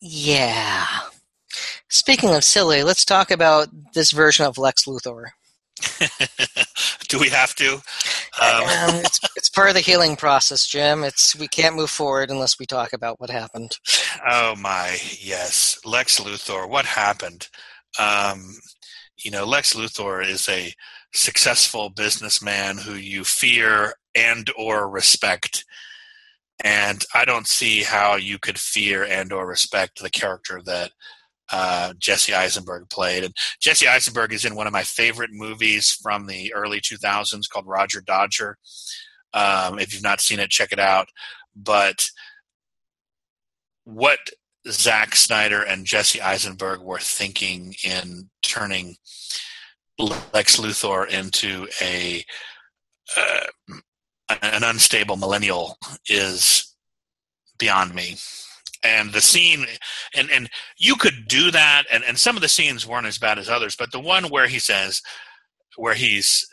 Yeah. 0.00 0.86
Speaking 1.88 2.34
of 2.34 2.44
silly, 2.44 2.84
let's 2.84 3.04
talk 3.04 3.32
about 3.32 3.68
this 3.94 4.12
version 4.12 4.46
of 4.46 4.58
Lex 4.58 4.84
Luthor. 4.84 5.24
Do 7.08 7.18
we 7.18 7.28
have 7.30 7.54
to? 7.56 7.80
Um. 8.40 8.64
Um, 8.80 8.96
it's, 8.96 9.20
it's 9.36 9.50
part 9.50 9.68
of 9.68 9.74
the 9.74 9.80
healing 9.80 10.16
process, 10.16 10.66
Jim. 10.66 11.04
It's 11.04 11.36
we 11.36 11.48
can't 11.48 11.76
move 11.76 11.90
forward 11.90 12.30
unless 12.30 12.58
we 12.58 12.66
talk 12.66 12.92
about 12.92 13.20
what 13.20 13.30
happened. 13.30 13.78
Oh 14.28 14.54
my, 14.56 14.96
yes, 15.18 15.78
Lex 15.84 16.20
Luthor. 16.20 16.68
What 16.68 16.84
happened? 16.84 17.48
Um, 17.98 18.54
you 19.22 19.30
know, 19.30 19.44
Lex 19.44 19.74
Luthor 19.74 20.26
is 20.26 20.48
a 20.48 20.72
successful 21.12 21.90
businessman 21.90 22.78
who 22.78 22.94
you 22.94 23.24
fear 23.24 23.94
and 24.14 24.48
or 24.56 24.88
respect 24.88 25.64
and 26.62 27.04
i 27.14 27.24
don't 27.24 27.46
see 27.46 27.82
how 27.82 28.16
you 28.16 28.38
could 28.38 28.58
fear 28.58 29.04
and 29.04 29.32
or 29.32 29.46
respect 29.46 30.00
the 30.00 30.10
character 30.10 30.60
that 30.64 30.92
uh, 31.52 31.94
Jesse 31.98 32.34
Eisenberg 32.34 32.88
played. 32.88 33.24
And 33.24 33.34
Jesse 33.60 33.88
Eisenberg 33.88 34.32
is 34.32 34.44
in 34.44 34.54
one 34.54 34.66
of 34.66 34.72
my 34.72 34.82
favorite 34.82 35.30
movies 35.32 35.92
from 35.92 36.26
the 36.26 36.52
early 36.54 36.80
2000s 36.80 37.48
called 37.48 37.66
Roger 37.66 38.00
Dodger. 38.00 38.56
Um, 39.32 39.78
if 39.78 39.92
you've 39.92 40.02
not 40.02 40.20
seen 40.20 40.40
it, 40.40 40.50
check 40.50 40.72
it 40.72 40.78
out. 40.78 41.08
But 41.54 42.06
what 43.84 44.18
Zack 44.68 45.16
Snyder 45.16 45.62
and 45.62 45.86
Jesse 45.86 46.20
Eisenberg 46.20 46.80
were 46.80 46.98
thinking 46.98 47.74
in 47.84 48.30
turning 48.42 48.96
Lex 50.32 50.56
Luthor 50.58 51.08
into 51.08 51.66
a 51.80 52.24
uh, 53.16 53.76
an 54.42 54.62
unstable 54.62 55.16
millennial 55.16 55.76
is 56.08 56.74
beyond 57.58 57.94
me 57.94 58.16
and 58.82 59.12
the 59.12 59.20
scene 59.20 59.66
and 60.14 60.30
and 60.30 60.48
you 60.78 60.96
could 60.96 61.28
do 61.28 61.50
that 61.50 61.84
and 61.92 62.02
and 62.04 62.18
some 62.18 62.36
of 62.36 62.42
the 62.42 62.48
scenes 62.48 62.86
weren't 62.86 63.06
as 63.06 63.18
bad 63.18 63.38
as 63.38 63.48
others 63.48 63.76
but 63.76 63.92
the 63.92 64.00
one 64.00 64.24
where 64.24 64.46
he 64.46 64.58
says 64.58 65.02
where 65.76 65.94
he's 65.94 66.46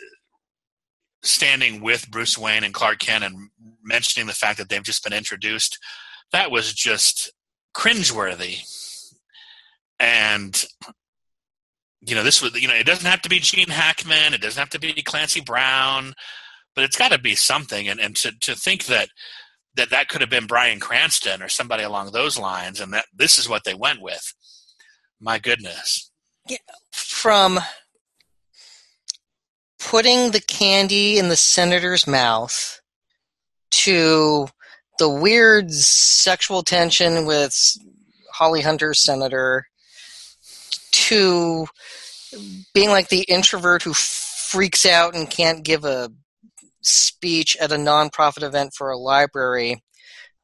standing 1.24 1.82
with 1.82 2.10
Bruce 2.12 2.38
Wayne 2.38 2.64
and 2.64 2.74
Clark 2.74 3.00
Kent 3.00 3.24
and 3.24 3.50
mentioning 3.84 4.28
the 4.28 4.34
fact 4.34 4.58
that 4.58 4.70
they've 4.70 4.84
just 4.84 5.04
been 5.04 5.14
introduced 5.14 5.80
that 6.32 6.52
was 6.52 6.74
just 6.74 7.32
cringeworthy. 7.76 8.60
And 10.00 10.66
you 12.02 12.16
know 12.16 12.24
this 12.24 12.42
was 12.42 12.60
you 12.60 12.68
know 12.68 12.76
it 12.76 12.86
doesn't 12.86 13.10
have 13.10 13.22
to 13.24 13.30
be 13.30 13.40
Gene 13.40 13.70
Hackman 13.70 14.34
it 14.34 14.42
doesn't 14.42 14.60
have 14.60 14.70
to 14.70 14.80
be 14.80 14.94
Clancy 15.02 15.42
Brown 15.42 16.14
but 16.76 16.84
it's 16.84 16.96
got 16.96 17.12
to 17.12 17.18
be 17.18 17.34
something 17.34 17.88
and 17.88 18.00
and 18.00 18.16
to 18.18 18.32
to 18.42 18.56
think 18.56 18.86
that 18.86 19.10
that 19.78 19.90
that 19.92 20.10
could 20.10 20.22
have 20.22 20.30
been 20.30 20.48
Bryan 20.48 20.80
Cranston 20.80 21.42
or 21.42 21.50
somebody 21.50 21.84
along 21.84 22.12
those 22.12 22.38
lines, 22.38 22.80
and 22.80 22.94
that 22.94 23.06
this 23.16 23.40
is 23.40 23.48
what 23.48 23.64
they 23.64 23.74
went 23.74 24.02
with. 24.02 24.34
My 25.20 25.40
goodness. 25.40 26.12
Yeah, 26.48 26.58
from 26.92 27.60
putting 29.80 30.32
the 30.32 30.42
candy 30.42 31.18
in 31.18 31.30
the 31.30 31.36
senator's 31.36 32.08
mouth 32.08 32.82
to 33.72 34.48
the 35.00 35.10
weird 35.10 35.72
sexual 35.72 36.64
tension 36.64 37.26
with 37.26 37.56
Holly 38.34 38.62
Hunter's 38.62 39.04
senator 39.04 39.68
to 40.92 41.68
being 42.74 42.90
like 42.90 43.10
the 43.10 43.24
introvert 43.24 43.84
who 43.84 43.94
freaks 43.94 44.86
out 44.86 45.16
and 45.16 45.30
can't 45.30 45.64
give 45.64 45.86
a 45.86 46.12
speech 46.88 47.56
at 47.58 47.72
a 47.72 47.76
nonprofit 47.76 48.44
event 48.44 48.74
for 48.74 48.90
a 48.90 48.98
library 48.98 49.84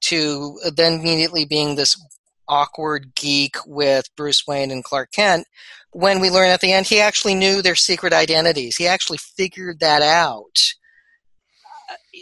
to 0.02 0.60
then 0.76 1.00
immediately 1.00 1.46
being 1.46 1.76
this 1.76 2.00
awkward 2.48 3.16
geek 3.16 3.56
with 3.66 4.10
Bruce 4.18 4.46
Wayne 4.46 4.72
and 4.72 4.84
Clark 4.84 5.12
Kent 5.12 5.48
when 5.92 6.20
we 6.20 6.30
learn 6.30 6.50
at 6.50 6.60
the 6.60 6.74
end 6.74 6.88
he 6.88 7.00
actually 7.00 7.36
knew 7.36 7.62
their 7.62 7.76
secret 7.76 8.14
identities. 8.14 8.76
He 8.76 8.88
actually 8.88 9.20
figured 9.20 9.80
that 9.80 10.02
out. 10.02 10.74
Uh, 11.90 12.20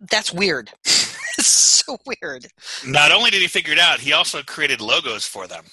that's 0.00 0.32
weird. 0.32 0.70
it's 0.84 1.48
so 1.48 1.98
weird. 2.06 2.46
Not 2.86 3.10
only 3.10 3.30
did 3.30 3.40
he 3.40 3.48
figure 3.48 3.72
it 3.72 3.78
out, 3.78 4.00
he 4.00 4.12
also 4.12 4.42
created 4.42 4.80
logos 4.80 5.26
for 5.26 5.46
them. 5.46 5.64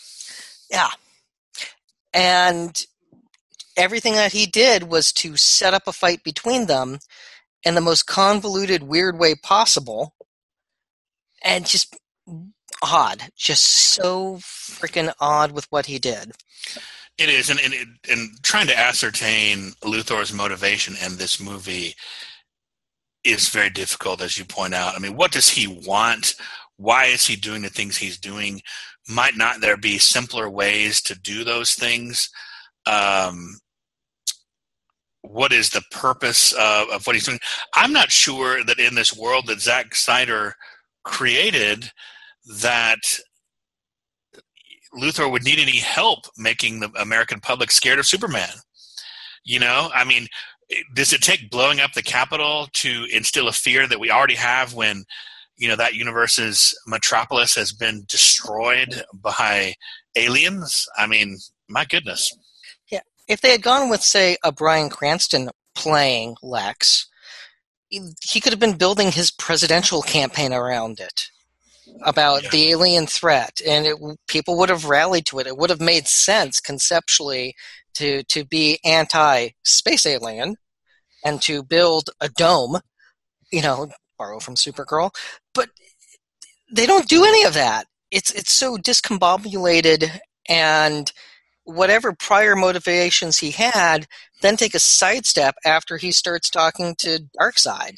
Yeah. 0.72 0.90
And 2.14 2.86
everything 3.78 4.14
that 4.14 4.32
he 4.32 4.46
did 4.46 4.84
was 4.84 5.12
to 5.12 5.36
set 5.36 5.74
up 5.74 5.88
a 5.88 5.92
fight 5.92 6.24
between 6.24 6.66
them 6.66 7.00
in 7.66 7.76
the 7.76 7.82
most 7.82 8.06
convoluted, 8.06 8.84
weird 8.84 9.18
way 9.20 9.36
possible, 9.36 10.14
and 11.44 11.66
just 11.66 11.98
odd, 12.82 13.22
just 13.36 13.64
so 13.64 14.36
freaking 14.38 15.12
odd 15.20 15.52
with 15.52 15.66
what 15.72 15.88
he 15.88 16.00
did. 16.00 16.32
It 17.18 17.30
is, 17.30 17.50
and, 17.50 17.60
and 17.60 17.74
and 18.10 18.44
trying 18.44 18.68
to 18.68 18.78
ascertain 18.78 19.72
Luthor's 19.84 20.34
motivation 20.34 20.96
in 21.04 21.18
this 21.18 21.40
movie 21.40 21.96
is 23.24 23.50
very 23.50 23.70
difficult, 23.70 24.22
as 24.22 24.38
you 24.38 24.46
point 24.46 24.74
out. 24.74 24.96
I 24.96 25.00
mean, 25.00 25.16
what 25.16 25.32
does 25.32 25.50
he 25.50 25.66
want? 25.68 26.36
Why 26.78 27.06
is 27.06 27.26
he 27.26 27.36
doing 27.36 27.62
the 27.62 27.70
things 27.70 27.98
he's 27.98 28.20
doing? 28.20 28.62
Might 29.08 29.38
not 29.38 29.62
there 29.62 29.78
be 29.78 29.98
simpler 29.98 30.50
ways 30.50 31.02
to 31.04 31.18
do 31.18 31.44
those 31.44 31.74
things? 31.74 32.30
Um, 32.86 33.60
what 35.30 35.52
is 35.52 35.70
the 35.70 35.84
purpose 35.92 36.54
of, 36.54 36.90
of 36.90 37.06
what 37.06 37.16
he's 37.16 37.26
doing. 37.26 37.40
I'm 37.74 37.94
not 37.94 38.12
sure 38.12 38.64
that 38.64 38.80
in 38.80 38.96
this 38.96 39.16
world 39.16 39.48
that 39.48 39.62
Zack 39.62 39.96
Snyder 39.96 40.56
created 41.04 41.92
that 42.62 43.20
Luthor 44.96 45.30
would 45.30 45.44
need 45.44 45.60
any 45.60 45.78
help 45.78 46.26
making 46.38 46.80
the 46.80 46.90
American 47.00 47.40
public 47.40 47.72
scared 47.72 48.00
of 48.00 48.08
Superman. 48.08 48.50
You 49.44 49.60
know, 49.60 49.90
I 49.94 50.04
mean, 50.04 50.28
does 50.96 51.14
it 51.14 51.22
take 51.22 51.52
blowing 51.52 51.80
up 51.80 51.94
the 51.94 52.02
Capitol 52.02 52.68
to 52.74 53.06
instill 53.12 53.48
a 53.48 53.54
fear 53.54 53.88
that 53.88 54.00
we 54.00 54.10
already 54.10 54.36
have 54.36 54.74
when 54.74 55.04
you 55.58 55.68
know 55.68 55.76
that 55.76 55.94
universe's 55.94 56.78
metropolis 56.88 57.56
has 57.56 57.72
been 57.72 58.06
destroyed 58.08 59.04
by 59.14 59.76
aliens? 60.16 60.88
I 60.98 61.08
mean, 61.08 61.38
my 61.70 61.86
goodness. 61.86 62.32
If 63.28 63.42
they 63.42 63.52
had 63.52 63.62
gone 63.62 63.90
with, 63.90 64.02
say, 64.02 64.38
a 64.44 64.52
Bryan 64.52 64.90
Cranston 64.90 65.50
playing 65.74 66.36
Lex, 66.42 67.08
he 67.90 68.40
could 68.40 68.54
have 68.54 68.60
been 68.60 68.78
building 68.78 69.12
his 69.12 69.32
presidential 69.32 70.02
campaign 70.02 70.54
around 70.54 71.00
it 71.00 71.28
about 72.04 72.44
yeah. 72.44 72.50
the 72.50 72.72
alien 72.72 73.08
threat, 73.08 73.62
and 73.66 73.86
it, 73.86 73.98
people 74.28 74.58
would 74.58 74.70
have 74.70 74.86
rallied 74.86 75.26
to 75.28 75.40
it. 75.40 75.48
It 75.48 75.58
would 75.58 75.70
have 75.70 75.82
made 75.82 76.08
sense 76.08 76.60
conceptually 76.60 77.56
to 77.96 78.24
to 78.24 78.44
be 78.46 78.80
anti 78.84 79.50
space 79.64 80.06
alien 80.06 80.58
and 81.24 81.42
to 81.44 81.64
build 81.64 82.10
a 82.20 82.30
dome, 82.30 82.80
you 83.52 83.62
know, 83.62 83.90
borrow 84.18 84.40
from 84.40 84.56
Supergirl, 84.56 85.12
but 85.54 85.70
they 86.72 86.86
don't 86.86 87.08
do 87.08 87.24
any 87.24 87.44
of 87.44 87.54
that. 87.54 87.88
It's 88.12 88.32
it's 88.32 88.52
so 88.52 88.78
discombobulated 88.78 90.20
and 90.48 91.12
whatever 91.66 92.14
prior 92.14 92.56
motivations 92.56 93.40
he 93.40 93.52
had, 93.52 94.08
then 94.42 94.56
take 94.56 94.74
a 94.76 94.80
sidestep 94.80 95.56
after 95.66 95.98
he 95.98 96.12
starts 96.12 96.50
talking 96.50 96.96
to 97.00 97.26
Darkseid. 97.40 97.98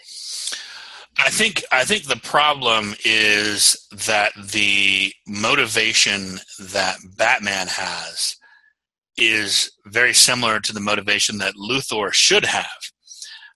I 1.20 1.30
think 1.30 1.63
I 1.72 1.84
think 1.84 2.03
the 2.03 2.15
problem 2.18 2.95
is 3.03 3.76
that 4.05 4.34
the 4.36 5.13
motivation 5.28 6.39
that 6.59 6.97
Batman 7.18 7.68
has 7.68 8.36
is 9.18 9.72
very 9.88 10.13
similar 10.13 10.59
to 10.59 10.74
the 10.74 10.80
motivation 10.80 11.39
that 11.39 11.55
Luthor 11.55 12.13
should 12.13 12.45
have. 12.45 12.68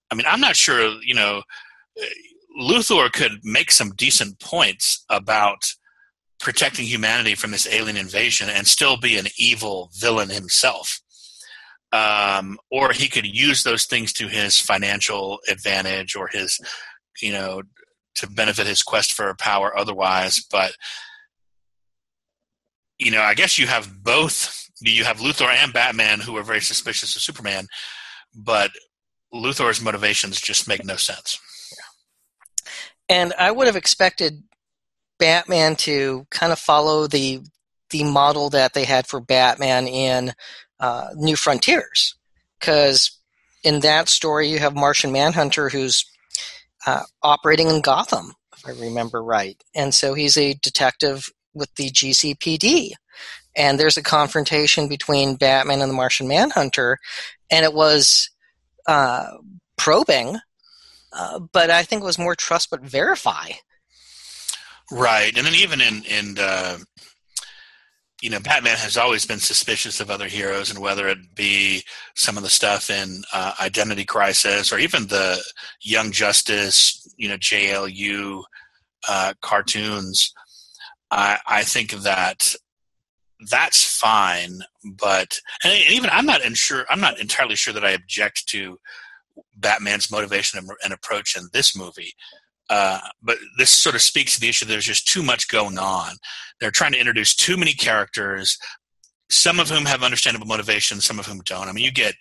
I 0.09 0.15
mean, 0.15 0.25
I'm 0.27 0.41
not 0.41 0.55
sure, 0.55 0.97
you 1.03 1.13
know, 1.13 1.43
Luthor 2.59 3.11
could 3.11 3.39
make 3.43 3.71
some 3.71 3.91
decent 3.91 4.39
points 4.39 5.05
about 5.09 5.71
protecting 6.41 6.85
humanity 6.85 7.35
from 7.35 7.51
this 7.51 7.67
alien 7.71 7.97
invasion 7.97 8.49
and 8.49 8.67
still 8.67 8.97
be 8.97 9.17
an 9.17 9.27
evil 9.37 9.91
villain 9.95 10.29
himself. 10.29 10.99
Um, 11.93 12.57
or 12.71 12.91
he 12.93 13.07
could 13.07 13.25
use 13.25 13.63
those 13.63 13.85
things 13.85 14.13
to 14.13 14.27
his 14.27 14.59
financial 14.59 15.39
advantage 15.47 16.15
or 16.15 16.27
his, 16.27 16.59
you 17.21 17.31
know, 17.31 17.61
to 18.15 18.29
benefit 18.29 18.67
his 18.67 18.81
quest 18.81 19.13
for 19.13 19.33
power 19.35 19.77
otherwise. 19.77 20.45
But, 20.49 20.73
you 22.97 23.11
know, 23.11 23.21
I 23.21 23.33
guess 23.33 23.57
you 23.57 23.67
have 23.67 24.03
both. 24.03 24.57
You 24.81 25.03
have 25.03 25.19
Luthor 25.19 25.47
and 25.47 25.71
Batman 25.71 26.21
who 26.21 26.35
are 26.37 26.43
very 26.43 26.61
suspicious 26.61 27.15
of 27.15 27.21
Superman, 27.21 27.67
but 28.33 28.71
Luthor's 29.33 29.81
motivations 29.81 30.41
just 30.41 30.67
make 30.67 30.83
no 30.83 30.95
sense. 30.95 31.39
And 33.07 33.33
I 33.37 33.51
would 33.51 33.67
have 33.67 33.75
expected 33.75 34.41
Batman 35.21 35.75
to 35.75 36.25
kind 36.31 36.51
of 36.51 36.57
follow 36.57 37.05
the 37.05 37.41
the 37.91 38.03
model 38.03 38.49
that 38.49 38.73
they 38.73 38.85
had 38.85 39.05
for 39.05 39.19
Batman 39.21 39.87
in 39.87 40.33
uh, 40.79 41.09
New 41.15 41.35
Frontiers, 41.35 42.15
because 42.59 43.19
in 43.63 43.81
that 43.81 44.09
story 44.09 44.47
you 44.49 44.57
have 44.57 44.75
Martian 44.75 45.11
Manhunter 45.11 45.69
who's 45.69 46.05
uh, 46.87 47.03
operating 47.21 47.69
in 47.69 47.81
Gotham, 47.81 48.33
if 48.57 48.65
I 48.65 48.71
remember 48.71 49.23
right, 49.23 49.61
and 49.75 49.93
so 49.93 50.15
he's 50.15 50.37
a 50.37 50.55
detective 50.55 51.29
with 51.53 51.73
the 51.75 51.91
GCPD, 51.91 52.93
and 53.55 53.79
there's 53.79 53.97
a 53.97 54.03
confrontation 54.03 54.87
between 54.87 55.35
Batman 55.35 55.81
and 55.81 55.91
the 55.91 55.95
Martian 55.95 56.27
Manhunter, 56.27 56.97
and 57.51 57.63
it 57.63 57.75
was 57.75 58.31
uh, 58.87 59.27
probing, 59.77 60.37
uh, 61.13 61.37
but 61.53 61.69
I 61.69 61.83
think 61.83 62.01
it 62.01 62.05
was 62.05 62.17
more 62.17 62.35
trust 62.35 62.71
but 62.71 62.81
verify 62.81 63.49
Right, 64.91 65.35
and 65.37 65.45
then 65.45 65.55
even 65.55 65.79
in 65.81 66.03
in 66.03 66.37
uh, 66.37 66.77
you 68.21 68.29
know, 68.29 68.39
Batman 68.39 68.77
has 68.77 68.97
always 68.97 69.25
been 69.25 69.39
suspicious 69.39 69.99
of 69.99 70.11
other 70.11 70.27
heroes, 70.27 70.69
and 70.69 70.79
whether 70.79 71.07
it 71.07 71.33
be 71.35 71.83
some 72.15 72.37
of 72.37 72.43
the 72.43 72.49
stuff 72.49 72.89
in 72.89 73.23
uh, 73.33 73.53
Identity 73.59 74.05
Crisis 74.05 74.71
or 74.71 74.77
even 74.77 75.07
the 75.07 75.43
Young 75.81 76.11
Justice, 76.11 77.07
you 77.17 77.27
know, 77.27 77.37
JLU 77.37 78.43
uh, 79.09 79.33
cartoons, 79.41 80.33
I, 81.09 81.39
I 81.47 81.63
think 81.63 81.91
that 81.91 82.53
that's 83.49 83.83
fine. 83.83 84.59
But 84.85 85.39
and 85.63 85.73
even 85.89 86.11
I'm 86.11 86.27
not 86.27 86.41
sure. 86.55 86.85
I'm 86.91 87.01
not 87.01 87.19
entirely 87.19 87.55
sure 87.55 87.73
that 87.73 87.85
I 87.85 87.91
object 87.91 88.47
to 88.49 88.77
Batman's 89.57 90.11
motivation 90.11 90.59
and, 90.59 90.69
and 90.83 90.93
approach 90.93 91.35
in 91.35 91.47
this 91.53 91.75
movie. 91.75 92.13
Uh, 92.71 92.99
but 93.21 93.37
this 93.57 93.69
sort 93.69 93.95
of 93.95 94.01
speaks 94.01 94.33
to 94.33 94.39
the 94.39 94.47
issue. 94.47 94.65
There's 94.65 94.85
just 94.85 95.05
too 95.05 95.21
much 95.21 95.49
going 95.49 95.77
on. 95.77 96.13
They're 96.61 96.71
trying 96.71 96.93
to 96.93 96.99
introduce 96.99 97.35
too 97.35 97.57
many 97.57 97.73
characters, 97.73 98.57
some 99.29 99.59
of 99.59 99.69
whom 99.69 99.83
have 99.83 100.03
understandable 100.03 100.47
motivation, 100.47 101.01
some 101.01 101.19
of 101.19 101.25
whom 101.25 101.41
don't. 101.45 101.67
I 101.67 101.73
mean, 101.73 101.83
you 101.83 101.91
get 101.91 102.15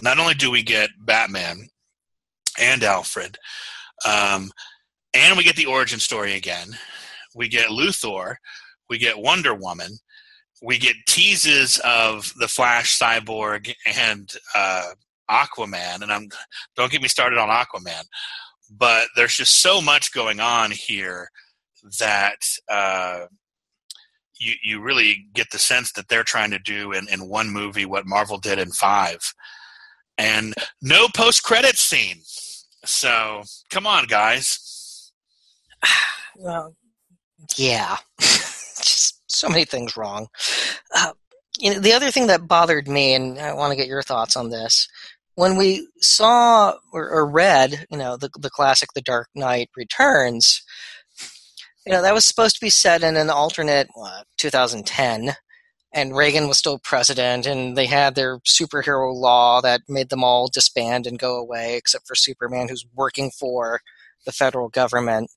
not 0.00 0.20
only 0.20 0.34
do 0.34 0.48
we 0.48 0.62
get 0.62 0.90
Batman 1.00 1.68
and 2.56 2.84
Alfred, 2.84 3.36
um, 4.08 4.52
and 5.12 5.36
we 5.36 5.42
get 5.42 5.56
the 5.56 5.66
origin 5.66 5.98
story 5.98 6.34
again. 6.34 6.68
We 7.34 7.48
get 7.48 7.70
Luthor, 7.70 8.36
we 8.88 8.98
get 8.98 9.18
Wonder 9.18 9.54
Woman, 9.54 9.90
we 10.62 10.78
get 10.78 10.94
teases 11.08 11.80
of 11.84 12.32
the 12.38 12.46
Flash, 12.46 12.96
Cyborg, 12.96 13.74
and 13.96 14.32
uh, 14.54 14.90
Aquaman. 15.28 16.02
And 16.02 16.12
I'm 16.12 16.28
don't 16.76 16.92
get 16.92 17.02
me 17.02 17.08
started 17.08 17.40
on 17.40 17.48
Aquaman 17.48 18.04
but 18.70 19.08
there's 19.16 19.34
just 19.34 19.60
so 19.60 19.80
much 19.80 20.12
going 20.12 20.40
on 20.40 20.70
here 20.70 21.28
that 21.98 22.38
uh, 22.68 23.26
you 24.38 24.54
you 24.62 24.80
really 24.80 25.26
get 25.34 25.50
the 25.50 25.58
sense 25.58 25.92
that 25.92 26.08
they're 26.08 26.24
trying 26.24 26.50
to 26.50 26.58
do 26.58 26.92
in, 26.92 27.08
in 27.08 27.28
one 27.28 27.50
movie 27.50 27.86
what 27.86 28.06
Marvel 28.06 28.38
did 28.38 28.58
in 28.58 28.70
five, 28.70 29.34
and 30.18 30.54
no 30.82 31.08
post 31.08 31.42
credit 31.42 31.76
scene. 31.76 32.18
So 32.84 33.42
come 33.70 33.86
on, 33.86 34.06
guys. 34.06 35.12
Well, 36.38 36.76
yeah, 37.56 37.96
just 38.20 39.22
so 39.26 39.48
many 39.48 39.64
things 39.64 39.96
wrong. 39.96 40.26
Uh, 40.94 41.12
you 41.58 41.72
know, 41.72 41.80
the 41.80 41.94
other 41.94 42.10
thing 42.10 42.26
that 42.26 42.46
bothered 42.46 42.88
me, 42.88 43.14
and 43.14 43.38
I 43.38 43.54
want 43.54 43.70
to 43.70 43.76
get 43.76 43.88
your 43.88 44.02
thoughts 44.02 44.36
on 44.36 44.50
this, 44.50 44.86
when 45.36 45.56
we 45.56 45.86
saw 46.00 46.74
or, 46.92 47.08
or 47.08 47.30
read, 47.30 47.86
you 47.90 47.98
know, 47.98 48.16
the, 48.16 48.30
the 48.38 48.50
classic 48.50 48.88
The 48.94 49.02
Dark 49.02 49.28
Knight 49.34 49.70
Returns, 49.76 50.62
you 51.86 51.92
know, 51.92 52.02
that 52.02 52.14
was 52.14 52.24
supposed 52.24 52.56
to 52.56 52.64
be 52.64 52.70
set 52.70 53.02
in 53.02 53.16
an 53.16 53.30
alternate 53.30 53.88
uh, 54.02 54.22
2010, 54.38 55.36
and 55.92 56.16
Reagan 56.16 56.48
was 56.48 56.58
still 56.58 56.78
president, 56.78 57.46
and 57.46 57.76
they 57.76 57.86
had 57.86 58.14
their 58.14 58.38
superhero 58.40 59.14
law 59.14 59.60
that 59.60 59.82
made 59.88 60.08
them 60.08 60.24
all 60.24 60.48
disband 60.48 61.06
and 61.06 61.18
go 61.18 61.38
away, 61.38 61.76
except 61.76 62.08
for 62.08 62.14
Superman, 62.16 62.68
who's 62.68 62.86
working 62.94 63.30
for 63.30 63.80
the 64.24 64.32
federal 64.32 64.68
government. 64.68 65.30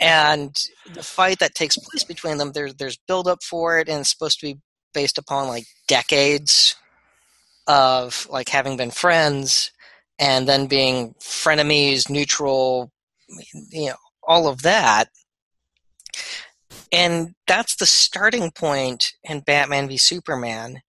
And 0.00 0.56
the 0.94 1.02
fight 1.02 1.40
that 1.40 1.54
takes 1.54 1.76
place 1.76 2.04
between 2.04 2.38
them, 2.38 2.52
there, 2.52 2.72
there's 2.72 2.98
build 3.08 3.28
up 3.28 3.42
for 3.42 3.78
it, 3.78 3.88
and 3.88 4.00
it's 4.00 4.10
supposed 4.10 4.40
to 4.40 4.54
be 4.54 4.60
based 4.94 5.18
upon 5.18 5.48
like 5.48 5.66
decades 5.88 6.76
of 7.70 8.26
like 8.28 8.48
having 8.48 8.76
been 8.76 8.90
friends 8.90 9.70
and 10.18 10.48
then 10.48 10.66
being 10.66 11.14
frenemies, 11.20 12.10
neutral, 12.10 12.90
you 13.70 13.90
know, 13.90 13.96
all 14.26 14.48
of 14.48 14.62
that. 14.62 15.04
And 16.90 17.36
that's 17.46 17.76
the 17.76 17.86
starting 17.86 18.50
point 18.50 19.12
in 19.22 19.38
Batman 19.38 19.86
v 19.86 19.98
Superman, 19.98 20.82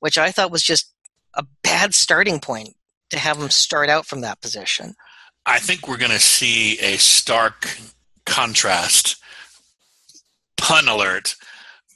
which 0.00 0.18
I 0.18 0.30
thought 0.30 0.50
was 0.50 0.62
just 0.62 0.92
a 1.32 1.46
bad 1.62 1.94
starting 1.94 2.38
point 2.38 2.76
to 3.08 3.18
have 3.18 3.38
him 3.38 3.48
start 3.48 3.88
out 3.88 4.04
from 4.04 4.20
that 4.20 4.42
position. 4.42 4.94
I 5.46 5.58
think 5.58 5.88
we're 5.88 5.96
going 5.96 6.10
to 6.10 6.18
see 6.18 6.78
a 6.80 6.98
stark 6.98 7.78
contrast. 8.26 9.16
Pun 10.58 10.86
alert 10.86 11.34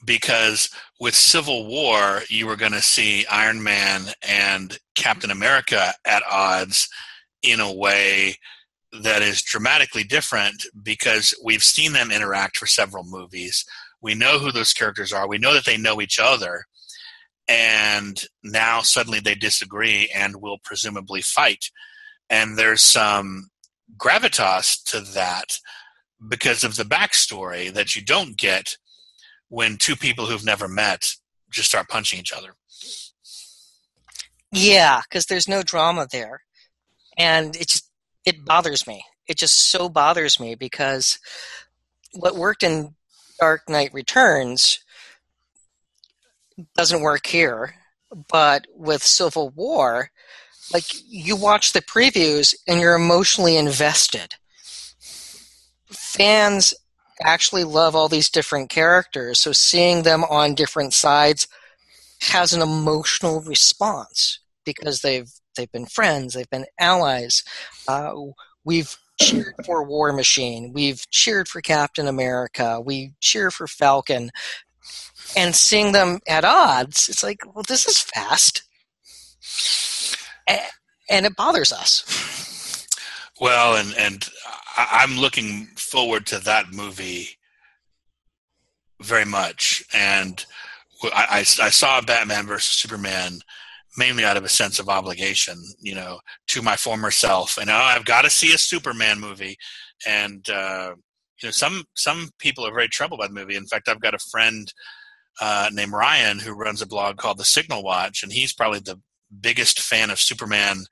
because 0.05 0.69
with 0.99 1.15
Civil 1.15 1.67
War, 1.67 2.21
you 2.29 2.47
were 2.47 2.55
going 2.55 2.71
to 2.71 2.81
see 2.81 3.25
Iron 3.27 3.63
Man 3.63 4.03
and 4.27 4.77
Captain 4.95 5.31
America 5.31 5.93
at 6.05 6.23
odds 6.29 6.87
in 7.43 7.59
a 7.59 7.73
way 7.73 8.35
that 9.01 9.21
is 9.21 9.41
dramatically 9.41 10.03
different 10.03 10.65
because 10.83 11.33
we've 11.43 11.63
seen 11.63 11.93
them 11.93 12.11
interact 12.11 12.57
for 12.57 12.67
several 12.67 13.03
movies. 13.03 13.65
We 14.01 14.15
know 14.15 14.39
who 14.39 14.51
those 14.51 14.73
characters 14.73 15.13
are. 15.13 15.27
We 15.27 15.37
know 15.37 15.53
that 15.53 15.65
they 15.65 15.77
know 15.77 16.01
each 16.01 16.19
other. 16.19 16.65
And 17.47 18.21
now 18.43 18.81
suddenly 18.81 19.19
they 19.19 19.35
disagree 19.35 20.09
and 20.13 20.41
will 20.41 20.57
presumably 20.63 21.21
fight. 21.21 21.69
And 22.29 22.57
there's 22.57 22.81
some 22.81 23.49
gravitas 23.97 24.81
to 24.85 25.01
that 25.13 25.57
because 26.29 26.63
of 26.63 26.75
the 26.75 26.83
backstory 26.83 27.73
that 27.73 27.95
you 27.95 28.03
don't 28.03 28.37
get 28.37 28.77
when 29.51 29.77
two 29.77 29.97
people 29.97 30.25
who've 30.27 30.45
never 30.45 30.67
met 30.69 31.15
just 31.51 31.69
start 31.69 31.89
punching 31.89 32.19
each 32.19 32.33
other. 32.33 32.55
Yeah, 34.53 35.01
because 35.09 35.25
there's 35.27 35.49
no 35.49 35.61
drama 35.63 36.07
there. 36.11 36.41
and 37.17 37.55
it 37.55 37.67
just 37.69 37.89
it 38.25 38.45
bothers 38.45 38.87
me. 38.87 39.03
It 39.27 39.37
just 39.37 39.55
so 39.71 39.89
bothers 39.89 40.39
me 40.39 40.55
because 40.55 41.19
what 42.13 42.35
worked 42.35 42.63
in 42.63 42.95
Dark 43.39 43.69
Knight 43.69 43.93
Returns 43.93 44.79
doesn't 46.77 47.01
work 47.01 47.27
here, 47.27 47.75
but 48.31 48.67
with 48.75 49.03
Civil 49.03 49.51
War, 49.51 50.11
like 50.73 50.85
you 51.07 51.35
watch 51.35 51.73
the 51.73 51.81
previews 51.81 52.55
and 52.67 52.79
you're 52.79 52.95
emotionally 52.95 53.57
invested. 53.57 54.35
Fans 55.91 56.73
actually 57.23 57.63
love 57.63 57.95
all 57.95 58.07
these 58.07 58.29
different 58.29 58.69
characters, 58.69 59.39
so 59.39 59.51
seeing 59.51 60.03
them 60.03 60.23
on 60.25 60.55
different 60.55 60.93
sides 60.93 61.47
has 62.21 62.53
an 62.53 62.61
emotional 62.61 63.41
response 63.41 64.39
because 64.65 65.01
they've 65.01 65.29
they've 65.55 65.71
been 65.71 65.85
friends, 65.85 66.33
they've 66.33 66.49
been 66.49 66.65
allies. 66.79 67.43
Uh, 67.87 68.13
we've 68.63 68.97
cheered 69.19 69.53
for 69.65 69.83
War 69.83 70.13
Machine, 70.13 70.71
we've 70.73 71.09
cheered 71.11 71.47
for 71.47 71.61
Captain 71.61 72.07
America, 72.07 72.79
we 72.79 73.13
cheer 73.19 73.51
for 73.51 73.67
Falcon, 73.67 74.31
and 75.35 75.55
seeing 75.55 75.91
them 75.91 76.19
at 76.27 76.45
odds, 76.45 77.09
it's 77.09 77.23
like, 77.23 77.39
well, 77.53 77.63
this 77.67 77.87
is 77.87 77.99
fast, 77.99 78.63
and 81.09 81.25
it 81.25 81.35
bothers 81.35 81.71
us. 81.71 82.87
Well, 83.39 83.75
and 83.75 83.95
and 83.97 84.29
I'm 84.77 85.17
looking 85.17 85.67
forward 85.77 86.25
to 86.27 86.39
that 86.39 86.71
movie 86.71 87.37
very 89.01 89.25
much, 89.25 89.83
and 89.93 90.45
I, 91.03 91.25
I, 91.29 91.39
I 91.39 91.69
saw 91.69 92.01
Batman 92.01 92.45
versus 92.45 92.77
Superman 92.77 93.39
mainly 93.97 94.23
out 94.23 94.37
of 94.37 94.45
a 94.45 94.49
sense 94.49 94.79
of 94.79 94.89
obligation, 94.89 95.61
you 95.79 95.93
know, 95.95 96.19
to 96.47 96.61
my 96.61 96.75
former 96.75 97.11
self. 97.11 97.57
And 97.57 97.69
oh, 97.69 97.73
I've 97.73 98.05
got 98.05 98.21
to 98.21 98.29
see 98.29 98.53
a 98.53 98.57
Superman 98.57 99.19
movie. 99.19 99.57
And 100.07 100.49
uh, 100.49 100.93
you 101.41 101.47
know, 101.47 101.51
some 101.51 101.83
some 101.95 102.29
people 102.39 102.65
are 102.65 102.73
very 102.73 102.87
troubled 102.87 103.19
by 103.19 103.27
the 103.27 103.33
movie. 103.33 103.55
In 103.55 103.67
fact, 103.67 103.89
I've 103.89 104.01
got 104.01 104.13
a 104.13 104.29
friend 104.31 104.71
uh, 105.39 105.69
named 105.71 105.93
Ryan 105.93 106.39
who 106.39 106.53
runs 106.53 106.81
a 106.81 106.87
blog 106.87 107.17
called 107.17 107.37
The 107.37 107.45
Signal 107.45 107.83
Watch, 107.83 108.23
and 108.23 108.31
he's 108.31 108.53
probably 108.53 108.79
the 108.79 108.99
biggest 109.39 109.79
fan 109.79 110.09
of 110.09 110.19
Superman 110.19 110.83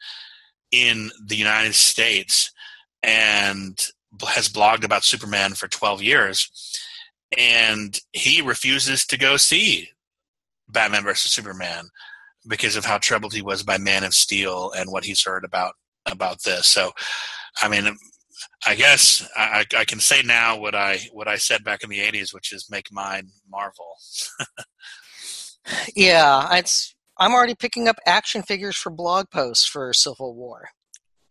in 0.72 1.10
the 1.26 1.36
United 1.36 1.76
States, 1.76 2.52
and 3.04 3.78
has 4.28 4.50
blogged 4.50 4.84
about 4.84 5.04
Superman 5.04 5.54
for 5.54 5.68
12 5.68 6.02
years. 6.02 6.50
And 7.38 8.00
he 8.12 8.41
refuses 8.41 9.06
to 9.06 9.18
go 9.18 9.38
see 9.38 9.89
Batman 10.68 11.04
versus 11.04 11.32
Superman 11.32 11.86
because 12.47 12.76
of 12.76 12.86
how 12.86 12.97
troubled 12.97 13.34
he 13.34 13.41
was 13.41 13.64
by 13.64 13.78
Man 13.78 14.04
of 14.04 14.14
Steel 14.14 14.72
and 14.76 14.91
what 14.91 15.06
he's 15.06 15.24
heard 15.24 15.43
about 15.43 15.74
about 16.06 16.43
this. 16.43 16.66
So, 16.66 16.91
I 17.62 17.68
mean, 17.68 17.95
I 18.66 18.76
guess 18.76 19.28
I, 19.36 19.66
I 19.78 19.86
can 19.86 20.00
say 20.00 20.22
now 20.24 20.58
what 20.58 20.76
I 20.76 21.00
what 21.12 21.28
I 21.28 21.38
said 21.38 21.64
back 21.64 21.84
in 21.84 21.89
the 21.89 22.00
'80s, 22.00 22.34
which 22.34 22.52
is 22.54 22.70
make 22.70 22.91
mine 22.91 23.30
Marvel. 23.50 23.95
yeah, 25.95 26.47
it's. 26.58 26.95
I'm 27.18 27.34
already 27.34 27.56
picking 27.56 27.89
up 27.89 27.97
action 28.06 28.43
figures 28.43 28.78
for 28.78 28.91
blog 28.91 29.30
posts 29.30 29.66
for 29.66 29.91
Civil 29.91 30.36
War, 30.36 30.70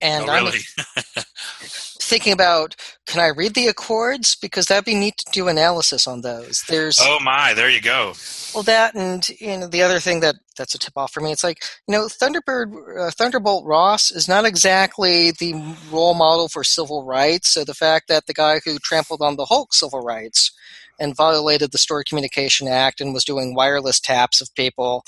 and 0.01 0.29
oh, 0.29 0.33
really? 0.33 0.59
I'm 0.97 1.03
thinking 2.09 2.33
about 2.33 2.75
can 3.07 3.21
I 3.21 3.29
read 3.29 3.55
the 3.55 3.69
Accords 3.69 4.35
because 4.35 4.67
that'd 4.67 4.85
be 4.85 4.95
neat 4.95 5.19
to 5.19 5.31
do 5.33 5.49
analysis 5.49 6.07
on 6.07 6.23
those. 6.23 6.63
There's 6.69 6.99
oh 7.01 7.19
my, 7.21 7.55
there 7.55 7.71
you 7.71 7.81
go. 7.81 8.15
Well, 8.55 8.63
that 8.65 8.95
and 8.95 9.29
you 9.41 9.59
know 9.59 9.69
the 9.69 9.83
other 9.83 10.01
thing 10.01 10.21
that 10.21 10.37
that's 10.57 10.75
a 10.75 10.79
tip 10.79 10.95
off 10.97 11.13
for 11.13 11.21
me. 11.21 11.33
It's 11.33 11.45
like 11.45 11.63
you 11.87 11.93
know 11.93 12.07
Thunderbird, 12.07 13.09
uh, 13.09 13.11
Thunderbolt 13.11 13.65
Ross 13.67 14.11
is 14.11 14.29
not 14.29 14.45
exactly 14.45 15.33
the 15.33 15.55
role 15.91 16.15
model 16.15 16.49
for 16.49 16.65
civil 16.65 17.05
rights. 17.05 17.49
So 17.49 17.65
the 17.65 17.75
fact 17.75 18.09
that 18.09 18.27
the 18.27 18.35
guy 18.35 18.61
who 18.65 18.79
trampled 18.79 19.23
on 19.23 19.37
the 19.37 19.47
Hulk 19.47 19.75
civil 19.75 20.01
rights 20.01 20.51
and 20.99 21.17
violated 21.17 21.73
the 21.73 21.79
Stored 21.79 22.07
Communication 22.07 22.67
Act 22.69 23.01
and 23.01 23.15
was 23.15 23.25
doing 23.25 23.55
wireless 23.55 24.01
taps 24.01 24.41
of 24.41 24.53
people, 24.55 25.05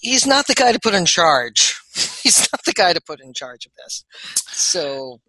he's 0.00 0.26
not 0.26 0.46
the 0.46 0.54
guy 0.54 0.72
to 0.72 0.80
put 0.80 0.94
in 0.94 1.04
charge. 1.04 1.79
he's 2.22 2.48
not 2.52 2.64
the 2.64 2.72
guy 2.72 2.92
to 2.92 3.00
put 3.00 3.20
in 3.20 3.32
charge 3.32 3.66
of 3.66 3.72
this. 3.84 4.04
So 4.46 5.20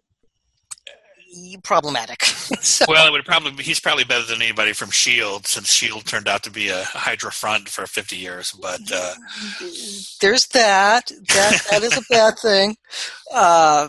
problematic. 1.62 2.24
so, 2.24 2.84
well, 2.88 3.06
it 3.06 3.12
would 3.12 3.24
probably 3.24 3.62
he's 3.62 3.80
probably 3.80 4.04
better 4.04 4.24
than 4.24 4.42
anybody 4.42 4.72
from 4.72 4.90
Shield, 4.90 5.46
since 5.46 5.72
Shield 5.72 6.06
turned 6.06 6.28
out 6.28 6.42
to 6.44 6.50
be 6.50 6.68
a 6.68 6.82
Hydra 6.84 7.32
front 7.32 7.68
for 7.68 7.86
fifty 7.86 8.16
years. 8.16 8.52
But 8.52 8.80
uh, 8.92 9.14
there's 10.20 10.46
that. 10.48 11.10
That 11.34 11.66
that 11.70 11.82
is 11.82 11.96
a 11.96 12.02
bad 12.10 12.38
thing. 12.38 12.76
Uh, 13.32 13.88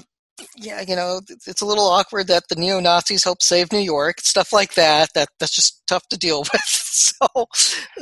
yeah, 0.57 0.81
you 0.81 0.95
know, 0.95 1.21
it's 1.47 1.61
a 1.61 1.65
little 1.65 1.85
awkward 1.85 2.27
that 2.27 2.43
the 2.49 2.55
neo 2.55 2.79
Nazis 2.79 3.23
help 3.23 3.41
save 3.41 3.71
New 3.71 3.79
York, 3.79 4.19
stuff 4.21 4.51
like 4.51 4.73
that. 4.75 5.09
That 5.13 5.29
that's 5.39 5.55
just 5.55 5.81
tough 5.87 6.07
to 6.09 6.17
deal 6.17 6.41
with. 6.53 6.61
so, 6.65 7.27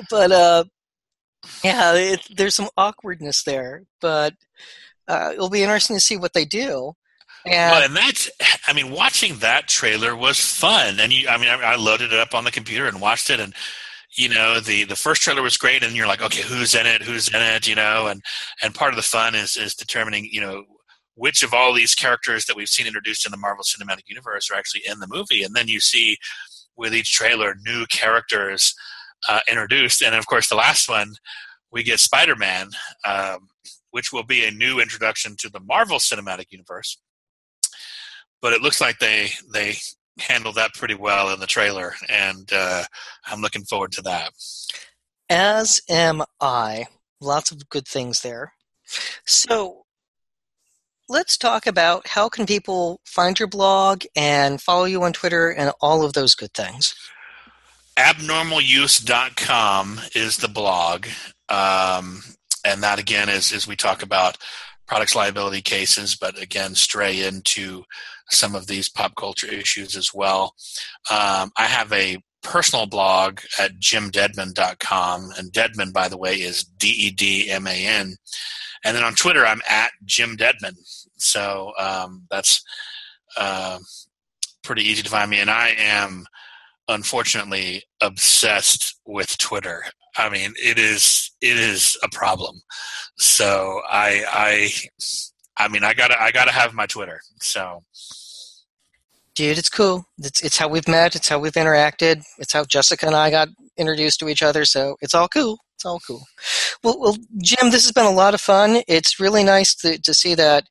but 0.09 0.31
uh, 0.31 0.63
yeah, 1.63 1.93
it, 1.93 2.27
there's 2.35 2.55
some 2.55 2.69
awkwardness 2.77 3.43
there. 3.43 3.83
But 3.99 4.33
uh, 5.07 5.31
it'll 5.33 5.49
be 5.49 5.63
interesting 5.63 5.95
to 5.95 6.01
see 6.01 6.17
what 6.17 6.33
they 6.33 6.45
do. 6.45 6.93
And, 7.45 7.71
well, 7.71 7.83
and 7.83 7.95
that, 7.95 8.27
I 8.67 8.73
mean, 8.73 8.91
watching 8.91 9.37
that 9.37 9.67
trailer 9.67 10.15
was 10.15 10.39
fun. 10.39 10.99
And 10.99 11.11
you, 11.11 11.27
I 11.27 11.37
mean, 11.37 11.49
I, 11.49 11.73
I 11.73 11.75
loaded 11.75 12.13
it 12.13 12.19
up 12.19 12.33
on 12.33 12.43
the 12.43 12.51
computer 12.51 12.85
and 12.85 13.01
watched 13.01 13.29
it, 13.29 13.39
and 13.39 13.53
you 14.17 14.27
know, 14.27 14.59
the 14.59 14.83
the 14.83 14.95
first 14.95 15.21
trailer 15.21 15.41
was 15.41 15.57
great, 15.57 15.83
and 15.83 15.95
you're 15.95 16.07
like, 16.07 16.21
okay, 16.21 16.41
who's 16.41 16.75
in 16.75 16.85
it? 16.85 17.01
Who's 17.01 17.29
in 17.29 17.41
it? 17.41 17.67
You 17.67 17.75
know, 17.75 18.07
and 18.07 18.21
and 18.61 18.75
part 18.75 18.91
of 18.91 18.97
the 18.97 19.03
fun 19.03 19.35
is 19.35 19.55
is 19.55 19.73
determining, 19.73 20.27
you 20.31 20.41
know, 20.41 20.63
which 21.15 21.43
of 21.43 21.53
all 21.53 21.73
these 21.73 21.95
characters 21.95 22.45
that 22.45 22.55
we've 22.55 22.67
seen 22.67 22.87
introduced 22.87 23.25
in 23.25 23.31
the 23.31 23.37
Marvel 23.37 23.63
Cinematic 23.63 24.07
Universe 24.07 24.49
are 24.51 24.55
actually 24.55 24.81
in 24.85 24.99
the 24.99 25.07
movie, 25.07 25.43
and 25.43 25.55
then 25.55 25.67
you 25.67 25.79
see 25.79 26.17
with 26.75 26.93
each 26.93 27.13
trailer 27.13 27.55
new 27.65 27.85
characters 27.87 28.73
uh, 29.29 29.41
introduced, 29.49 30.01
and 30.01 30.15
of 30.15 30.25
course, 30.27 30.49
the 30.49 30.55
last 30.55 30.89
one 30.89 31.13
we 31.71 31.83
get 31.83 31.99
Spider 31.99 32.35
Man. 32.35 32.69
Um, 33.05 33.47
which 33.91 34.13
will 34.13 34.23
be 34.23 34.45
a 34.45 34.51
new 34.51 34.79
introduction 34.79 35.35
to 35.37 35.49
the 35.49 35.59
Marvel 35.59 35.97
Cinematic 35.97 36.45
Universe 36.49 36.97
but 38.41 38.53
it 38.53 38.61
looks 38.61 38.81
like 38.81 38.99
they 38.99 39.29
they 39.53 39.75
handled 40.19 40.55
that 40.55 40.73
pretty 40.73 40.95
well 40.95 41.33
in 41.33 41.39
the 41.39 41.47
trailer, 41.47 41.93
and 42.09 42.51
uh, 42.51 42.83
I'm 43.25 43.41
looking 43.41 43.63
forward 43.63 43.91
to 43.93 44.01
that. 44.03 44.31
As 45.29 45.81
am 45.89 46.23
I. 46.41 46.87
Lots 47.21 47.51
of 47.51 47.69
good 47.69 47.87
things 47.87 48.21
there. 48.21 48.53
So 49.25 49.85
let's 51.07 51.37
talk 51.37 51.67
about 51.67 52.07
how 52.07 52.29
can 52.29 52.47
people 52.47 52.99
find 53.05 53.37
your 53.37 53.47
blog 53.47 54.03
and 54.15 54.59
follow 54.59 54.85
you 54.85 55.03
on 55.03 55.13
Twitter 55.13 55.51
and 55.51 55.71
all 55.81 56.03
of 56.03 56.13
those 56.13 56.33
good 56.33 56.53
things. 56.53 56.95
Abnormaluse.com 57.97 59.99
is 60.15 60.37
the 60.37 60.47
blog. 60.47 61.07
Um, 61.49 62.23
and 62.65 62.83
that 62.83 62.99
again 62.99 63.29
is, 63.29 63.51
is 63.51 63.67
we 63.67 63.75
talk 63.75 64.03
about 64.03 64.37
products 64.87 65.15
liability 65.15 65.61
cases, 65.61 66.15
but 66.15 66.41
again, 66.41 66.75
stray 66.75 67.23
into 67.23 67.83
some 68.29 68.55
of 68.55 68.67
these 68.67 68.89
pop 68.89 69.15
culture 69.15 69.47
issues 69.47 69.95
as 69.95 70.13
well. 70.13 70.55
Um, 71.09 71.51
I 71.57 71.65
have 71.65 71.91
a 71.91 72.17
personal 72.43 72.87
blog 72.87 73.39
at 73.59 73.79
jimdedman.com, 73.79 75.31
and 75.37 75.51
Dedman, 75.51 75.93
by 75.93 76.07
the 76.07 76.17
way, 76.17 76.35
is 76.35 76.63
D 76.63 76.87
E 76.87 77.11
D 77.11 77.49
M 77.49 77.67
A 77.67 77.85
N. 77.85 78.15
And 78.83 78.95
then 78.95 79.03
on 79.03 79.13
Twitter, 79.13 79.45
I'm 79.45 79.61
at 79.69 79.91
Jim 80.05 80.37
Dedman. 80.37 80.75
So 81.17 81.71
um, 81.77 82.23
that's 82.29 82.63
uh, 83.37 83.77
pretty 84.63 84.83
easy 84.83 85.03
to 85.03 85.09
find 85.09 85.29
me. 85.29 85.39
And 85.39 85.51
I 85.51 85.75
am, 85.77 86.25
unfortunately, 86.87 87.83
obsessed 88.01 88.99
with 89.05 89.37
Twitter. 89.37 89.83
I 90.17 90.29
mean, 90.29 90.53
it 90.61 90.77
is 90.77 91.31
it 91.41 91.57
is 91.57 91.97
a 92.03 92.09
problem. 92.09 92.61
So 93.17 93.81
I 93.89 94.25
I 94.27 94.71
I 95.57 95.67
mean, 95.67 95.83
I 95.83 95.93
gotta 95.93 96.21
I 96.21 96.31
gotta 96.31 96.51
have 96.51 96.73
my 96.73 96.85
Twitter. 96.85 97.21
So 97.39 97.83
dude, 99.35 99.57
it's 99.57 99.69
cool. 99.69 100.05
It's 100.17 100.41
it's 100.43 100.57
how 100.57 100.67
we've 100.67 100.87
met. 100.87 101.15
It's 101.15 101.29
how 101.29 101.39
we've 101.39 101.53
interacted. 101.53 102.23
It's 102.37 102.53
how 102.53 102.65
Jessica 102.65 103.07
and 103.07 103.15
I 103.15 103.31
got 103.31 103.49
introduced 103.77 104.19
to 104.19 104.29
each 104.29 104.43
other. 104.43 104.65
So 104.65 104.97
it's 105.01 105.13
all 105.13 105.27
cool. 105.27 105.57
It's 105.75 105.85
all 105.85 105.99
cool. 106.05 106.23
Well, 106.83 106.99
well 106.99 107.17
Jim, 107.41 107.71
this 107.71 107.83
has 107.83 107.91
been 107.91 108.05
a 108.05 108.11
lot 108.11 108.33
of 108.33 108.41
fun. 108.41 108.81
It's 108.87 109.19
really 109.19 109.43
nice 109.43 109.73
to, 109.75 109.99
to 109.99 110.13
see 110.13 110.35
that 110.35 110.65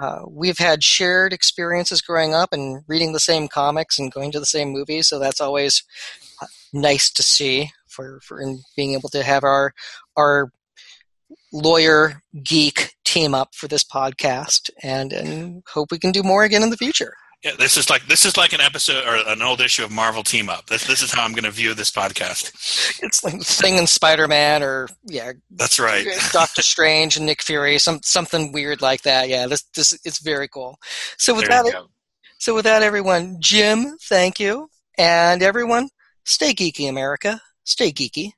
uh, 0.00 0.22
we've 0.26 0.58
had 0.58 0.82
shared 0.82 1.32
experiences 1.32 2.00
growing 2.00 2.34
up 2.34 2.52
and 2.52 2.82
reading 2.88 3.12
the 3.12 3.20
same 3.20 3.48
comics 3.48 3.98
and 3.98 4.12
going 4.12 4.32
to 4.32 4.40
the 4.40 4.46
same 4.46 4.70
movies. 4.70 5.08
So 5.08 5.18
that's 5.18 5.40
always 5.40 5.84
uh, 6.42 6.46
nice 6.72 7.10
to 7.12 7.22
see 7.22 7.70
for 7.86 8.20
for 8.20 8.42
being 8.76 8.94
able 8.94 9.08
to 9.10 9.22
have 9.22 9.44
our 9.44 9.72
our 10.16 10.50
lawyer 11.52 12.22
geek 12.42 12.96
team 13.04 13.34
up 13.34 13.54
for 13.54 13.68
this 13.68 13.84
podcast 13.84 14.70
and 14.82 15.12
and 15.12 15.62
hope 15.68 15.92
we 15.92 15.98
can 15.98 16.10
do 16.10 16.22
more 16.22 16.42
again 16.42 16.62
in 16.64 16.70
the 16.70 16.76
future 16.76 17.14
Yeah, 17.44 17.52
this 17.58 17.76
is 17.76 17.90
like 17.90 18.06
this 18.06 18.24
is 18.24 18.38
like 18.38 18.54
an 18.54 18.62
episode 18.62 19.06
or 19.06 19.16
an 19.30 19.42
old 19.42 19.60
issue 19.60 19.84
of 19.84 19.90
Marvel 19.90 20.22
Team 20.22 20.48
Up. 20.48 20.66
This 20.66 20.86
this 20.86 21.02
is 21.02 21.12
how 21.12 21.24
I'm 21.24 21.32
going 21.32 21.44
to 21.44 21.50
view 21.50 21.74
this 21.74 21.90
podcast. 21.90 23.02
It's 23.02 23.22
like 23.22 23.42
Thing 23.42 23.78
and 23.78 23.86
Spider 23.86 24.26
Man, 24.26 24.62
or 24.62 24.88
yeah, 25.04 25.32
that's 25.50 25.78
right. 25.78 26.06
Doctor 26.32 26.62
Strange 26.62 27.18
and 27.18 27.26
Nick 27.26 27.42
Fury, 27.42 27.78
some 27.78 28.00
something 28.02 28.50
weird 28.50 28.80
like 28.80 29.02
that. 29.02 29.28
Yeah, 29.28 29.46
this 29.46 29.62
this 29.74 29.92
it's 30.04 30.22
very 30.22 30.48
cool. 30.48 30.78
So 31.18 31.34
with 31.34 31.46
There 31.46 31.62
that, 31.64 31.84
so 32.38 32.54
with 32.54 32.64
that, 32.64 32.82
everyone, 32.82 33.36
Jim, 33.40 33.98
thank 34.04 34.40
you, 34.40 34.68
and 34.96 35.42
everyone, 35.42 35.90
stay 36.24 36.54
geeky, 36.54 36.88
America, 36.88 37.42
stay 37.64 37.92
geeky. 37.92 38.30